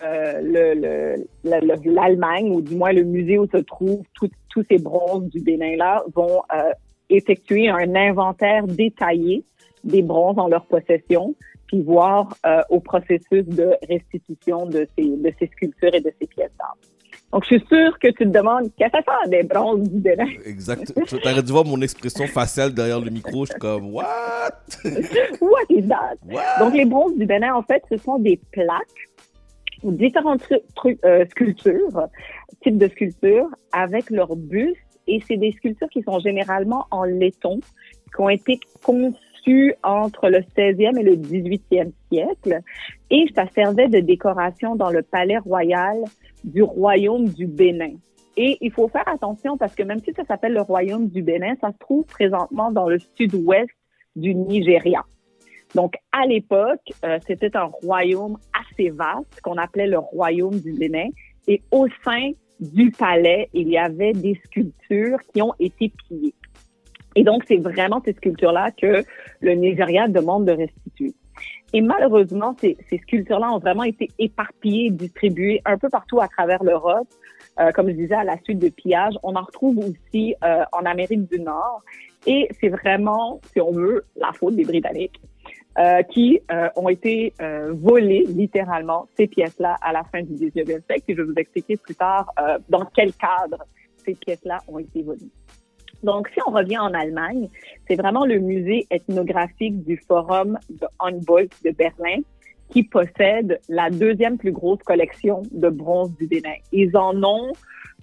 [0.02, 4.78] euh, le- le- le- l'Allemagne, ou du moins le musée où se trouvent tous ces
[4.78, 6.72] bronzes du Bénin-là, vont euh,
[7.10, 9.44] effectuer un inventaire détaillé
[9.84, 11.34] des bronzes en leur possession,
[11.66, 16.26] puis voir euh, au processus de restitution de ces, de ces sculptures et de ces
[16.26, 16.76] pièces d'art.
[17.34, 19.98] Donc, je suis sûre que tu te demandes qu'est-ce que ça fait des bronzes du
[19.98, 20.28] Bénin?
[20.46, 20.92] Exact.
[21.04, 23.44] Tu aurais dû voir mon expression faciale derrière le micro.
[23.44, 24.04] Je suis comme, what?
[25.40, 26.14] What is that?
[26.60, 29.10] Donc, les bronzes du Bénin, en fait, ce sont des plaques
[29.82, 30.46] ou différentes
[31.04, 32.06] euh, sculptures,
[32.62, 34.78] types de sculptures, avec leur buste.
[35.08, 37.58] Et c'est des sculptures qui sont généralement en laiton,
[38.14, 42.60] qui ont été conçues entre le 16e et le 18e siècle.
[43.10, 45.96] Et ça servait de décoration dans le palais royal
[46.44, 47.94] du royaume du Bénin.
[48.36, 51.54] Et il faut faire attention parce que même si ça s'appelle le royaume du Bénin,
[51.60, 53.70] ça se trouve présentement dans le sud-ouest
[54.16, 55.04] du Nigeria.
[55.74, 61.08] Donc, à l'époque, euh, c'était un royaume assez vaste qu'on appelait le royaume du Bénin.
[61.48, 62.30] Et au sein
[62.60, 66.34] du palais, il y avait des sculptures qui ont été pillées.
[67.16, 69.04] Et donc, c'est vraiment ces sculptures-là que
[69.40, 71.14] le Nigeria demande de restituer.
[71.74, 76.62] Et malheureusement, ces, ces sculptures-là ont vraiment été éparpillées, distribuées un peu partout à travers
[76.64, 77.08] l'Europe.
[77.60, 79.14] Euh, comme je disais, à la suite de pillages.
[79.22, 81.82] On en retrouve aussi euh, en Amérique du Nord.
[82.26, 85.20] Et c'est vraiment, si on veut, la faute des Britanniques
[85.78, 90.84] euh, qui euh, ont été euh, volées littéralement ces pièces-là à la fin du 19e
[90.86, 91.04] siècle.
[91.08, 93.64] Et je vais vous expliquer plus tard euh, dans quel cadre
[94.04, 95.30] ces pièces-là ont été volées.
[96.04, 97.48] Donc, si on revient en Allemagne,
[97.88, 102.20] c'est vraiment le musée ethnographique du Forum de Humboldt de Berlin
[102.68, 106.56] qui possède la deuxième plus grosse collection de bronze du Bénin.
[106.72, 107.52] Ils en ont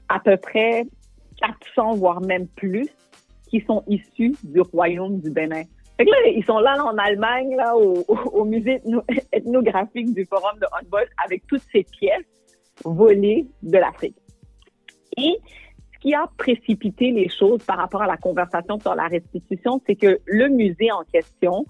[0.09, 0.85] à peu près
[1.41, 2.87] 400, voire même plus,
[3.47, 5.63] qui sont issus du royaume du Bénin.
[5.97, 10.57] Fait que là, ils sont là en Allemagne, là, au, musée ethno- ethnographique du Forum
[10.59, 12.25] de Humboldt, avec toutes ces pièces
[12.83, 14.15] volées de l'Afrique.
[15.17, 15.37] Et
[16.01, 20.19] qui a précipité les choses par rapport à la conversation sur la restitution, c'est que
[20.25, 21.65] le musée en question,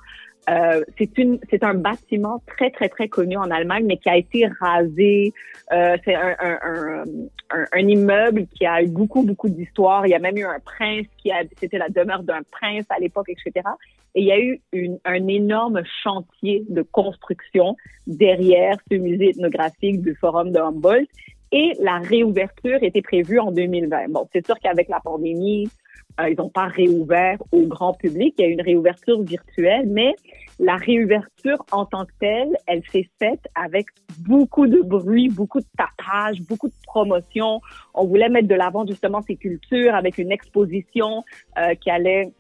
[0.49, 5.34] euh, c'est un bâtiment très très très connu en Allemagne, mais qui a été rasé.
[5.72, 7.03] Euh, c'est un, un, un,
[7.52, 10.08] un, un immeuble qui a eu beaucoup beaucoup d'histoire.
[10.08, 12.99] Il y a même eu un prince qui a, c'était la demeure d'un prince à
[12.99, 13.68] l'époque, etc.
[14.16, 17.78] Et il y a eu une, un énorme chantier de construction
[18.08, 21.08] derrière ce musée ethnographique du Forum de Humboldt.
[21.52, 24.10] Et la réouverture était prévue en 2020.
[24.10, 25.69] Bon, c'est sûr qu'avec la pandémie,
[26.19, 28.36] euh, ils n'ont pas réouvert au grand public.
[28.38, 30.15] Il y a une réouverture virtuelle, mais
[30.60, 33.88] la réouverture en tant que telle, elle s'est faite avec
[34.19, 37.61] beaucoup de bruit, beaucoup de tapage, beaucoup de promotion.
[37.94, 41.23] On voulait mettre de l'avant justement ces cultures avec une exposition
[41.57, 42.32] euh, qui allait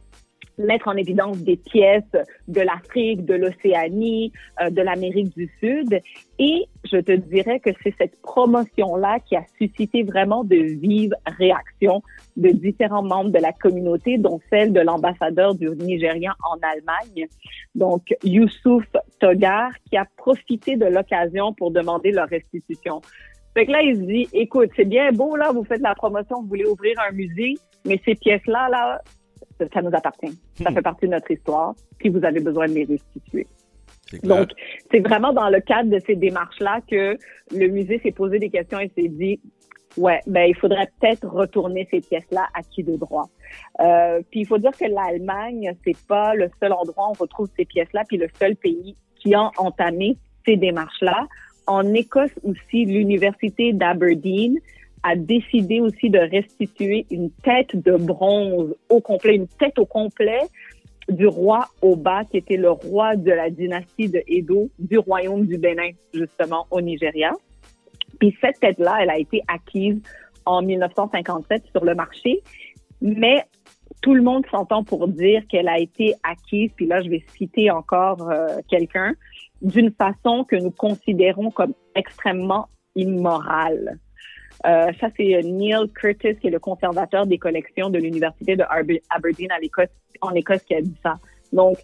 [0.57, 2.03] mettre en évidence des pièces
[2.47, 4.31] de l'Afrique, de l'Océanie,
[4.61, 6.01] euh, de l'Amérique du Sud.
[6.39, 12.01] Et je te dirais que c'est cette promotion-là qui a suscité vraiment de vives réactions
[12.37, 17.27] de différents membres de la communauté, dont celle de l'ambassadeur du Nigérian en Allemagne,
[17.75, 18.85] donc Youssouf
[19.19, 23.01] Togar, qui a profité de l'occasion pour demander leur restitution.
[23.53, 26.41] Fait que là, il se dit, écoute, c'est bien beau, là, vous faites la promotion,
[26.41, 27.55] vous voulez ouvrir un musée,
[27.85, 29.01] mais ces pièces-là, là,
[29.73, 30.37] ça nous appartient.
[30.61, 33.47] Ça fait partie de notre histoire, puis vous avez besoin de les restituer.
[34.23, 34.49] Donc,
[34.91, 37.17] c'est vraiment dans le cadre de ces démarches-là que
[37.55, 39.39] le musée s'est posé des questions et s'est dit,
[39.97, 43.29] ouais, ben il faudrait peut-être retourner ces pièces-là à qui de droit?
[43.79, 47.49] Euh, puis il faut dire que l'Allemagne, c'est pas le seul endroit où on retrouve
[47.57, 51.27] ces pièces-là, puis le seul pays qui a entamé ces démarches-là.
[51.67, 54.57] En Écosse aussi, l'université d'Aberdeen
[55.03, 60.41] a décidé aussi de restituer une tête de bronze au complet, une tête au complet
[61.09, 65.57] du roi Oba, qui était le roi de la dynastie de Edo du royaume du
[65.57, 67.31] Bénin, justement, au Nigeria.
[68.19, 69.99] Puis cette tête-là, elle a été acquise
[70.45, 72.41] en 1957 sur le marché,
[73.01, 73.45] mais
[74.01, 77.69] tout le monde s'entend pour dire qu'elle a été acquise, puis là, je vais citer
[77.71, 79.13] encore euh, quelqu'un,
[79.61, 83.99] d'une façon que nous considérons comme extrêmement immorale.
[84.65, 88.63] Euh, ça, c'est Neil Curtis, qui est le conservateur des collections de l'Université de
[89.09, 89.57] Aberdeen à
[90.21, 91.15] en Écosse, qui a dit ça.
[91.51, 91.77] Donc,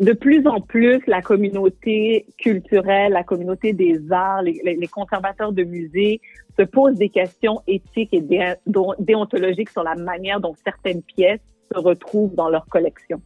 [0.00, 6.20] de plus en plus, la communauté culturelle, la communauté des arts, les, conservateurs de musées
[6.58, 8.22] se posent des questions éthiques et
[8.66, 11.40] déontologiques sur la manière dont certaines pièces
[11.72, 13.20] se retrouvent dans leur collection.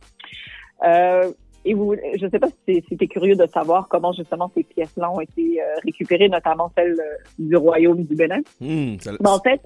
[0.84, 1.32] Euh,
[1.64, 5.10] et vous, je ne sais pas si es curieux de savoir comment justement ces pièces-là
[5.12, 8.40] ont été euh, récupérées, notamment celles euh, du Royaume du Bénin.
[8.60, 9.60] Hmm, ça- Ben, en fait,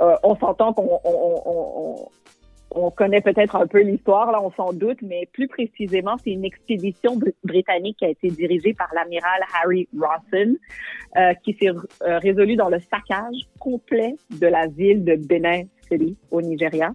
[0.00, 2.08] euh, on s'entend qu'on on, on- on-
[2.72, 6.44] on connaît peut-être un peu l'histoire, là, on s'en doute, mais plus précisément, c'est une
[6.44, 10.54] expédition br- britannique qui a été dirigée par l'amiral Harry Rawson,
[11.16, 11.70] euh, qui s'est
[12.00, 16.92] résolue dans le saccage complet de la ville de Benin City, au Nigeria.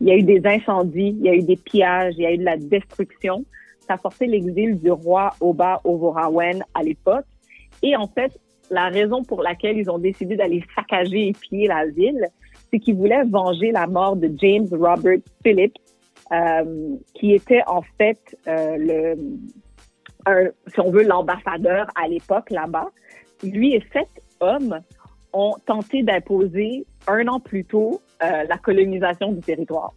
[0.00, 2.32] Il y a eu des incendies, il y a eu des pillages, il y a
[2.32, 3.44] eu de la destruction.
[3.86, 7.24] Ça a forcé l'exil du roi Oba Ovorawen à l'époque.
[7.82, 8.38] Et en fait,
[8.70, 12.26] la raison pour laquelle ils ont décidé d'aller saccager et piller la ville,
[12.70, 15.76] c'est qu'ils voulaient venger la mort de James Robert Phillips,
[16.32, 18.18] euh, qui était en fait
[18.48, 19.14] euh, le,
[20.26, 22.90] un- si on veut, l'ambassadeur à l'époque là-bas.
[23.44, 24.08] Lui et sept
[24.40, 24.80] hommes
[25.32, 29.92] ont tenté d'imposer un an plus tôt euh, la colonisation du territoire.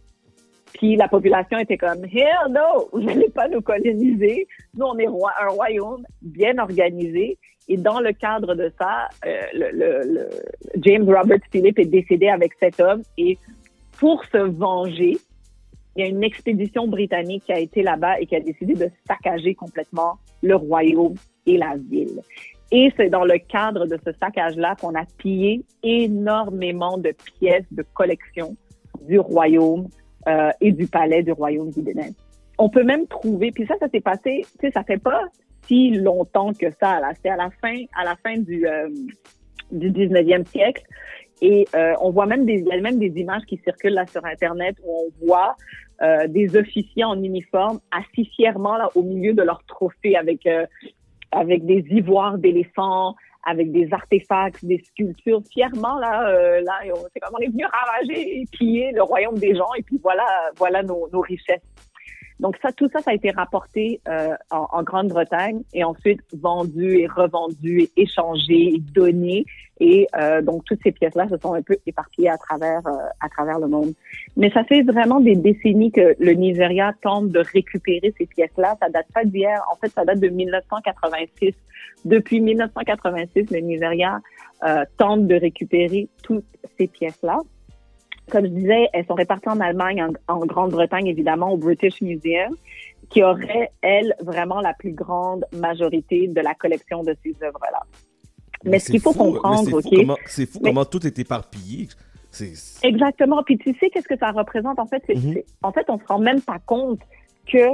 [0.74, 4.46] Puis la population était comme Hell no, vous n'allez pas nous coloniser.
[4.74, 7.38] Nous, on est un royaume bien organisé.
[7.68, 10.28] Et dans le cadre de ça, euh,
[10.76, 13.02] James Robert Philip est décédé avec cet homme.
[13.16, 13.38] Et
[13.98, 15.18] pour se venger,
[15.96, 18.88] il y a une expédition britannique qui a été là-bas et qui a décidé de
[19.06, 21.14] saccager complètement le royaume
[21.46, 22.22] et la ville.
[22.72, 27.84] Et c'est dans le cadre de ce saccage-là qu'on a pillé énormément de pièces de
[27.94, 28.56] collection
[29.08, 29.88] du royaume
[30.28, 32.10] euh, et du palais du royaume du Bénin.
[32.58, 35.22] On peut même trouver, puis ça, ça s'est passé, tu sais, ça fait pas
[35.66, 37.00] si longtemps que ça.
[37.00, 38.88] Là, c'est à la fin, à la fin du euh,
[39.72, 40.82] du 19e siècle.
[41.42, 44.06] Et euh, on voit même des, il y a même des images qui circulent là
[44.06, 45.56] sur Internet où on voit
[46.02, 50.66] euh, des officiers en uniforme assis fièrement là au milieu de leurs trophées avec euh,
[51.32, 56.80] avec des ivoires d'éléphants, avec des artefacts, des sculptures, fièrement là, euh, là,
[57.12, 60.26] c'est comme on est venu ravager et piller le royaume des gens et puis voilà,
[60.56, 61.62] voilà nos richesses.
[62.40, 66.98] Donc ça, tout ça, ça a été rapporté euh, en, en Grande-Bretagne et ensuite vendu
[66.98, 69.44] et revendu et échangé et donné.
[69.78, 73.28] Et euh, donc toutes ces pièces-là se sont un peu éparpillées à travers euh, à
[73.28, 73.92] travers le monde.
[74.36, 78.76] Mais ça fait vraiment des décennies que le Nigeria tente de récupérer ces pièces-là.
[78.80, 79.62] Ça date pas d'hier.
[79.72, 81.54] En fait, ça date de 1986.
[82.04, 84.20] Depuis 1986, le Nigeria
[84.64, 86.44] euh, tente de récupérer toutes
[86.78, 87.38] ces pièces-là.
[88.30, 92.56] Comme je disais, elles sont réparties en Allemagne, en, en Grande-Bretagne, évidemment, au British Museum,
[93.10, 97.80] qui aurait, elle, vraiment la plus grande majorité de la collection de ces œuvres-là.
[98.64, 101.88] Mais, ce fou, mais comprendre, c'est fou comment- C'est fou Mais- comment tout est éparpillé.
[102.30, 102.52] C'est
[102.86, 103.42] Exactement.
[103.42, 104.78] Puis tu sais qu'est-ce que ça représente?
[104.78, 105.32] En fait c'est- Mhm.
[105.34, 107.00] c'est- En fait, on se rend même pas compte
[107.50, 107.66] que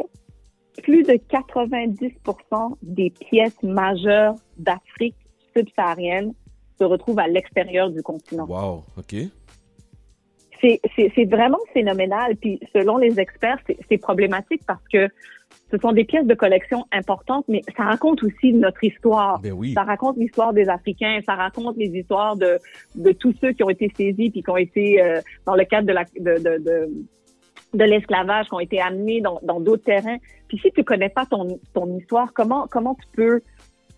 [0.82, 5.16] plus de 90% des pièces majeures d'Afrique
[5.54, 6.32] subsaharienne
[6.78, 8.46] se retrouvent à l'extérieur du continent.
[8.46, 9.14] Wow, OK.
[10.60, 12.36] C'est- vraiment phénoménal.
[12.36, 13.58] Puis selon les experts,
[13.88, 15.08] c'est problématique parce que
[15.70, 19.40] ce sont des pièces de collection importantes, mais ça raconte aussi notre histoire.
[19.40, 19.72] Ben oui.
[19.72, 22.58] Ça raconte l'histoire des Africains, ça raconte les histoires de,
[22.94, 25.86] de tous ceux qui ont été saisis puis qui ont été euh, dans le cadre
[25.88, 26.88] de la de, de, de,
[27.74, 30.18] de l'esclavage, qui ont été amenés dans dans d'autres terrains.
[30.48, 33.40] Puis si tu connais pas ton ton histoire, comment comment tu peux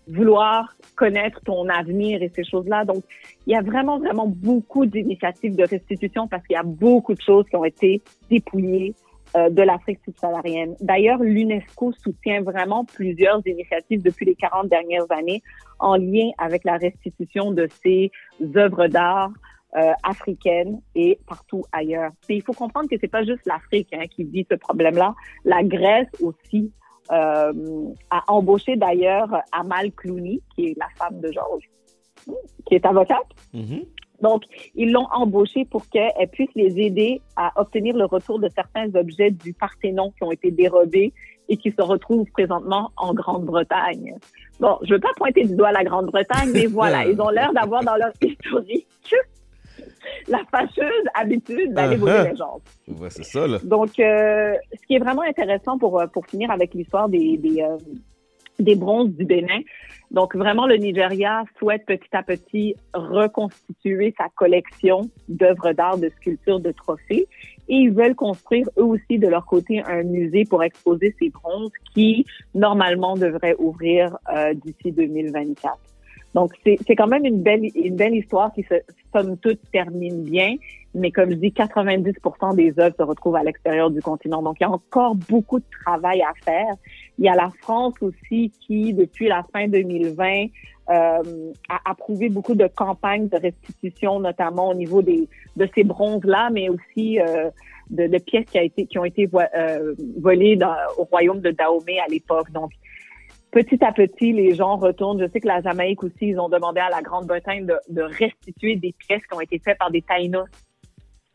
[0.09, 2.85] vouloir connaître ton avenir et ces choses-là.
[2.85, 3.03] Donc,
[3.47, 7.21] il y a vraiment, vraiment beaucoup d'initiatives de restitution parce qu'il y a beaucoup de
[7.21, 8.93] choses qui ont été dépouillées
[9.35, 10.75] euh, de l'Afrique subsaharienne.
[10.81, 15.43] D'ailleurs, l'UNESCO soutient vraiment plusieurs initiatives depuis les 40 dernières années
[15.77, 18.11] en lien avec la restitution de ces
[18.55, 19.31] œuvres d'art
[19.77, 22.11] euh, africaines et partout ailleurs.
[22.27, 25.13] Et il faut comprendre que c'est pas juste l'Afrique hein, qui vit ce problème-là.
[25.45, 26.71] La Grèce aussi
[27.11, 27.53] euh,
[28.09, 31.69] a embauché d'ailleurs Amal Clooney, qui est la femme de Georges,
[32.65, 33.27] qui est avocate.
[33.53, 33.83] Mhm.
[34.21, 34.43] Donc,
[34.75, 39.31] ils l'ont embauchée pour qu'elle puisse les aider à obtenir le retour de certains objets
[39.31, 41.13] du Parthénon qui ont été dérobés
[41.47, 44.15] et qui se retrouvent présentement en Grande-Bretagne.
[44.59, 47.83] Bon, je veux pas pointer du doigt la Grande-Bretagne, mais voilà, ils ont l'air d'avoir
[47.83, 48.87] dans leur historique
[50.27, 52.29] la fâcheuse habitude d'aller voler Uh-huh.
[52.31, 52.59] les gens.
[52.99, 53.57] Ouais, c'est ça, là.
[53.63, 57.61] Donc, euh, ce qui est vraiment intéressant pour, euh, pour finir avec l'histoire des, des,
[57.61, 57.77] euh,
[58.59, 59.61] des bronzes du Bénin.
[60.11, 66.59] Donc, vraiment, le Nigeria souhaite petit à petit reconstituer sa collection d'œuvres d'art, de sculptures,
[66.59, 67.27] de trophées.
[67.71, 71.71] Et ils veulent construire eux aussi de leur côté un musée pour exposer ces bronzes
[71.93, 72.25] qui,
[72.55, 75.77] normalement, devrait ouvrir euh, d'ici 2024.
[76.35, 78.75] Donc, c'est quand même une belle, une belle histoire qui, se,
[79.13, 80.55] somme toute, termine bien.
[80.95, 82.03] Mais comme je dis, 90
[82.55, 84.41] des œuvres se retrouvent à l'extérieur du continent.
[84.41, 86.75] Donc, il y a encore beaucoup de travail à faire.
[87.17, 90.47] Il y a la France aussi qui, depuis la fin 2020,
[90.89, 96.49] euh, a approuvé beaucoup de campagnes de restitution, notamment au niveau des de ces bronzes-là,
[96.51, 97.51] mais aussi euh,
[97.91, 101.51] de, de pièces qui, a été, qui ont été euh, volées dans, au royaume de
[101.51, 102.51] Dahomey à l'époque.
[102.51, 102.71] Donc,
[103.51, 105.19] petit à petit, les gens retournent.
[105.21, 108.75] Je sais que la Jamaïque aussi, ils ont demandé à la Grande-Bretagne de, de restituer
[108.75, 110.47] des pièces qui ont été faites par des Taïnos.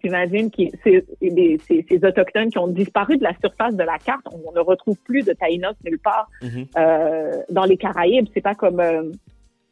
[0.01, 3.97] t'imagines que ces, les- ces, ces autochtones qui ont disparu de la surface de la
[3.99, 6.67] carte, on, ne retrouve plus de taïnos nulle part Mhm.
[6.77, 8.27] euh, dans les Caraïbes.
[8.35, 9.11] C'est pas comme euh,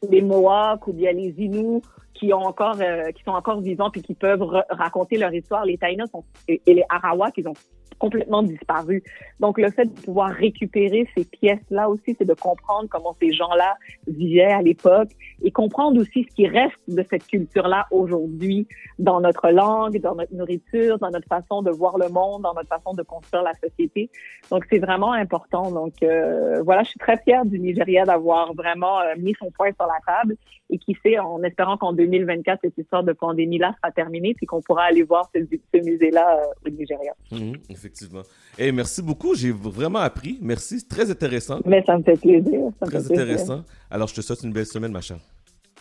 [0.09, 1.83] les Mohawks ou bien les Inuits
[2.15, 5.65] qui ont encore, euh, qui sont encore vivants puis qui peuvent ra- raconter leur histoire.
[5.65, 7.53] Les Taïnos sont- et, et les Arawaks, ils ont
[7.97, 9.03] complètement disparu.
[9.39, 13.75] Donc, le fait de pouvoir récupérer ces pièces-là aussi, c'est de comprendre comment ces gens-là
[14.07, 15.09] vivaient à l'époque
[15.41, 18.67] et comprendre aussi ce qui reste de cette culture-là aujourd'hui
[18.99, 22.69] dans notre langue, dans notre nourriture, dans notre façon de voir le monde, dans notre
[22.69, 24.09] façon de construire la société.
[24.49, 25.71] Donc, c'est vraiment important.
[25.71, 29.71] Donc, euh, voilà, je suis très fière du Nigeria d'avoir vraiment euh, mis son point
[29.73, 30.35] sur la table
[30.69, 34.61] et qui sait, en espérant qu'en 2024, cette histoire de pandémie-là sera terminée puis qu'on
[34.61, 37.13] pourra aller voir ce, ce musée-là euh, au Nigeria.
[37.31, 38.21] Mhm, effectivement.
[38.57, 40.37] Et merci beaucoup, j'ai vraiment appris.
[40.41, 41.59] Merci, très intéressant.
[41.65, 42.69] Mais ça me fait plaisir.
[42.79, 43.23] Ça Très fait plaisir.
[43.23, 43.63] intéressant.
[43.89, 45.19] Alors, je te souhaite une belle semaine, ma chère.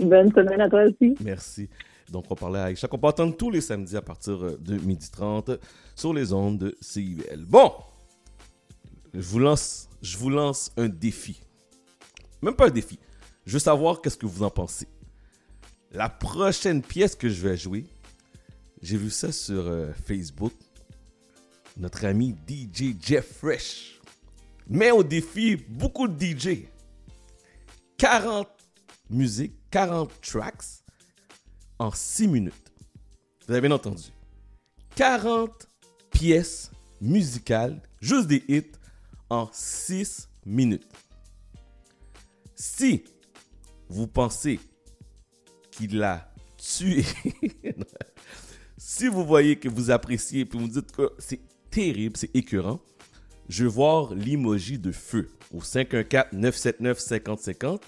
[0.01, 1.15] Bonne semaine à toi aussi.
[1.23, 1.69] Merci.
[2.11, 4.77] Donc, on parlait à Aïcha, qu'on peut entendre tous les samedis à partir euh, de
[4.79, 5.59] 12h30
[5.95, 7.45] sur les ondes de CIBL.
[7.47, 7.71] Bon,
[9.15, 11.41] je vous lance, je vous lance un défi.
[12.43, 12.99] Même pas un défi.
[13.47, 14.89] Je veux savoir qu'est-ce que vous en pensez.
[15.93, 17.85] La prochaine pièce que je vais jouer,
[18.83, 20.53] j'ai vu ça sur euh, Facebook.
[21.77, 23.99] Notre ami DJ Jeff Fresh
[24.69, 26.67] met au défi beaucoup de DJ.
[27.97, 28.49] 40
[29.11, 30.83] musiques, 40 tracks
[31.79, 32.73] en 6 minutes.
[33.47, 34.05] Vous avez bien entendu.
[34.97, 35.69] 40
[36.11, 36.71] pièces
[37.01, 38.73] musicales, juste des hits,
[39.31, 40.87] en 6 minutes.
[42.55, 43.05] Si
[43.89, 44.61] vous pensez
[45.71, 47.05] qu'il a tué,
[48.77, 51.41] si vous voyez que vous appréciez, puis vous dites que c'est
[51.73, 52.79] terrible, c'est écœurant,
[53.49, 57.81] je vais voir l'emoji de feu au 514-979-5050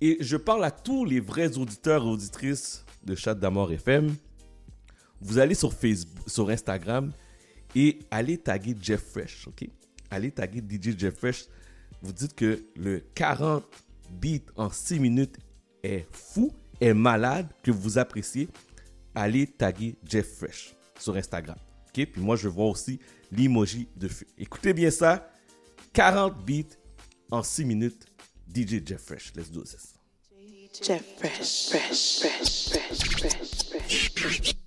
[0.00, 4.14] et je parle à tous les vrais auditeurs et auditrices de Chat d'Amour FM.
[5.20, 7.12] Vous allez sur Facebook, sur Instagram
[7.74, 9.68] et allez taguer Jeff Fresh, ok?
[10.10, 11.46] Allez taguer DJ Jeff Fresh.
[12.02, 13.64] Vous dites que le 40
[14.10, 15.38] beats en 6 minutes
[15.82, 18.48] est fou, est malade, que vous appréciez.
[19.14, 21.56] Allez taguer Jeff Fresh sur Instagram.
[21.96, 22.06] Ok?
[22.12, 22.98] Puis moi, je vois aussi
[23.32, 24.26] l'emoji de feu.
[24.38, 25.30] Écoutez bien ça.
[25.92, 26.76] 40 beats
[27.30, 28.06] en 6 minutes.
[28.54, 29.32] DJ Jeff Fresh.
[29.34, 29.94] Let's do this.
[30.82, 34.65] Jeff Fresh, fresh, fresh, fresh, fresh, fresh.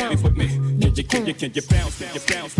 [0.00, 0.48] Bounce with me?
[0.48, 2.59] Can you, can you, can you bounce?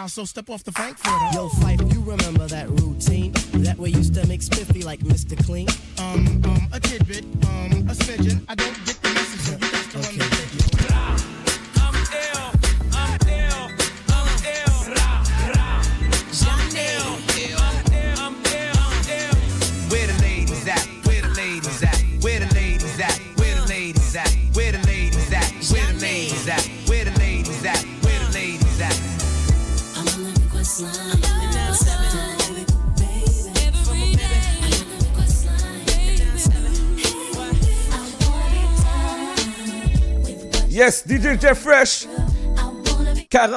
[0.00, 1.28] Style, so step off the Frankfurter.
[1.32, 3.32] Yo, Fife, you remember that routine?
[3.64, 5.36] That we used to make spiffy like Mr.
[5.44, 5.66] Clean?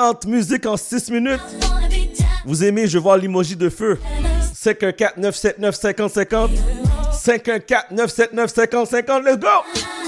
[0.03, 1.39] 40 musiques en 6 minutes.
[2.45, 3.97] Vous aimez, je vois l'emoji de feu.
[4.53, 6.51] 514 979 5050.
[7.13, 9.23] 514 979 5050.
[9.23, 10.02] Let's go!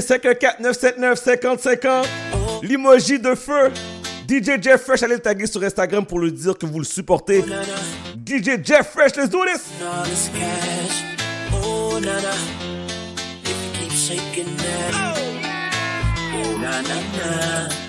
[0.00, 2.06] 979-479-5050.
[2.62, 3.70] L'emoji de feu.
[4.28, 7.44] DJ Jeff Fresh, allez le taguer sur Instagram pour lui dire que vous le supportez.
[7.46, 7.52] Oh,
[8.24, 9.68] DJ Jeff Fresh, let's do this!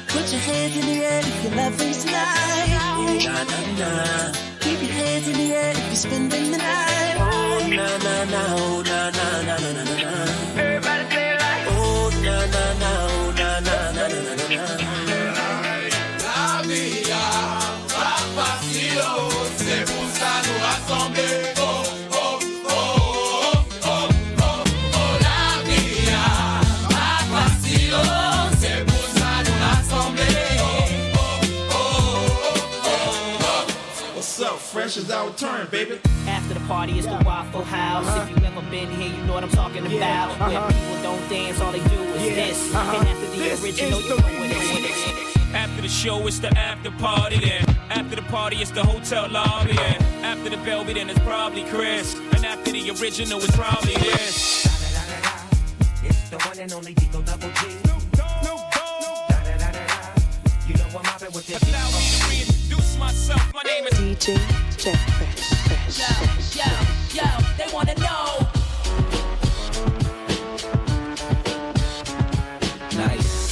[0.09, 2.69] Put your hands in the air if you love me tonight.
[2.99, 3.89] Ooh, na na na.
[4.59, 7.15] Keep your hands in the air if you're spending the night.
[7.19, 8.41] Oh, na na na.
[8.55, 10.25] Oh, na na na na na na.
[10.55, 10.72] Hey.
[34.35, 35.99] What's up, fresh is our turn, baby.
[36.25, 38.07] After the party is the Waffle House.
[38.27, 40.49] If you ever been here, you know what I'm talking Yeah, about.
[40.49, 40.69] Where uh-huh.
[40.69, 42.73] people don't dance, all they do is Yeah, this.
[42.73, 42.97] uh-huh.
[42.97, 45.53] And after the This original, is you the know what it is.
[45.53, 47.41] After the show, it's the after party.
[47.41, 49.77] Then after the party, it's the hotel lobby.
[49.77, 52.15] And after the Belby, then it's probably Chris.
[52.33, 54.65] And after the original, it's probably this.
[56.03, 57.67] It's the one and only Digo Double G.
[60.67, 61.61] You know I'm mobbing with this.
[61.69, 62.52] Allow me to reintroduce
[63.03, 63.53] myself.
[63.53, 64.37] My name is DJ
[64.77, 65.99] Jeff Fresh.
[65.99, 66.11] Yo,
[66.59, 66.69] yo,
[67.17, 67.27] yo,
[67.57, 68.47] they wanna know.
[72.95, 73.43] Nice.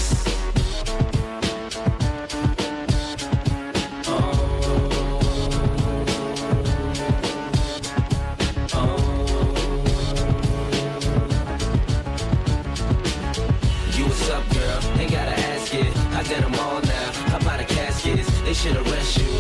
[13.96, 14.80] You what's up, girl?
[15.00, 15.98] Ain't gotta ask it.
[16.16, 17.12] I did them all now.
[17.32, 18.30] How about the caskets?
[18.42, 19.31] They should arrest you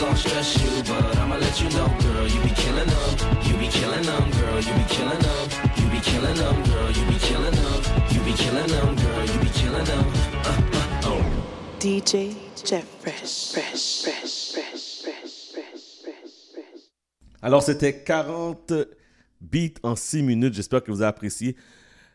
[0.00, 2.26] gon' stress you, but I'ma let you know, girl.
[2.26, 3.10] You be killing them.
[3.46, 4.60] You be killing them, girl.
[4.60, 5.44] You be killing them.
[5.76, 6.90] You be killing them, girl.
[6.90, 7.80] You be killing them.
[8.12, 9.26] You be killing them, girl.
[9.26, 10.04] You be killing them.
[10.44, 11.22] Uh, uh, oh.
[11.80, 12.34] DJ
[12.64, 13.52] Jeff Fresh.
[13.52, 14.02] Fresh.
[14.02, 14.52] Fresh.
[14.52, 15.02] Fresh.
[15.02, 15.42] Fresh.
[15.42, 16.82] Fresh.
[17.42, 18.72] Alors, c'était 40
[19.40, 20.54] beats en 6 minutes.
[20.54, 21.56] J'espère que vous avez apprécié.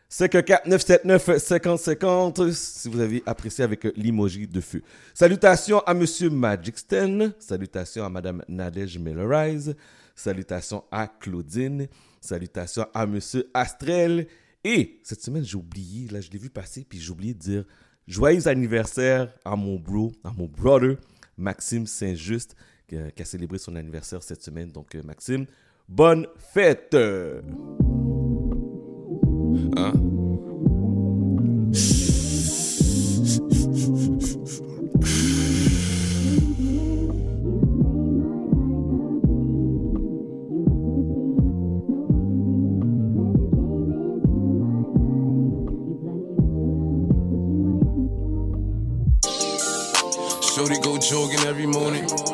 [0.08, 4.82] 514 979 5050 si vous avez apprécié avec l'emoji de feu.
[5.12, 7.32] Salutations à Monsieur Magic Sten.
[7.38, 9.74] Salutations à Madame Nadège Mellerize.
[10.14, 11.88] Salutations à Claudine.
[12.20, 14.26] Salutations à Monsieur Astrel.
[14.62, 17.64] Et cette semaine, j'ai oublié, là, je l'ai vu passer, puis j'ai oublié de dire
[18.06, 20.96] joyeux anniversaire à mon bro, à mon brother,
[21.36, 22.56] Maxime Saint-Just,
[22.88, 24.70] qui a, qui a célébré son anniversaire cette semaine.
[24.70, 25.46] Donc, euh, Maxime,
[25.86, 26.96] bonne fête!
[29.54, 29.92] Huh?
[50.42, 52.33] Shorty go jogging every morning.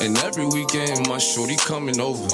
[0.00, 2.28] And every weekend, my shorty coming over.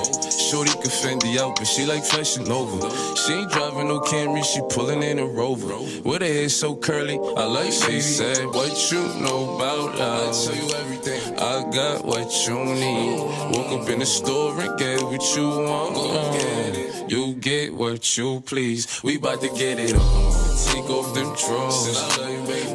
[0.48, 2.88] Shorty can Fendi out, but she like fashion over.
[3.16, 5.76] She ain't driving no Camry, she pulling in a Rover.
[6.04, 10.48] With her hair so curly, I like she said, What you know about us?
[10.48, 11.38] I tell you everything.
[11.38, 13.18] I got what you need.
[13.52, 17.10] Woke up in the store and get what you want.
[17.10, 19.02] You get what you please.
[19.02, 20.48] We bout to get it on.
[20.66, 21.86] Take off them drawers.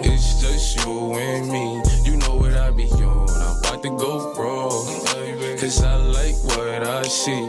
[0.05, 1.81] It's just you and me.
[2.03, 3.29] You know what I be on.
[3.29, 4.52] I'm about to go raw.
[5.81, 7.41] I like what I see.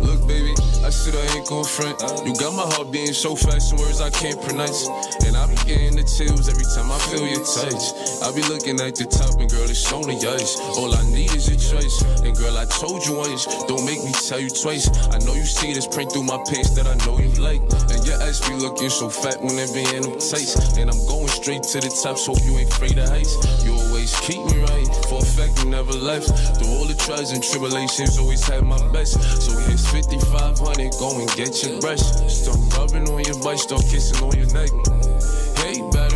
[0.00, 0.54] Look, baby,
[0.86, 1.98] I said I ain't gon' front.
[2.22, 4.86] You got my heart beating so fast in words I can't pronounce.
[5.26, 7.90] And I be getting the chills every time I feel your touch.
[8.22, 10.54] I be looking at the top, and girl, it's only ice.
[10.78, 12.06] All I need is your choice.
[12.22, 14.86] And girl, I told you once, don't make me tell you twice.
[15.10, 17.66] I know you see this print through my pants that I know you like.
[17.90, 20.78] And your ass be looking so fat when they be in them tights.
[20.78, 23.34] And I'm going straight to the top, so you ain't afraid of heights.
[23.66, 26.30] You always keep me right, for a fact you never left.
[26.62, 29.18] Through all the trials and tribulations, always had my best.
[29.42, 32.00] So here's 5500, go and get your brush.
[32.28, 34.70] Start rubbing on your butt, start kissing on your neck.
[35.64, 36.15] Hate better,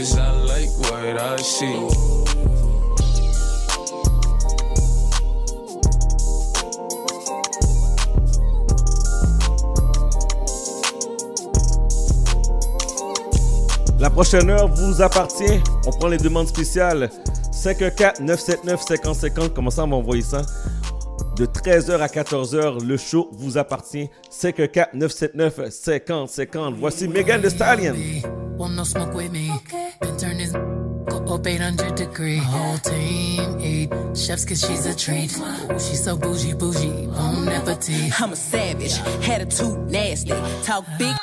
[0.00, 0.30] Cause I.
[13.98, 15.60] La prochaine heure vous appartient.
[15.86, 17.10] On prend les demandes spéciales.
[17.52, 19.52] 514-979-5050.
[19.52, 20.40] Commencez à m'envoyer ça.
[21.36, 24.08] De 13h à 14h, le show vous appartient.
[24.32, 26.76] 514-979-5050.
[26.78, 27.94] Voici Megan Thee Stallion.
[28.60, 29.50] Want no smoke with me.
[30.02, 32.36] Been turn this go up 800 degree.
[32.36, 35.34] Whole team eat chefs cause she's a treat.
[35.38, 37.06] Ooh, she's so bougie, bougie.
[37.06, 38.20] Bon appetit.
[38.20, 40.34] I'm a savage, attitude nasty.
[40.62, 41.16] Talk big,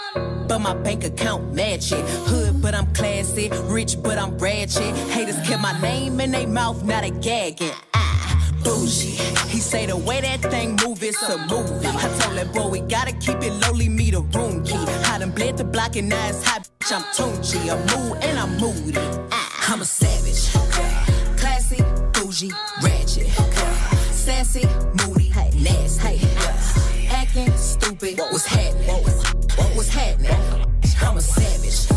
[0.47, 2.03] but my bank account match it.
[2.25, 3.51] Hood, but I'm classy.
[3.65, 4.95] Rich, but I'm ratchet.
[5.11, 7.69] Haters kept my name in their mouth, not a gagging.
[7.93, 8.36] Ah,
[8.67, 9.15] bougie.
[9.47, 11.87] He say the way that thing move, it's a movie.
[11.87, 14.77] I told that boy we gotta keep it lowly, me the room key.
[15.11, 17.59] I done bled the block and now it's hot, bitch, I'm Tunchi.
[17.71, 18.99] I'm mood and I'm moody.
[19.31, 20.51] Ah, I'm a savage.
[21.39, 21.81] Classy,
[22.13, 22.51] bougie,
[22.83, 23.27] ratchet.
[24.11, 24.65] Sassy,
[24.99, 26.19] moody, nasty.
[27.09, 29.03] Acting stupid, what was happening?
[29.57, 30.31] What was happening?
[31.01, 31.96] I'm a savage.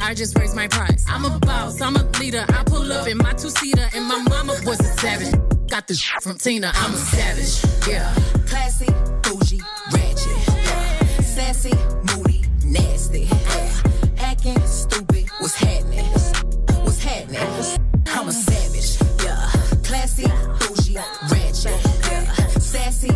[0.00, 1.04] I just raise my price.
[1.08, 2.44] I'm a boss, I'm a leader.
[2.48, 5.34] I pull up in my two seater, and my mama was a savage.
[5.68, 7.88] Got this from Tina, I'm a savage.
[7.88, 8.14] Yeah.
[8.46, 8.86] Classy,
[9.22, 9.60] bougie,
[9.92, 10.48] ratchet.
[10.48, 11.20] Yeah.
[11.22, 11.72] Sassy,
[12.14, 13.22] moody, nasty.
[13.22, 13.82] Yeah.
[14.16, 16.04] Hacking, stupid, what's happening?
[16.84, 17.40] What's happening?
[18.08, 18.98] I'm a savage.
[19.24, 19.50] Yeah.
[19.82, 20.26] Classy,
[20.60, 20.96] bougie,
[21.30, 21.80] ratchet.
[22.10, 22.24] Yeah.
[22.58, 23.10] Sassy,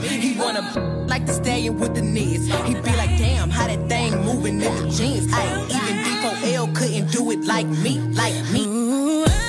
[0.00, 0.62] He wanna
[1.08, 2.46] like the stallion with the knees.
[2.46, 5.32] He be like, damn, how that thing moving in the jeans.
[5.32, 8.64] Ay, even D4L couldn't do it like me, like me.
[9.24, 9.41] I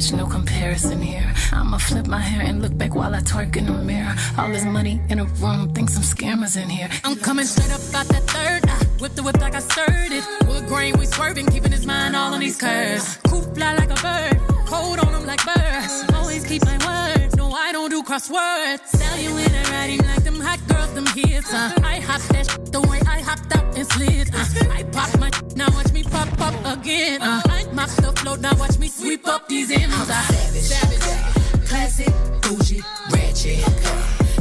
[0.00, 1.32] savage, no comparison here.
[1.52, 4.14] I'ma flip my hair and look back while I twerk in the mirror.
[4.38, 6.88] All this money in a room, think some scammers in here.
[7.04, 8.62] I'm coming straight up out that third.
[9.00, 10.24] Whip the whip like I stirred it.
[10.48, 13.18] Wood grain, we swerving, keeping his mind all on these curves.
[13.28, 16.04] Coop fly like a bird, cold on him like birds.
[16.14, 17.36] Always keep my word.
[17.36, 18.86] No, I don't do crosswords.
[18.86, 20.60] Sell you in a writing like them hot
[20.94, 21.52] them hits.
[21.52, 21.72] Uh.
[21.82, 24.30] I hop that sh- the way I hopped up and slid.
[24.34, 24.44] Uh.
[24.72, 27.20] I pop my now watch me pop up again.
[27.22, 27.42] Uh.
[27.46, 29.94] I mop the float, now watch me sweep up these M's.
[29.94, 30.22] Uh.
[30.22, 30.62] savage.
[30.62, 31.68] savage.
[31.68, 32.12] Classic,
[32.42, 33.64] bougie, ratchet.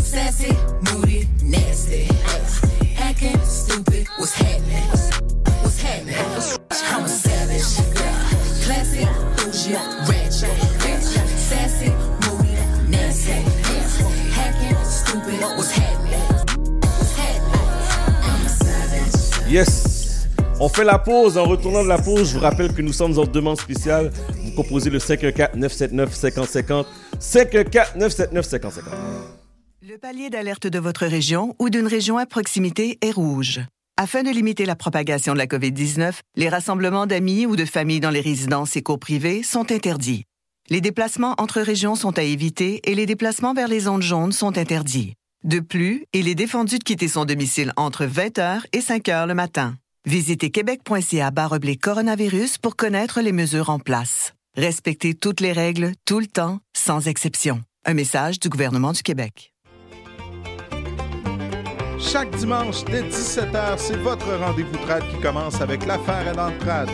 [0.02, 0.54] Sassy,
[0.92, 2.08] moody, nasty.
[2.98, 4.88] Acting stupid, what's happening?
[5.64, 6.16] What's happening?
[6.16, 7.66] I'm a savage.
[8.66, 9.08] Classic,
[9.38, 9.74] bougie,
[10.10, 10.58] ratchet.
[11.38, 11.90] Sassy,
[12.24, 12.54] moody,
[12.90, 13.42] nasty.
[14.32, 16.13] Hacking, stupid, what's happening?
[19.54, 20.26] Yes.
[20.60, 21.38] On fait la pause.
[21.38, 24.12] En retournant de la pause, je vous rappelle que nous sommes en demande spéciale.
[24.44, 26.86] Vous composez le 514-979-5050.
[27.20, 28.82] 514-979-5050.
[29.88, 33.60] Le palier d'alerte de votre région ou d'une région à proximité est rouge.
[33.96, 38.10] Afin de limiter la propagation de la COVID-19, les rassemblements d'amis ou de familles dans
[38.10, 38.98] les résidences et cours
[39.44, 40.24] sont interdits.
[40.72, 44.58] Les déplacements entre régions sont à éviter et les déplacements vers les zones jaunes sont
[44.58, 45.14] interdits.
[45.44, 49.76] De plus, il est défendu de quitter son domicile entre 20h et 5h le matin.
[50.06, 54.36] Visitez québec.ca baroblique coronavirus pour connaître les mesures en place.
[54.56, 57.62] Respectez toutes les règles, tout le temps, sans exception.
[57.84, 59.54] Un message du gouvernement du Québec.
[62.00, 66.90] Chaque dimanche dès 17h, c'est votre rendez-vous trad qui commence avec l'affaire à l'entrade.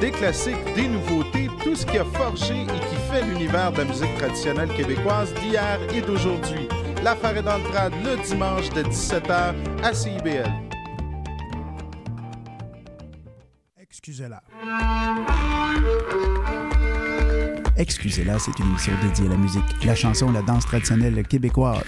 [0.00, 3.84] Des classiques, des nouveautés, tout ce qui a forgé et qui fait l'univers de la
[3.84, 6.66] musique traditionnelle québécoise d'hier et d'aujourd'hui.
[7.02, 7.64] L'affaire est dans le
[8.04, 10.48] le dimanche de 17h à CIBL.
[13.80, 14.40] Excusez-la.
[17.76, 21.82] Excusez-la, c'est une émission dédiée à la musique, la chanson, la danse traditionnelle québécoise.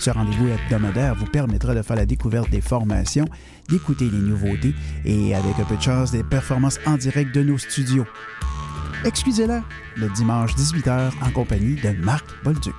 [0.00, 3.26] Ce rendez-vous hebdomadaire vous permettra de faire la découverte des formations,
[3.68, 4.74] d'écouter les nouveautés
[5.04, 8.06] et, avec un peu de chance, des performances en direct de nos studios.
[9.04, 9.62] Excusez-la,
[9.94, 12.74] le dimanche 18h en compagnie de Marc Bolduc.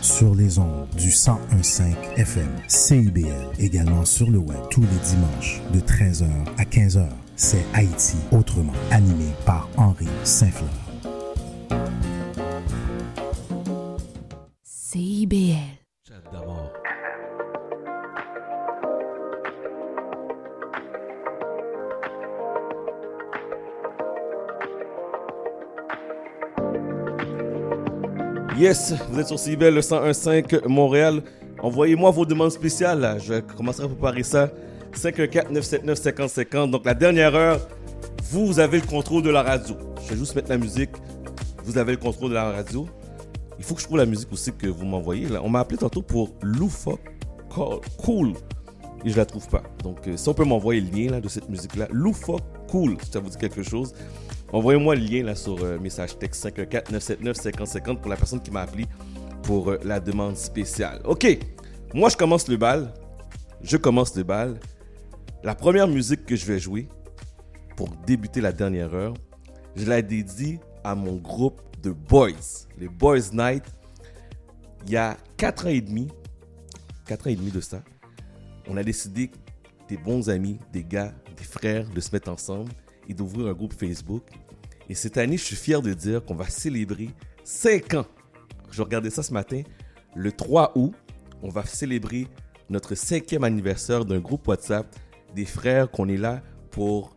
[0.00, 1.82] Sur les ondes du 1015
[2.16, 6.28] FM CIBL, également sur le web tous les dimanches de 13h
[6.58, 7.06] à 15h.
[7.36, 10.68] C'est Haïti autrement, animé par Henri Saint-Fleur.
[14.62, 15.56] CIBL.
[16.32, 16.69] D'abord.
[28.60, 31.22] Yes, vous êtes sur CIBL le 1015 Montréal.
[31.62, 33.18] Envoyez-moi vos demandes spéciales.
[33.24, 34.50] Je commencerai à préparer ça.
[34.94, 36.70] 514-979-5050.
[36.70, 37.66] Donc la dernière heure,
[38.24, 39.76] vous avez le contrôle de la radio.
[40.04, 40.90] Je vais juste mettre la musique.
[41.64, 42.86] Vous avez le contrôle de la radio.
[43.56, 45.26] Il faut que je trouve la musique aussi que vous m'envoyez.
[45.42, 47.00] On m'a appelé tantôt pour Loufoque
[47.96, 48.34] Cool.
[49.06, 49.62] Et je la trouve pas.
[49.82, 51.88] Donc euh, si on peut m'envoyer le lien de cette musique-là.
[51.92, 53.94] Loufoque Cool, si ça vous dit quelque chose.
[54.52, 58.86] Envoyez-moi le lien là sur euh, message texte 514-979-5050 pour la personne qui m'a appelé
[59.44, 61.00] pour euh, la demande spéciale.
[61.04, 61.38] Ok,
[61.94, 62.92] moi je commence le bal.
[63.62, 64.58] Je commence le bal.
[65.44, 66.88] La première musique que je vais jouer
[67.76, 69.14] pour débuter la dernière heure,
[69.76, 72.30] je la dédie à mon groupe de boys,
[72.76, 73.64] les Boys Night.
[74.86, 76.08] Il y a 4 ans et demi,
[77.06, 77.82] 4 ans et demi de ça,
[78.68, 79.30] on a décidé,
[79.88, 82.70] des bons amis, des gars, des frères, de se mettre ensemble
[83.14, 84.22] d'ouvrir un groupe Facebook.
[84.88, 87.10] Et cette année, je suis fier de dire qu'on va célébrer
[87.44, 88.06] 5 ans.
[88.70, 89.62] Je regardais ça ce matin.
[90.14, 90.92] Le 3 août,
[91.42, 92.26] on va célébrer
[92.68, 94.86] notre cinquième anniversaire d'un groupe WhatsApp
[95.34, 97.16] des frères qu'on est là pour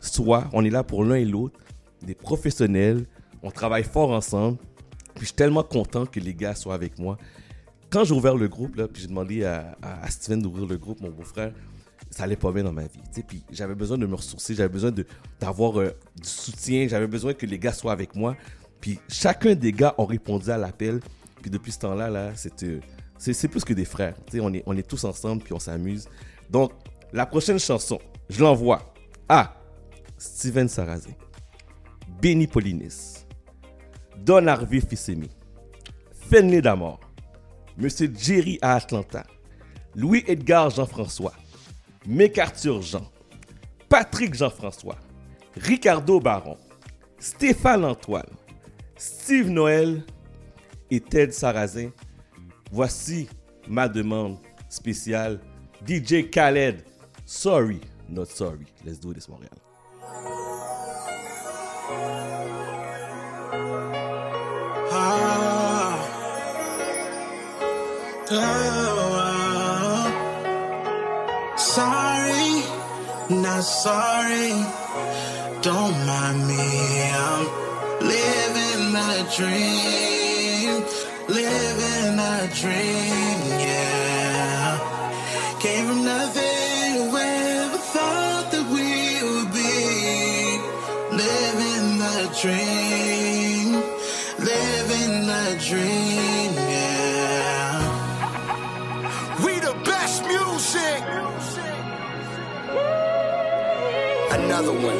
[0.00, 1.58] soi, on est là pour l'un et l'autre,
[2.02, 3.06] des professionnels,
[3.42, 4.58] on travaille fort ensemble.
[5.14, 7.16] Puis je suis tellement content que les gars soient avec moi.
[7.90, 10.78] Quand j'ai ouvert le groupe, là, puis j'ai demandé à, à- à Steven d'ouvrir le
[10.78, 11.52] groupe, mon beau-frère,
[12.12, 13.00] ça allait pas bien dans ma vie.
[13.26, 14.92] Puis j'avais besoin de me ressourcer, j'avais besoin
[15.40, 15.90] d'avoir euh,
[16.20, 18.36] du soutien, j'avais besoin que les gars soient avec moi.
[18.80, 21.00] Puis chacun des gars ont répondu à l'appel.
[21.40, 24.14] Puis depuis ce temps-là, là, c'est, euh, plus que des frères.
[24.66, 26.06] On est tous ensemble, puis on s'amuse.
[26.50, 26.72] Donc,
[27.12, 27.98] la prochaine chanson,
[28.28, 28.94] je l'envoie
[29.28, 29.54] à
[30.18, 31.12] Steven Sarrazin,
[32.20, 33.24] Benny Polinis,
[34.18, 35.30] Don Harvey Fissemi,
[36.12, 37.00] Fenley Damor,
[37.76, 39.24] Monsieur Jerry à Atlanta,
[39.94, 41.32] Louis-Edgar Jean-François,
[42.06, 43.10] MacArthur Jean,
[43.88, 44.96] Patrick Jean-François,
[45.56, 46.56] Ricardo Baron,
[47.18, 48.30] Stéphane Antoine,
[48.96, 50.04] Steve Noël
[50.90, 51.90] et Ted Sarrazin.
[52.70, 53.28] Voici
[53.68, 54.38] ma demande
[54.68, 55.40] spéciale.
[55.86, 56.84] DJ Khaled,
[57.26, 58.66] sorry, not sorry.
[58.84, 59.50] Let's do this, Montréal.
[64.94, 65.72] Ah.
[68.34, 68.91] Oh.
[71.74, 72.62] Sorry,
[73.30, 74.52] not sorry.
[75.62, 76.66] Don't mind me.
[77.14, 77.46] I'm
[78.14, 80.84] living a dream.
[81.28, 83.38] Living a dream,
[83.68, 84.78] yeah.
[85.60, 88.88] Came from nothing to where thought that we
[89.26, 89.72] would be.
[91.24, 93.68] Living the dream.
[94.52, 96.31] Living the dream,
[104.62, 104.96] Another one.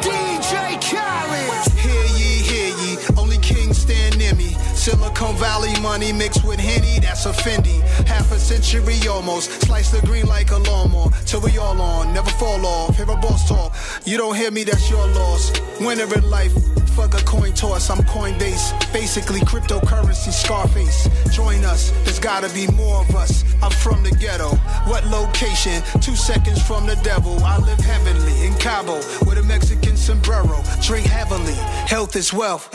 [0.00, 1.72] DJ Khaled.
[1.76, 4.56] Hear ye, hear ye, only kings stand near me.
[4.74, 7.82] Silicon Valley money mixed with Henny, that's a Fendi.
[8.06, 11.10] Half a century almost, slice the green like a lawnmower.
[11.26, 12.96] Till we all on, never fall off.
[12.96, 13.74] Hear a boss talk,
[14.06, 15.52] you don't hear me, that's your loss.
[15.78, 16.54] Winner in life,
[16.94, 18.92] fuck a coin toss, I'm Coinbase.
[18.92, 21.08] Basically cryptocurrency, Scarface.
[21.34, 23.44] Join us, there's gotta be more of us.
[23.62, 24.50] I'm from the ghetto.
[24.86, 25.82] What location?
[26.00, 27.42] Two seconds from the devil.
[27.42, 28.96] I live heavenly in Cabo
[29.26, 30.62] with a Mexican sombrero.
[30.82, 31.58] Drink heavily,
[31.88, 32.72] health is wealth.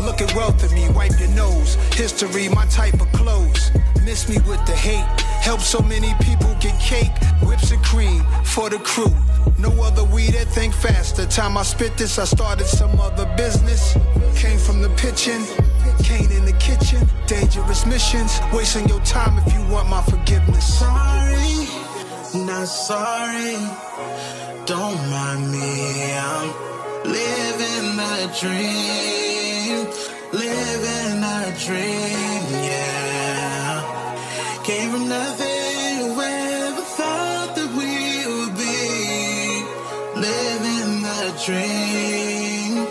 [0.00, 1.74] Look at wealth in me, wipe your nose.
[1.94, 3.70] History, my type of clothes.
[4.04, 5.06] Miss me with the hate.
[5.40, 7.12] Help so many people get cake,
[7.42, 9.14] whips and cream for the crew.
[9.58, 11.26] No other weed that think faster.
[11.26, 13.94] Time I spit this, I started some other business.
[14.36, 15.44] Came from the pitching,
[16.02, 17.06] Kane in the kitchen.
[17.26, 20.78] Dangerous missions, wasting your time if you want my forgiveness.
[20.78, 21.66] Sorry,
[22.46, 23.56] not sorry.
[24.66, 26.12] Don't mind me.
[26.14, 26.50] I'm
[27.04, 29.86] living a dream.
[30.32, 32.31] Living a dream,
[41.44, 42.86] dream.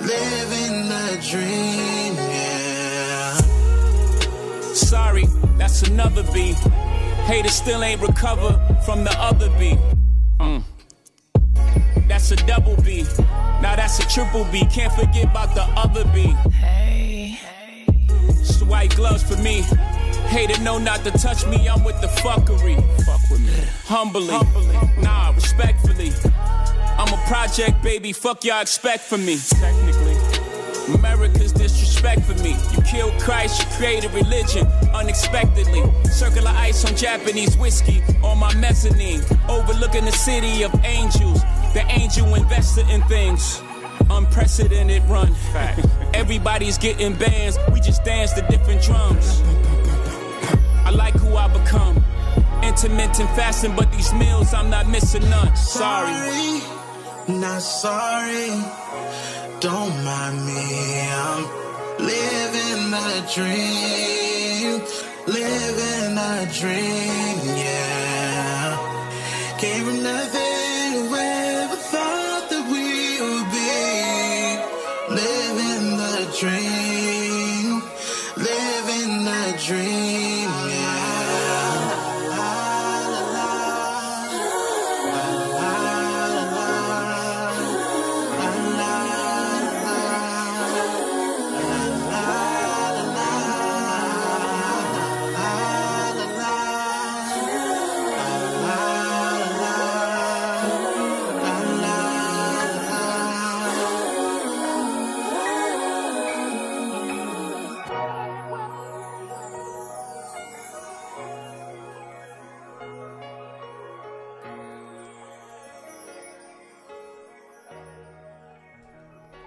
[0.00, 3.34] Living the dream, yeah.
[4.72, 5.26] Sorry,
[5.58, 6.54] that's another B.
[7.26, 9.76] Haters still ain't recovered from the other B.
[10.40, 10.62] Mm.
[12.08, 13.04] That's a double B.
[13.60, 14.64] Now that's a triple B.
[14.72, 16.28] Can't forget about the other B.
[16.52, 17.38] Hey.
[18.28, 19.62] It's the white gloves for me.
[20.30, 21.68] Hater know not to touch me.
[21.68, 22.76] I'm with the fuckery.
[23.04, 23.52] Fuck with me.
[23.84, 24.28] Humbly.
[25.02, 26.12] Nah, respectfully.
[26.96, 28.12] I'm a project baby.
[28.12, 29.38] Fuck y'all expect from me.
[29.38, 30.16] Technically.
[30.94, 32.56] America's disrespect for me.
[32.72, 35.82] You killed Christ, you created religion unexpectedly.
[36.04, 39.22] Circular ice on Japanese whiskey on my mezzanine.
[39.48, 41.42] Overlooking the city of angels.
[41.74, 43.60] The angel invested in things.
[44.08, 45.34] Unprecedented run.
[46.14, 47.58] Everybody's getting bands.
[47.72, 49.42] We just dance to different drums.
[50.90, 52.02] I like who I become.
[52.64, 55.54] Intermittent fasting, but these meals I'm not missing none.
[55.54, 56.12] Sorry.
[56.12, 58.50] Sorry, not sorry.
[59.60, 60.64] Don't mind me.
[61.22, 61.42] I'm
[62.12, 64.82] living a dream.
[65.28, 68.76] Living a dream, yeah.
[69.60, 70.49] Came from nothing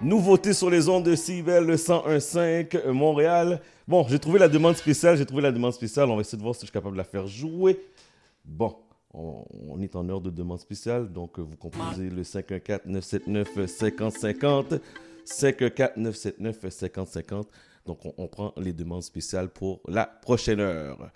[0.04, 3.62] Nouveauté sur les ondes de CIBEL, le 101.5 euh, Montréal.
[3.88, 6.10] Bon, j'ai trouvé la demande spéciale, j'ai trouvé la demande spéciale.
[6.10, 7.80] On va essayer de voir si je suis capable de la faire jouer.
[8.44, 8.76] Bon,
[9.14, 14.78] on, est en heure de demande spéciale, donc euh, vous composez le 514-979-5050.
[15.26, 17.46] 514-979-5050.
[17.86, 21.10] Donc, on, on prend les demandes spéciales pour la prochaine heure.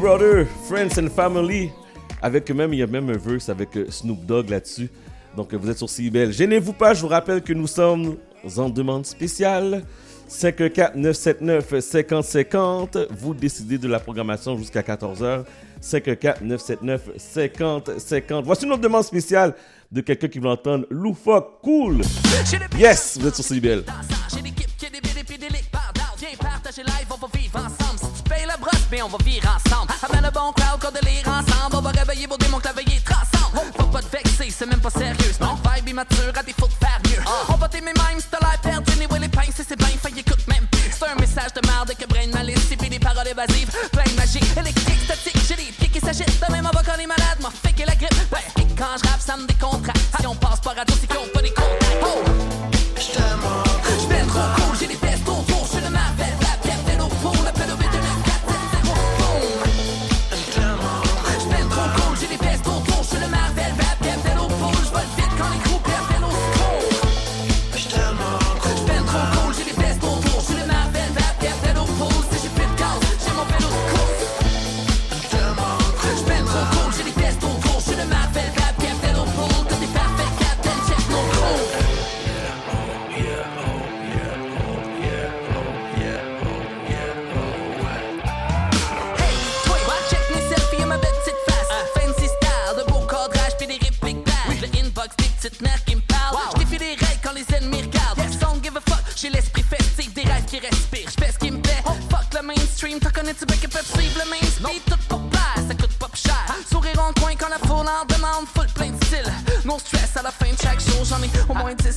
[0.00, 1.70] Brothers, Friends and Family.
[2.22, 4.88] Avec même, il y a même un verse avec euh, Snoop Dogg là-dessus.
[5.36, 6.32] Donc, euh, vous êtes sur CIBL.
[6.32, 8.16] Gênez-vous pas, je vous rappelle que nous sommes
[8.56, 9.82] en demande spéciale.
[10.30, 13.08] 514-979-5050.
[13.10, 15.42] Vous décidez de la programmation jusqu'à 14h.
[15.82, 18.44] 514-979-5050.
[18.44, 19.54] Voici une autre demande spéciale
[19.90, 22.02] de quelqu'un qui veut entendre loufoque cool.
[22.78, 23.82] Yes, vous êtes sur CIBL.
[28.90, 29.92] Ben on va vivre ensemble.
[30.02, 31.76] Amène le bon crowd, qu'on délire ensemble.
[31.76, 33.72] On va réveiller vos démons, est transcende.
[33.76, 35.32] Faut pas te vexer, c'est même pas sérieux.
[35.40, 37.22] Non, vibe immature, à défaut de faire mieux.
[37.48, 38.92] On va t'aimer même si t'as l'air perdu.
[38.92, 40.90] Anyway, les pinces, c'est bien fait, écoute même plus.
[40.92, 42.74] C'est un message de merde que brain malice.
[42.78, 44.40] Puis des paroles évasives, plein de magie.
[44.56, 46.40] Électrique, statique, j'ai des pieds qui s'agitent.
[46.46, 48.30] De même, on va quand les malades, m'a fait la grippe.
[48.30, 50.00] Ben, et quand je rappe, ça me décontracte.
[50.20, 50.34] Si on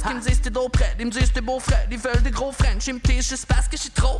[0.06, 0.96] au moins 10 qui me disent t'es d'eau près.
[1.00, 2.88] Ils me disent beau frère, ils veulent des gros French.
[2.88, 4.20] Ils me teasent juste parce trop.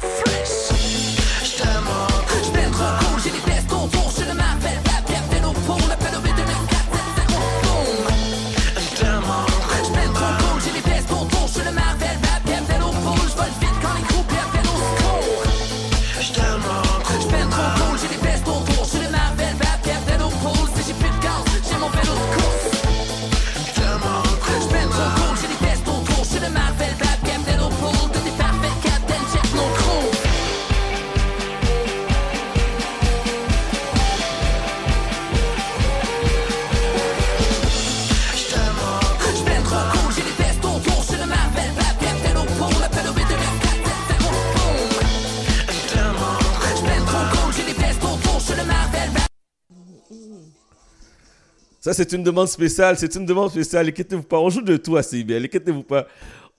[51.94, 52.98] C'est une demande spéciale.
[52.98, 53.88] C'est une demande spéciale.
[53.88, 54.40] Inquiétez-vous pas.
[54.40, 55.46] On joue de tout à CIBL.
[55.46, 56.08] Inquiétez-vous pas.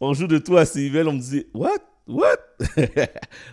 [0.00, 1.06] On joue de tout à CIBL.
[1.08, 1.78] On me dit, what?
[2.06, 2.38] What?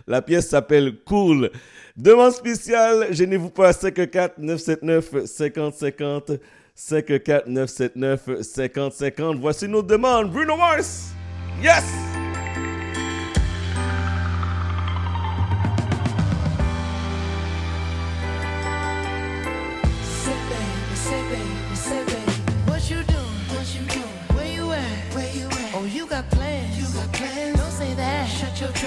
[0.07, 1.49] La pièce s'appelle Cool.
[1.95, 3.07] Demande spéciale.
[3.11, 3.71] Gênez-vous pas.
[3.71, 6.39] 549-979-5050.
[6.77, 9.39] 549-979-5050.
[9.39, 10.31] Voici nos demandes.
[10.31, 11.09] Bruno Mars.
[11.61, 11.83] Yes!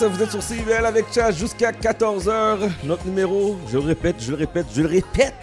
[0.00, 2.70] Yes, vous êtes sur CIVL avec Chad jusqu'à 14h.
[2.84, 5.34] Notre numéro, je le répète, je le répète, je le répète.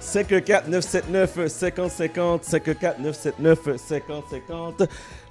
[0.00, 4.82] 514 979 5050 514 979 5050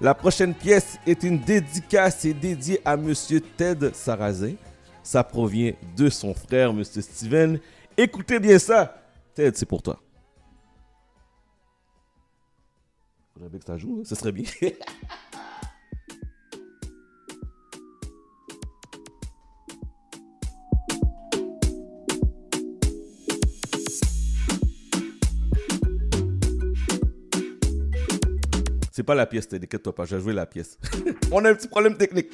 [0.02, 4.56] La prochaine pièce est une dédicace et dédiée à Monsieur Ted Sarrazin.
[5.04, 7.60] Ça provient de son frère, Monsieur Steven.
[7.98, 8.96] Écoutez bien ça.
[9.36, 10.00] Ted, c'est pour toi.
[13.34, 14.46] Faudrait que ça joue, hein, ce serait bien.
[28.96, 30.78] C'est pas la pièce, Ted, inquiète-toi pas, j'ai joué la pièce.
[31.32, 32.32] On a un petit problème technique.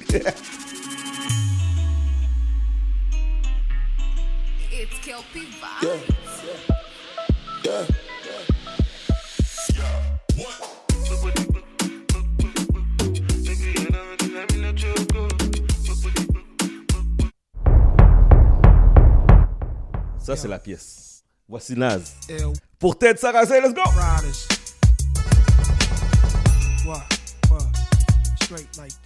[4.70, 5.48] It's Kelpie
[5.82, 5.96] Yeah.
[7.64, 7.86] Yeah.
[20.18, 21.24] Ça, c'est la pièce.
[21.48, 22.16] Voici Naz.
[22.78, 23.80] Pour Ted Sarrazin, let's go!
[28.50, 28.99] Straight like.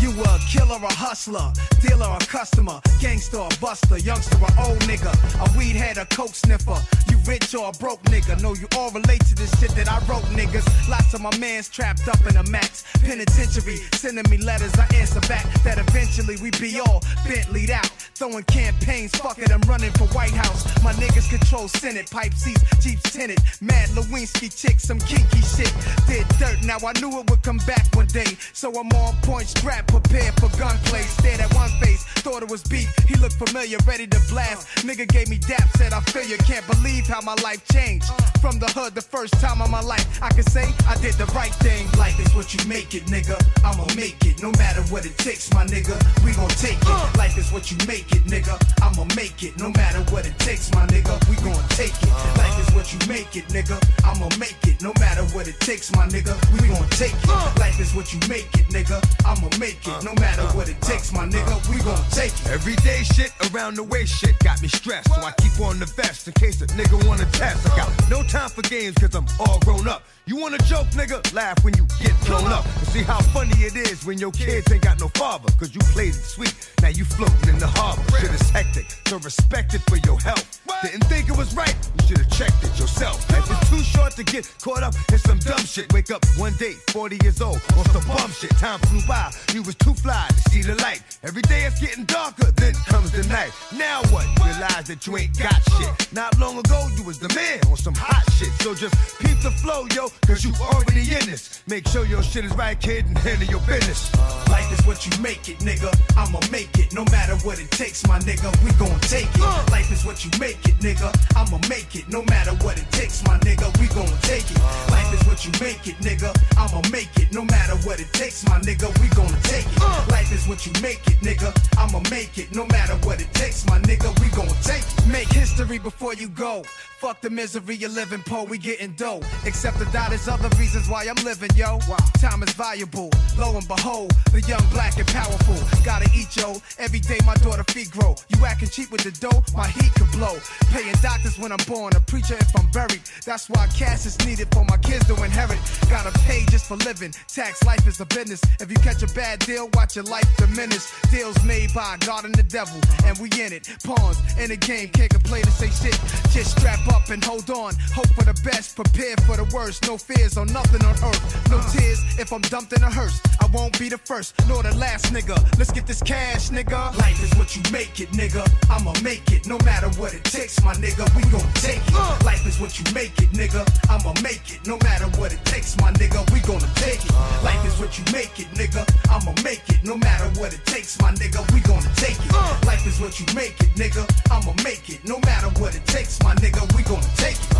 [0.00, 5.12] You a killer, a hustler, dealer, a customer, gangster, a buster, youngster, a old nigga,
[5.44, 6.76] a weed head, a coke sniffer.
[7.10, 8.40] You rich or a broke nigga?
[8.40, 10.66] No, you all relate to this shit that I wrote, niggas.
[10.88, 14.72] Lots of my mans trapped up in a max penitentiary, sending me letters.
[14.78, 19.10] I answer back that eventually we be all Bentleyed out, throwing campaigns.
[19.16, 20.64] Fuck it, I'm running for White House.
[20.82, 25.72] My niggas control Senate, pipe seats, Jeeps tinted, Mad Lewinsky chick, some kinky shit.
[26.06, 29.48] Did dirt, now I knew it would come back one day, so I'm on point,
[29.48, 31.02] strap, prepared for gunplay.
[31.02, 32.88] Stared at one face, thought it was beef.
[33.08, 34.68] He looked familiar, ready to blast.
[34.86, 36.38] Nigga gave me dap, said I feel you.
[36.38, 38.06] Can't believe how my life changed.
[38.40, 41.26] From the hood, the first time of my life, I can say I did the
[41.34, 41.90] right thing.
[41.98, 43.36] Life is what you make it, nigga.
[43.64, 45.96] I'ma make it, no matter what it takes, my nigga.
[46.24, 47.18] We gon' take it.
[47.18, 48.54] Life is what you make it, nigga.
[48.82, 51.18] I'ma make it, no matter what it takes, my nigga.
[51.28, 52.12] We gon' take it.
[52.38, 53.78] Life is what you make it, nigga.
[54.04, 56.34] I'ma make it, no matter what it takes, my nigga.
[56.52, 57.58] We gon' take it.
[57.58, 59.02] Life is what you make it, nigga.
[59.24, 61.54] I'ma make it, no matter what it takes, my nigga.
[61.70, 62.48] We gon' take it.
[62.48, 65.12] Everyday shit around the way shit got me stressed.
[65.12, 67.66] So I keep on the vest in case a nigga wanna test.
[67.70, 70.04] I got no time for games cause I'm all grown up.
[70.26, 71.18] You wanna joke, nigga?
[71.34, 72.64] Laugh when you get thrown up.
[72.64, 75.50] And see how funny it is when your kids ain't got no father.
[75.58, 76.54] Cause you played it sweet.
[76.82, 78.02] Now you floating in the harbor.
[78.18, 78.86] Shit is hectic.
[79.08, 80.60] So respect it for your health.
[80.82, 81.74] Didn't think it was right.
[82.00, 83.28] You should've checked it yourself.
[83.32, 85.92] Life is too short to get caught up in some dumb shit.
[85.92, 88.50] Wake up one day, 40 years old, on some bum shit.
[88.58, 91.02] Time flew by, you was too fly to see the light.
[91.22, 93.52] Every day it's getting darker, then comes the night.
[93.76, 94.24] Now what?
[94.40, 95.92] Realize that you ain't got shit.
[96.10, 98.48] Not long ago, you was the man on some hot shit.
[98.64, 101.62] So just peep the flow, yo, cause you already in this.
[101.68, 104.08] Make sure your shit is right, kid, and handle your business.
[104.48, 105.92] Life is what you make it, nigga.
[106.16, 108.48] I'ma make it, no matter what it takes, my nigga.
[108.64, 109.44] We gon' take it.
[109.44, 109.66] Uh.
[109.70, 111.12] Life is what you make it, nigga.
[111.36, 113.68] I'ma make it, no matter what it takes, my nigga.
[113.78, 114.58] We gon' take it.
[114.88, 116.32] Life is what you make it, nigga.
[116.56, 118.88] I'ma make it, no matter what it takes, my nigga.
[119.02, 119.57] We gon' take it.
[119.80, 121.50] Uh, life is what you make it, nigga.
[121.78, 124.08] I'ma make it, no matter what it takes, my nigga.
[124.20, 125.06] We gon' take it.
[125.06, 126.62] Make history before you go.
[126.98, 128.44] Fuck the misery you're living, po.
[128.44, 129.20] We getting dough.
[129.44, 131.78] Except to die, there's other reasons why I'm living, yo.
[132.20, 133.10] Time is valuable.
[133.38, 135.54] Lo and behold, the young, black, and powerful.
[135.84, 136.60] Gotta eat, yo.
[136.78, 138.16] Every day my daughter feet grow.
[138.28, 140.36] You acting cheap with the dough, my heat could blow.
[140.72, 143.02] Paying doctors when I'm born, a preacher if I'm buried.
[143.24, 145.60] That's why cash is needed for my kids to inherit.
[145.88, 147.12] Gotta pay just for living.
[147.28, 148.40] Tax life is a business.
[148.60, 150.84] If you catch a bad deal, watch your life diminish.
[151.10, 153.64] Deals made by God and the devil, and we in it.
[153.82, 155.98] Pawns in the game, can't complain and say shit.
[156.30, 157.72] Just strap up and hold on.
[157.96, 159.88] Hope for the best, prepare for the worst.
[159.88, 161.50] No fears on nothing on earth.
[161.50, 161.72] No uh.
[161.72, 163.20] tears if I'm dumped in a hearse.
[163.40, 165.36] I won't be the first, nor the last nigga.
[165.58, 166.94] Let's get this cash, nigga.
[166.98, 168.44] Life is what you make it, nigga.
[168.68, 171.08] I'ma make it, no matter what it takes, my nigga.
[171.16, 171.94] We gon' take it.
[171.94, 172.18] Uh.
[172.22, 173.64] Life is what you make it, nigga.
[173.88, 176.20] I'ma make it, no matter what it takes, my nigga.
[176.34, 177.12] We gonna take it.
[177.14, 177.40] Uh.
[177.44, 178.84] Life is what you make it, nigga.
[179.08, 181.40] I'ma make it, no matter what it takes, my nigga.
[181.52, 182.32] We gonna take it.
[182.66, 184.04] Life is what you make it, nigga.
[184.30, 186.62] I'ma make it, no matter what it takes, my nigga.
[186.76, 187.56] We gonna take it.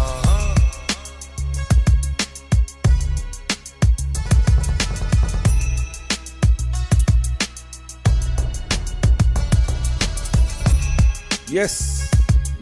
[11.51, 12.11] Yes,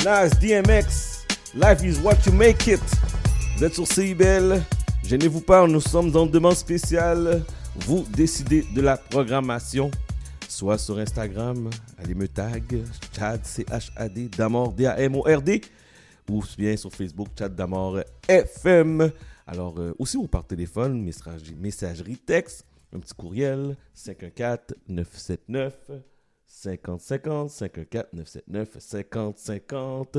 [0.04, 1.16] Nas, DMX,
[1.56, 2.80] Life is what you make it.
[3.56, 4.62] Vous êtes sur CIBL,
[5.02, 7.42] gênez-vous pas, nous sommes en demande spéciale.
[7.80, 9.90] Vous décidez de la programmation,
[10.48, 12.82] soit sur Instagram, allez me tag,
[13.12, 15.60] Chad, C-H-A-D, Damord, D-A-M-O-R-D,
[16.30, 19.10] ou bien sur Facebook, Chad Damord FM.
[19.46, 25.72] Alors, euh, aussi ou par téléphone, messagerie, messagerie texte, un petit courriel, 514-979.
[26.46, 30.18] 50 50 514 979 50 50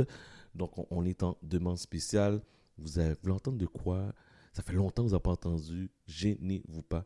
[0.55, 2.41] donc on, est en demande spéciale
[2.77, 4.13] vous avez voulu entendre de quoi?
[4.53, 7.05] Ça fait longtemps que vous n'avez pas entendu gênez-vous pas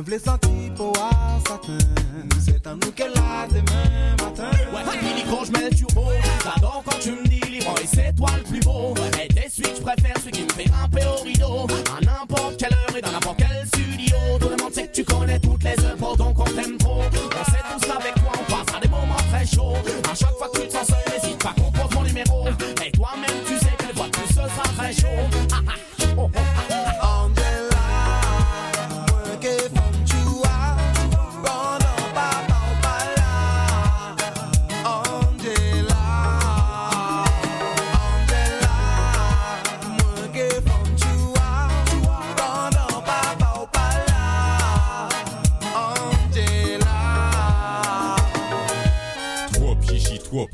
[0.00, 1.76] Moi v'lais sentir pour à satin
[2.42, 4.50] C'est en nous qu'elle a demain matin.
[4.72, 6.06] Ouais, Billy quand je mets le turbo.
[6.42, 8.94] J'adore quand tu me dis Leroy c'est toi le plus beau.
[9.22, 11.66] Et t'es celui que je préfère Celui qui me fait ramper au rideau.
[11.94, 14.16] À n'importe quelle heure et dans n'importe quel studio.
[14.40, 17.02] Tout le monde sait que tu connais toutes les œuvres Donc on t'aime trop.
[17.02, 19.76] On sait tous avec toi On passe à des moments très chauds.
[20.10, 20.99] À chaque fois que tu te sens seul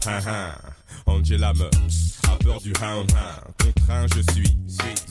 [0.09, 0.53] hein hein.
[1.07, 3.41] Angela Mux a peur du hound hein.
[3.63, 4.57] Contraint, je suis,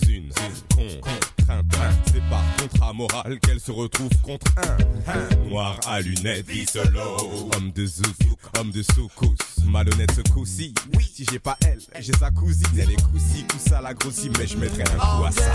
[0.03, 0.87] suis une con.
[1.01, 1.89] Contrainte, hein.
[2.11, 4.77] c'est par contrat moral qu'elle se retrouve contre un.
[5.11, 5.29] hein.
[5.49, 7.49] Noir à lunettes, vie solo.
[7.55, 9.35] Homme de zouk, homme de soukous.
[9.65, 10.73] Malhonnête ce coup-ci.
[10.95, 12.65] Oui, si j'ai pas elle, j'ai sa cousine.
[12.77, 15.51] Elle est coussi, coussa la grossie, mais je mettrai un coup à ça.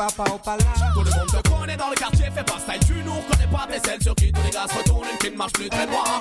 [0.00, 0.64] Papa pas là
[0.94, 3.66] Tout le monde te connaît dans le quartier, fais pas style, tu nous reconnais pas,
[3.70, 5.86] t'es celle sur qui tous les gars se retournent, une qui ne marche plus très
[5.86, 6.20] droit.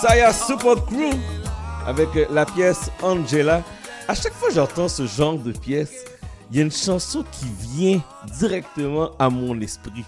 [0.00, 1.10] Saya Support Crew
[1.86, 3.64] avec la pièce Angela.
[4.08, 6.04] À chaque fois que j'entends ce genre de pièce,
[6.50, 7.46] il y a une chanson qui
[7.76, 8.02] vient
[8.38, 10.04] directement à mon esprit.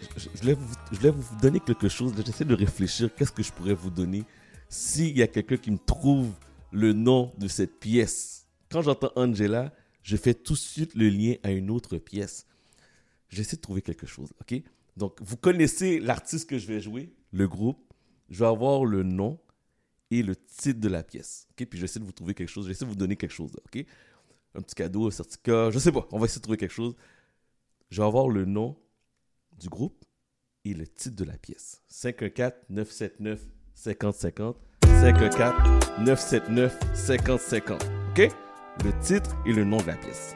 [0.00, 2.12] Je, je- voulais, vous, je voulais vous donner quelque chose.
[2.24, 3.10] J'essaie de réfléchir.
[3.14, 4.24] Qu'est-ce que je pourrais vous donner
[4.68, 6.28] s'il y a quelqu'un qui me trouve
[6.72, 8.46] le nom de cette pièce.
[8.70, 9.72] Quand j'entends Angela,
[10.02, 12.46] je fais tout de suite le lien à une autre pièce.
[13.30, 14.60] J'essaie de trouver quelque chose, ok?
[14.96, 17.78] Donc, vous connaissez l'artiste que je vais jouer, le groupe.
[18.28, 19.38] Je vais avoir le nom
[20.10, 21.66] et le titre de la pièce, ok?
[21.66, 23.84] Puis j'essaie de vous trouver quelque chose, j'essaie de vous donner quelque chose, ok?
[24.54, 26.08] Un petit cadeau, un certificat, je sais pas.
[26.12, 26.96] On va essayer de trouver quelque chose.
[27.90, 28.76] Je vais avoir le nom
[29.58, 30.04] du groupe
[30.64, 31.82] et le titre de la pièce.
[31.90, 34.54] 514-979-5050.
[34.82, 37.74] 514-979-5050.
[38.10, 38.30] OK?
[38.84, 40.34] Le titre et le nom de la pièce.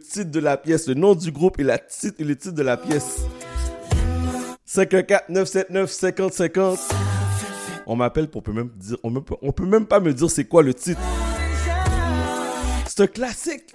[0.00, 2.62] Titre de la pièce, le nom du groupe et, la titre, et le titre de
[2.62, 3.20] la pièce.
[4.68, 6.78] 514-979-5050.
[7.86, 10.44] On m'appelle pour peut même dire, on, me- on peut même pas me dire c'est
[10.44, 11.00] quoi le titre.
[12.86, 13.74] C'est un classique.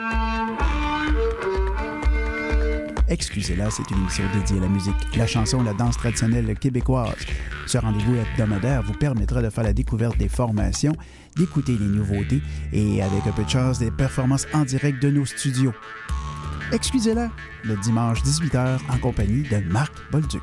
[3.11, 7.17] Excusez-la, c'est une émission dédiée à la musique, la chanson, la danse traditionnelle québécoise.
[7.67, 10.93] Ce rendez-vous hebdomadaire vous permettra de faire la découverte des formations,
[11.35, 12.41] d'écouter les nouveautés
[12.71, 15.73] et, avec un peu de chance, des performances en direct de nos studios.
[16.71, 17.29] Excusez-la,
[17.65, 20.41] le dimanche 18h en compagnie de Marc Bolduc.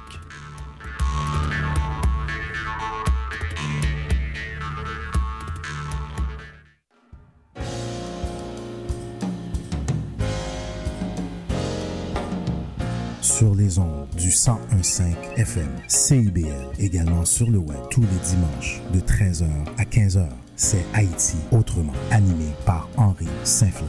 [13.38, 15.02] Sur les ondes du 1015
[15.36, 20.26] FM, CIBL, également sur le web tous les dimanches de 13h à 15h.
[20.56, 23.88] C'est Haïti autrement, animé par Henri Saint-Fleur.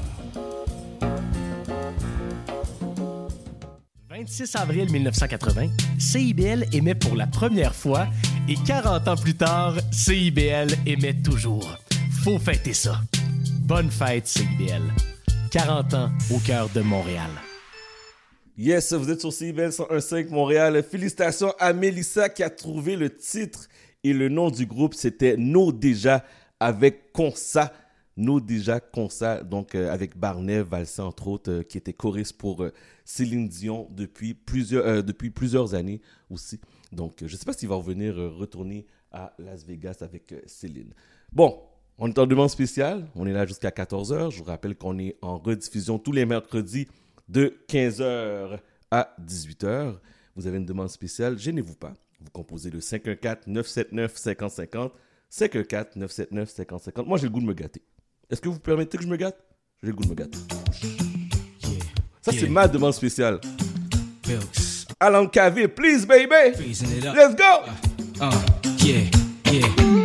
[4.12, 8.06] 26 avril 1980, CIBL émet pour la première fois
[8.48, 11.76] et 40 ans plus tard, CIBL émet toujours.
[12.24, 13.02] Faut fêter ça.
[13.62, 14.84] Bonne fête, CIBL.
[15.50, 17.32] 40 ans au cœur de Montréal.
[18.62, 20.84] Yes, vous êtes sur 101.5 Montréal.
[20.84, 23.70] Félicitations à Mélissa qui a trouvé le titre
[24.04, 26.26] et le nom du groupe, c'était Nos Déjà
[26.60, 27.72] avec Consa.
[28.18, 32.62] Nos Déjà Consa, donc euh, avec Barnet, Valsé entre autres, euh, qui était choriste pour
[32.62, 32.74] euh,
[33.06, 36.60] Céline Dion depuis plusieurs, depuis plusieurs années aussi.
[36.92, 40.94] Donc, je ne sais pas s'il va revenir retourner à Las Vegas avec Céline.
[41.32, 41.62] Bon,
[41.98, 43.08] on est en demande spéciale.
[43.16, 44.32] On est là jusqu'à 14h.
[44.32, 46.90] Je vous rappelle qu'on est en rediffusion tous les mercredis
[47.30, 48.60] de 15h
[48.92, 49.96] à 18h.
[50.36, 51.94] Vous avez une demande spéciale, gênez-vous pas.
[52.20, 54.92] Vous composez le 514-979-5050.
[55.32, 57.06] 514-979-5050.
[57.06, 57.82] Moi, j'ai le goût de me gâter.
[58.30, 59.38] Est-ce que vous permettez que je me gâte?
[59.82, 60.38] J'ai le goût de me gâter.
[62.22, 63.40] Ça, c'est ma demande spéciale.
[65.00, 66.58] Alan KV, please, baby.
[66.58, 67.64] Let's go.
[68.22, 68.32] Uh,
[68.84, 69.10] yeah,
[69.50, 69.99] yeah.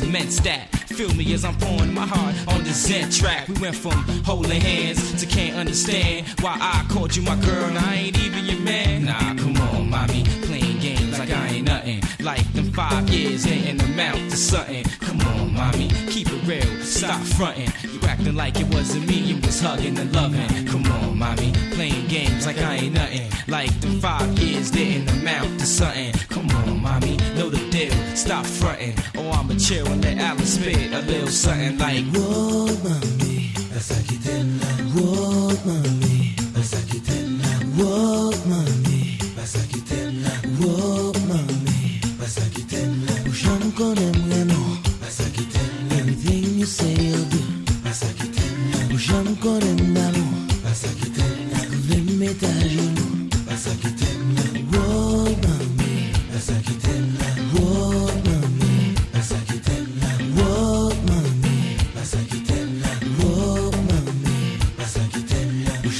[0.00, 0.68] that.
[0.88, 3.48] Feel me as I'm pouring my heart on the Zen track.
[3.48, 3.92] We went from
[4.24, 7.70] holding hands to can't understand why I called you my girl.
[7.70, 7.87] Now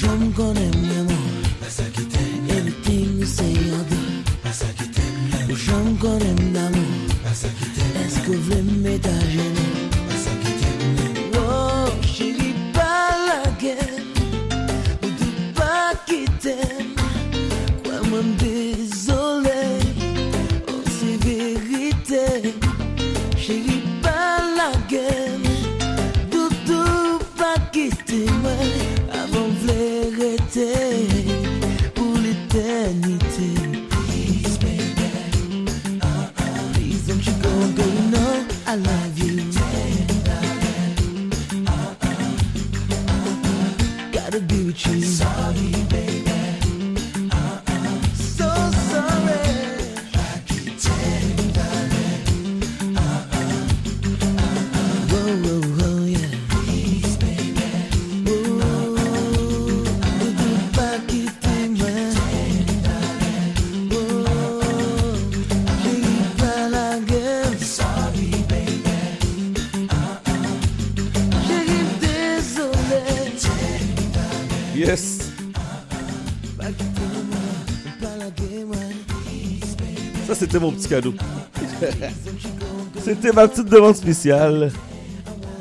[0.01, 0.78] I'm gonna
[80.71, 81.13] petit cadeau.
[82.99, 84.71] C'était ma petite demande spéciale.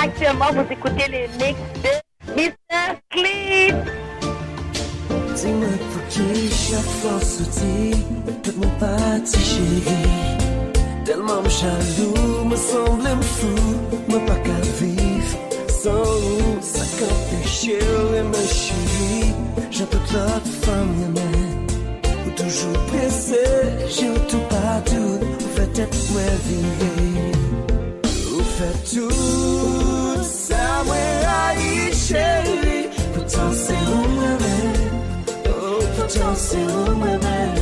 [0.06, 1.90] Actuellement, vous écoutez les mix de
[2.36, 2.86] Mr.
[3.10, 3.76] Clip.
[5.36, 10.06] Dis-moi pour qui chaque fois sorti, peut-être mon parti chéri.
[11.06, 13.56] Tellement me jaloux, me semble me fou,
[14.08, 15.38] me pas qu'à vivre.
[15.70, 19.34] Sans nous, ça qu'empêcher et me chéri.
[19.72, 21.66] J'ai toute l'autre femme, même.
[22.28, 23.44] Ou toujours pressé,
[23.90, 25.20] j'ai tout partout.
[25.24, 27.32] Ou fait être moins viré.
[28.36, 29.85] Ou fait tout.
[30.84, 32.80] mwen ayi chèri
[33.14, 34.74] Poutan se ou mwen men
[35.96, 37.54] Poutan se ou mwen men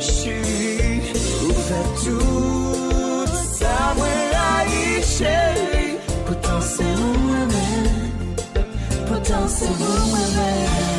[0.00, 1.00] Chèri
[1.44, 5.88] Ou fè tout Sa mwen ayi chèri
[6.26, 7.88] Poutan se ou mwen men
[9.08, 10.95] Poutan se ou mwen men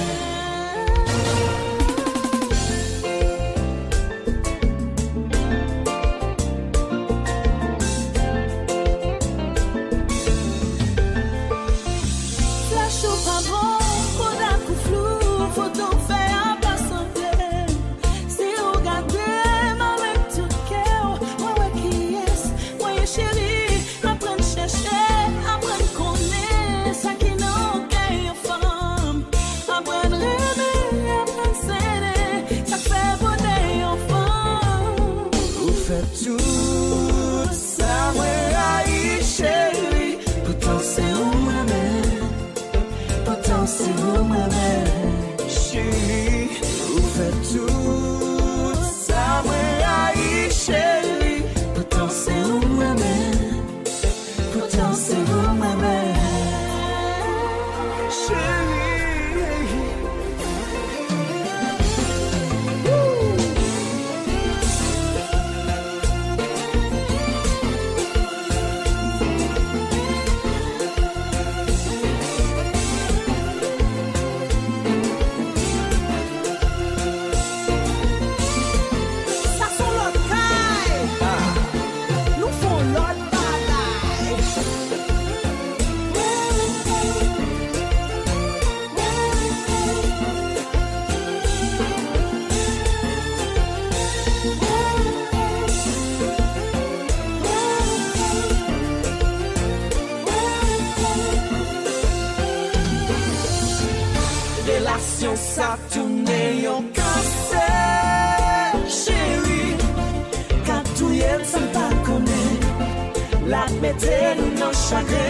[114.89, 115.29] chagre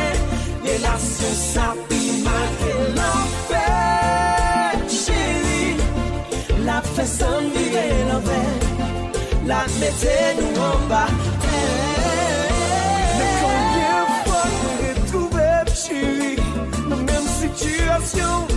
[0.67, 3.65] Relasyon sa pi malke lan fe
[5.01, 5.63] Chéri,
[6.67, 8.41] la fe san vire lan ve
[9.49, 11.03] La mette nou an ba
[13.17, 15.49] Ne konbyen fwa kore trouve
[15.81, 16.33] chéri
[16.89, 18.56] Nan menm situasyon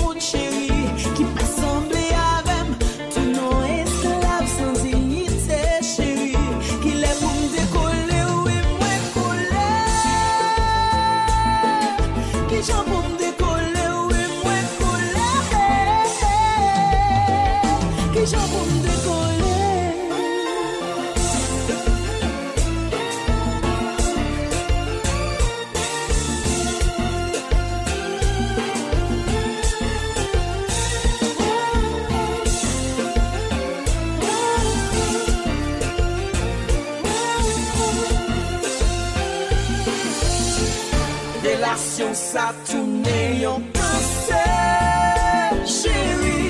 [42.01, 46.49] Relasyon sa toune yon kanser Chéri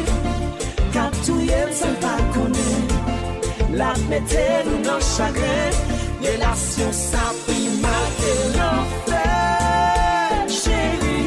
[0.93, 2.87] Ka touye san pa konen
[3.75, 5.75] La mette nou nan chagrin.
[6.23, 9.27] Relasyon sa pi marke l'enfer
[10.47, 11.19] Chéri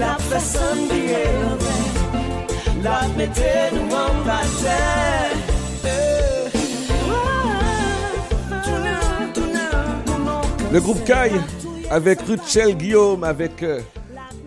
[0.00, 5.36] La fè san biye l'enfer La mette nou an batel
[10.72, 11.57] Le groupe Kai
[11.90, 13.80] avec Ruchel Guillaume avec euh,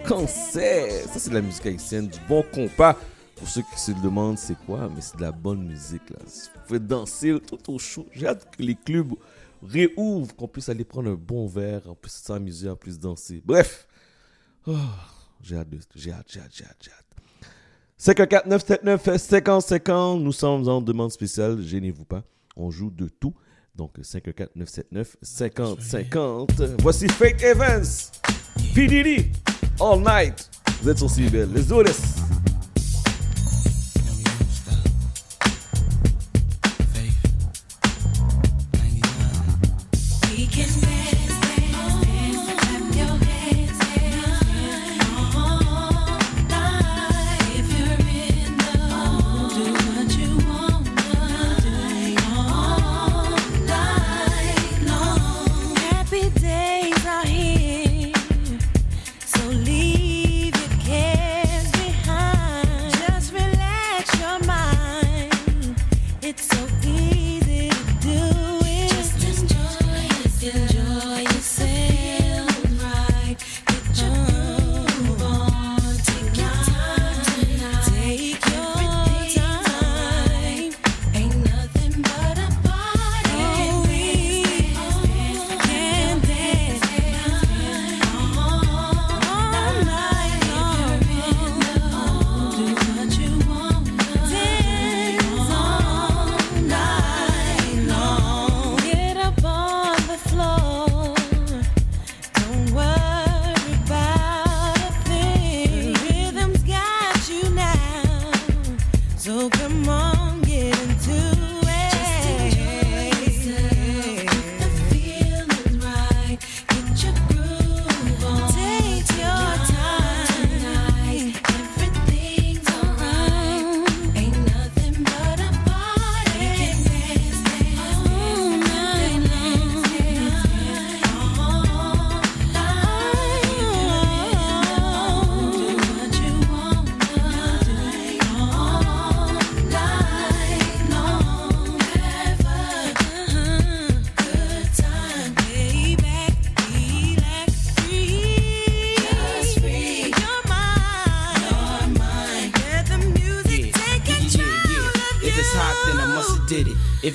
[0.07, 1.03] Cancer.
[1.07, 2.95] Ça, c'est de la musique haïtienne, du bon compas.
[3.35, 6.17] Pour ceux qui se demandent c'est quoi, mais c'est de la bonne musique là.
[6.23, 8.05] Vous pouvez danser tout au chaud.
[8.11, 9.13] J'ai hâte que les clubs
[9.63, 13.41] réouvrent, qu'on puisse aller prendre un bon verre, on puisse s'amuser, en plus danser.
[13.43, 13.87] Bref,
[14.67, 14.75] Oh,
[15.41, 17.51] j'ai hâte, j'ai hâte, j'ai hâte, j'ai hâte, j'ai hâte.
[17.97, 22.23] 514 979 50 50, nous sommes en demande spéciale, gênez-vous pas,
[22.55, 23.33] on joue de tout.
[23.75, 26.61] Donc 514 979 50 50.
[26.79, 28.11] Voici Fate Evans,
[28.73, 29.31] PDD,
[29.79, 30.49] All Night.
[30.81, 32.15] Vous êtes sur CBL, let's do this.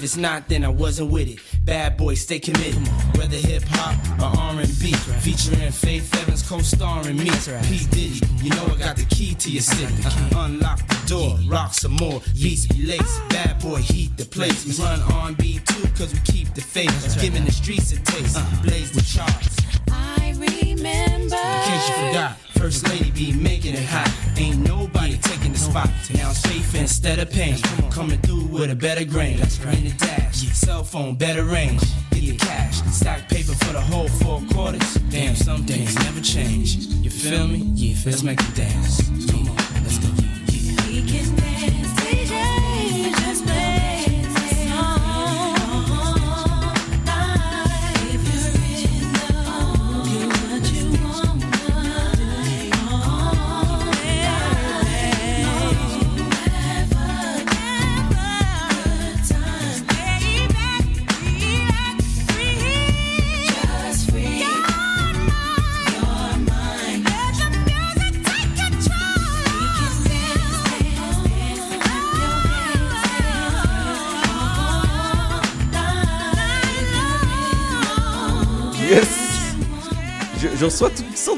[0.07, 1.41] It's not, then I wasn't with it.
[1.65, 2.78] Bad boy, stay committed.
[3.18, 7.31] Whether hip hop or R&B, featuring Faith Evans co-starring me.
[7.67, 9.93] P Diddy, you know I got the key to your city.
[10.07, 10.44] Uh-huh.
[10.44, 12.20] Unlock the door, rock some more.
[12.41, 13.28] Beats be laced.
[13.31, 14.65] Bad boy, heat the place.
[14.65, 17.20] We run R&B too, cause we keep the faith.
[17.20, 18.39] Giving the streets a taste.
[18.62, 19.57] Blaze the charts.
[19.91, 21.35] I remember.
[21.35, 24.10] In case you forgot, First Lady be making it hot.
[24.39, 25.91] Ain't nobody taking the spot.
[26.15, 27.59] Now safe instead of pain.
[27.91, 28.35] Coming through
[28.77, 29.35] better grain.
[29.35, 31.83] In the dash, cell phone, better range.
[32.11, 34.95] Get the cash, stack paper for the whole four quarters.
[35.11, 36.77] Damn, some things never change.
[36.77, 37.59] You feel me?
[37.75, 38.76] Yeah, let's make it dance.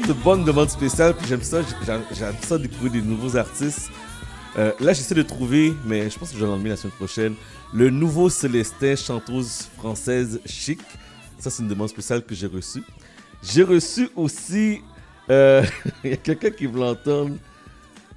[0.09, 1.61] Toutes sortes de bonnes demandes spéciales, puis j'aime ça,
[2.11, 3.91] j'aime ça découvrir des nouveaux artistes.
[4.57, 7.35] Euh, là, j'essaie de trouver, mais je pense que je vais l'enlever la semaine prochaine,
[7.73, 10.79] le nouveau Célestin, chanteuse française chic.
[11.37, 12.83] Ça, c'est une demande spéciale que j'ai reçue.
[13.43, 14.81] J'ai reçu aussi,
[15.29, 15.63] euh,
[16.03, 17.35] il y a quelqu'un qui veut l'entendre,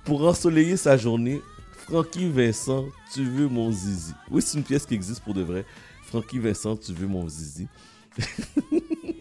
[0.04, 1.42] pour ensoleiller sa journée,
[1.86, 4.14] Francky Vincent, tu veux mon zizi.
[4.30, 5.64] Oui, c'est une pièce qui existe pour de vrai.
[6.06, 7.68] Francky Vincent, tu veux mon zizi.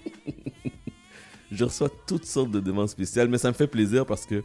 [1.52, 4.44] je reçois toutes sortes de demandes spéciales, mais ça me fait plaisir parce que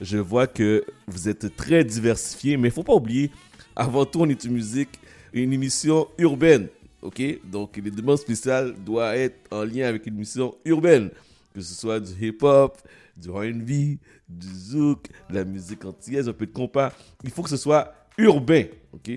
[0.00, 2.56] je vois que vous êtes très diversifiés.
[2.56, 3.30] Mais il faut pas oublier,
[3.74, 5.00] avant tout, on est une musique,
[5.32, 6.68] une émission urbaine.
[7.02, 7.22] Ok?
[7.44, 11.10] Donc les demandes spéciales doivent être en lien avec une émission urbaine.
[11.54, 12.78] Que ce soit du hip-hop,
[13.16, 16.92] du R&B, du zouk, de la musique antillaise, un peu de compas.
[17.22, 18.64] Il faut que ce soit urbain.
[18.92, 19.10] Ok?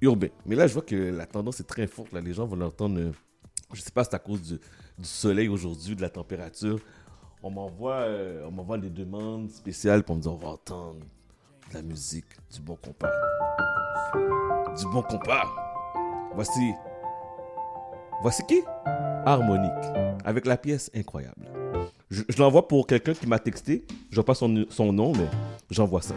[0.00, 0.28] Urbain.
[0.46, 2.12] Mais là, je vois que la tendance est très forte.
[2.12, 2.20] Là.
[2.20, 2.98] Les gens vont l'entendre.
[2.98, 3.12] euh,
[3.72, 4.58] je sais pas, c'est à cause du,
[5.00, 6.78] du soleil aujourd'hui, de la température.
[7.42, 11.00] On m'envoie euh, on m'envoie des demandes spéciales pour me dire on va entendre
[11.70, 13.10] de la musique, du bon compas.
[14.78, 15.46] Du bon compas.
[16.34, 16.72] Voici.
[18.22, 18.60] Voici qui?
[19.24, 19.70] Harmonique.
[20.24, 21.48] Avec la pièce incroyable.
[22.10, 23.84] Je, l'envoie pour quelqu'un qui m'a texté.
[24.10, 25.28] Je vois pas son nom, mais
[25.70, 26.14] j'envoie ça.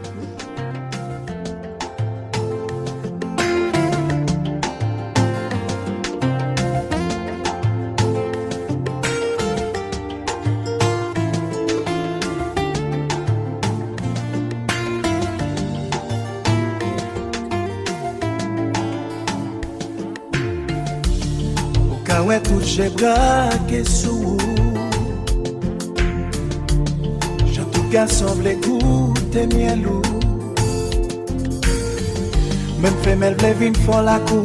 [22.74, 24.36] Wè tout jè brake sou
[27.52, 30.02] Jan tou gason vle goute mielou
[32.82, 34.42] Mèm femel vle vin fon la kou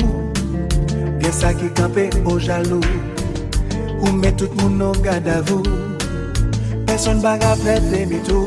[1.22, 2.84] Gen sa ki kampe o jalou
[4.02, 5.64] Ou mè tout moun nou gada vou
[6.86, 8.46] Person baga prete mi tou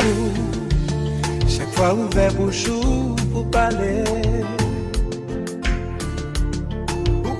[1.49, 4.32] Chak fwa ouve bouchou pou pale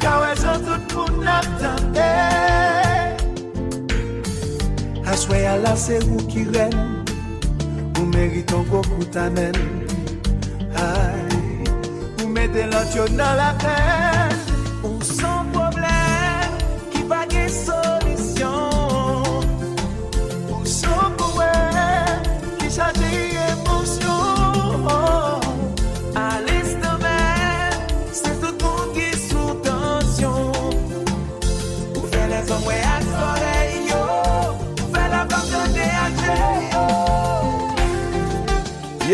[0.03, 3.15] Kawe zan tout moun ap tande eh?
[5.13, 6.75] Aswe ala se ou ki ren
[8.01, 9.55] Ou meriton kou koutamen
[10.75, 11.29] Ay,
[12.19, 14.12] ou mede lant yo nan la pen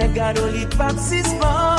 [0.00, 1.69] Mè gado li pap sispan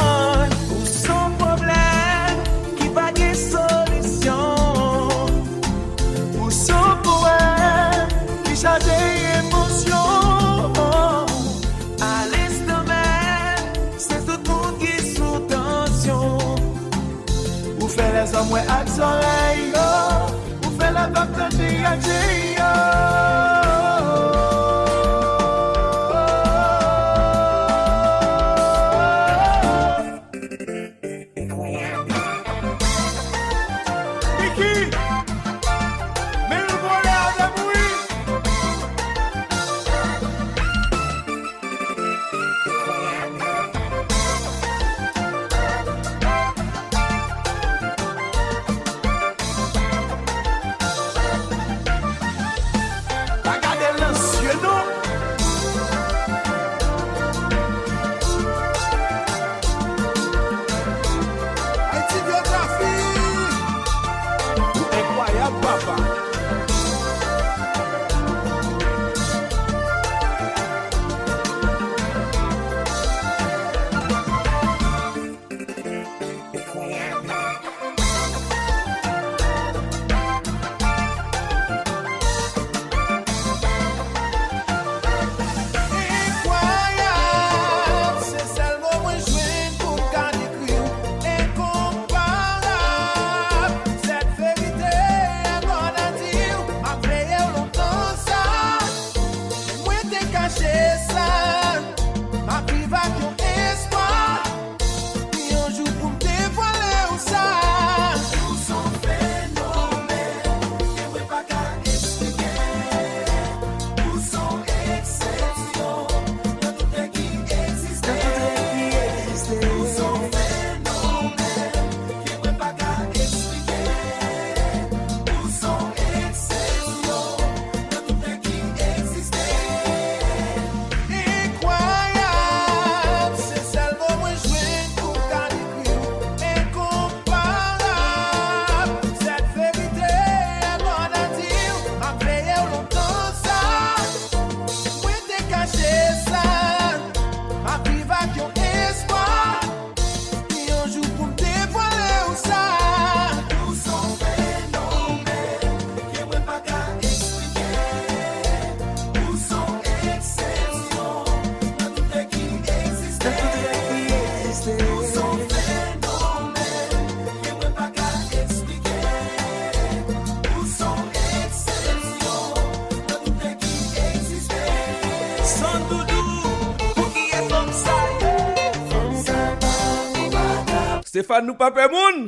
[181.32, 182.28] fan nou pape moun.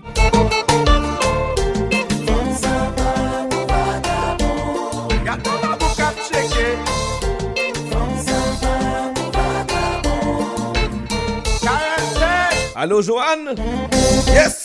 [5.28, 6.70] Gato la bou kap cheke.
[12.76, 13.56] Alo Johan?
[14.32, 14.63] Yes!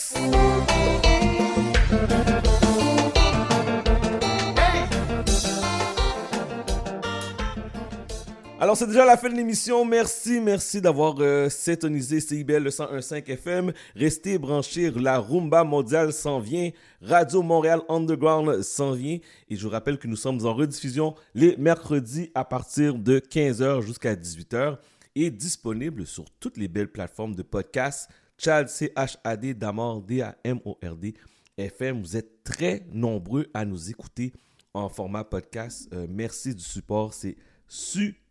[8.68, 9.82] Alors, c'est déjà la fin de l'émission.
[9.86, 13.72] Merci, merci d'avoir euh, syntonisé CIBL le 101.5 FM.
[13.96, 16.70] Restez branchés, la Rumba mondiale s'en vient.
[17.00, 19.20] Radio Montréal Underground s'en vient.
[19.48, 23.80] Et je vous rappelle que nous sommes en rediffusion les mercredis à partir de 15h
[23.80, 24.76] jusqu'à 18h
[25.14, 28.10] et disponible sur toutes les belles plateformes de podcast.
[28.36, 31.14] Chad, C-H-A-D, Damord, D-A-M-O-R-D,
[31.56, 32.02] FM.
[32.02, 34.34] Vous êtes très nombreux à nous écouter
[34.74, 35.88] en format podcast.
[35.94, 37.14] Euh, merci du support.
[37.14, 38.27] C'est super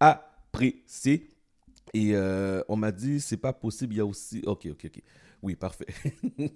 [0.00, 1.30] apprécié.
[1.94, 4.42] Et euh, on m'a dit, c'est pas possible, il y a aussi...
[4.46, 5.02] Ok, ok, ok.
[5.42, 5.86] Oui, parfait.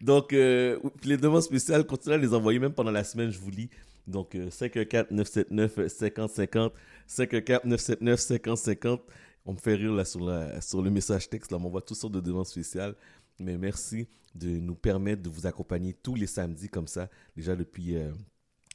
[0.00, 3.50] Donc, euh, les demandes spéciales, continuez à les envoyer même pendant la semaine, je vous
[3.50, 3.70] lis.
[4.06, 6.72] Donc, euh, 514-979-5050,
[7.08, 9.00] 514-979-5050.
[9.46, 10.20] On me fait rire là sur,
[10.62, 12.94] sur le message texte, là, on m'envoie toutes sortes de demandes spéciales.
[13.38, 17.96] Mais merci de nous permettre de vous accompagner tous les samedis comme ça, déjà depuis
[17.96, 18.10] euh,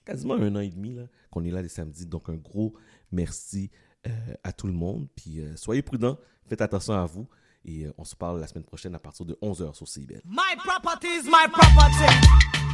[0.05, 0.97] quasiment un an et demi
[1.31, 2.05] qu'on est là les samedis.
[2.05, 2.73] Donc, un gros
[3.11, 3.71] merci
[4.07, 4.11] euh,
[4.43, 5.07] à tout le monde.
[5.15, 7.27] Puis, euh, soyez prudents, faites attention à vous.
[7.65, 10.21] Et euh, on se parle la semaine prochaine à partir de 11h sur CIBL.
[10.25, 12.07] My property is my property.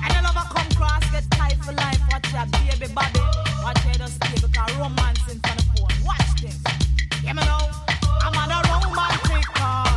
[0.04, 2.00] And you never come cross, get tight for life.
[2.12, 3.20] Watch your baby body.
[3.64, 6.06] Watch your just stay because romance in front of phone.
[6.06, 6.62] Watch this.
[7.24, 7.72] Yeah, me know.
[8.22, 9.95] I'm on a romantic call.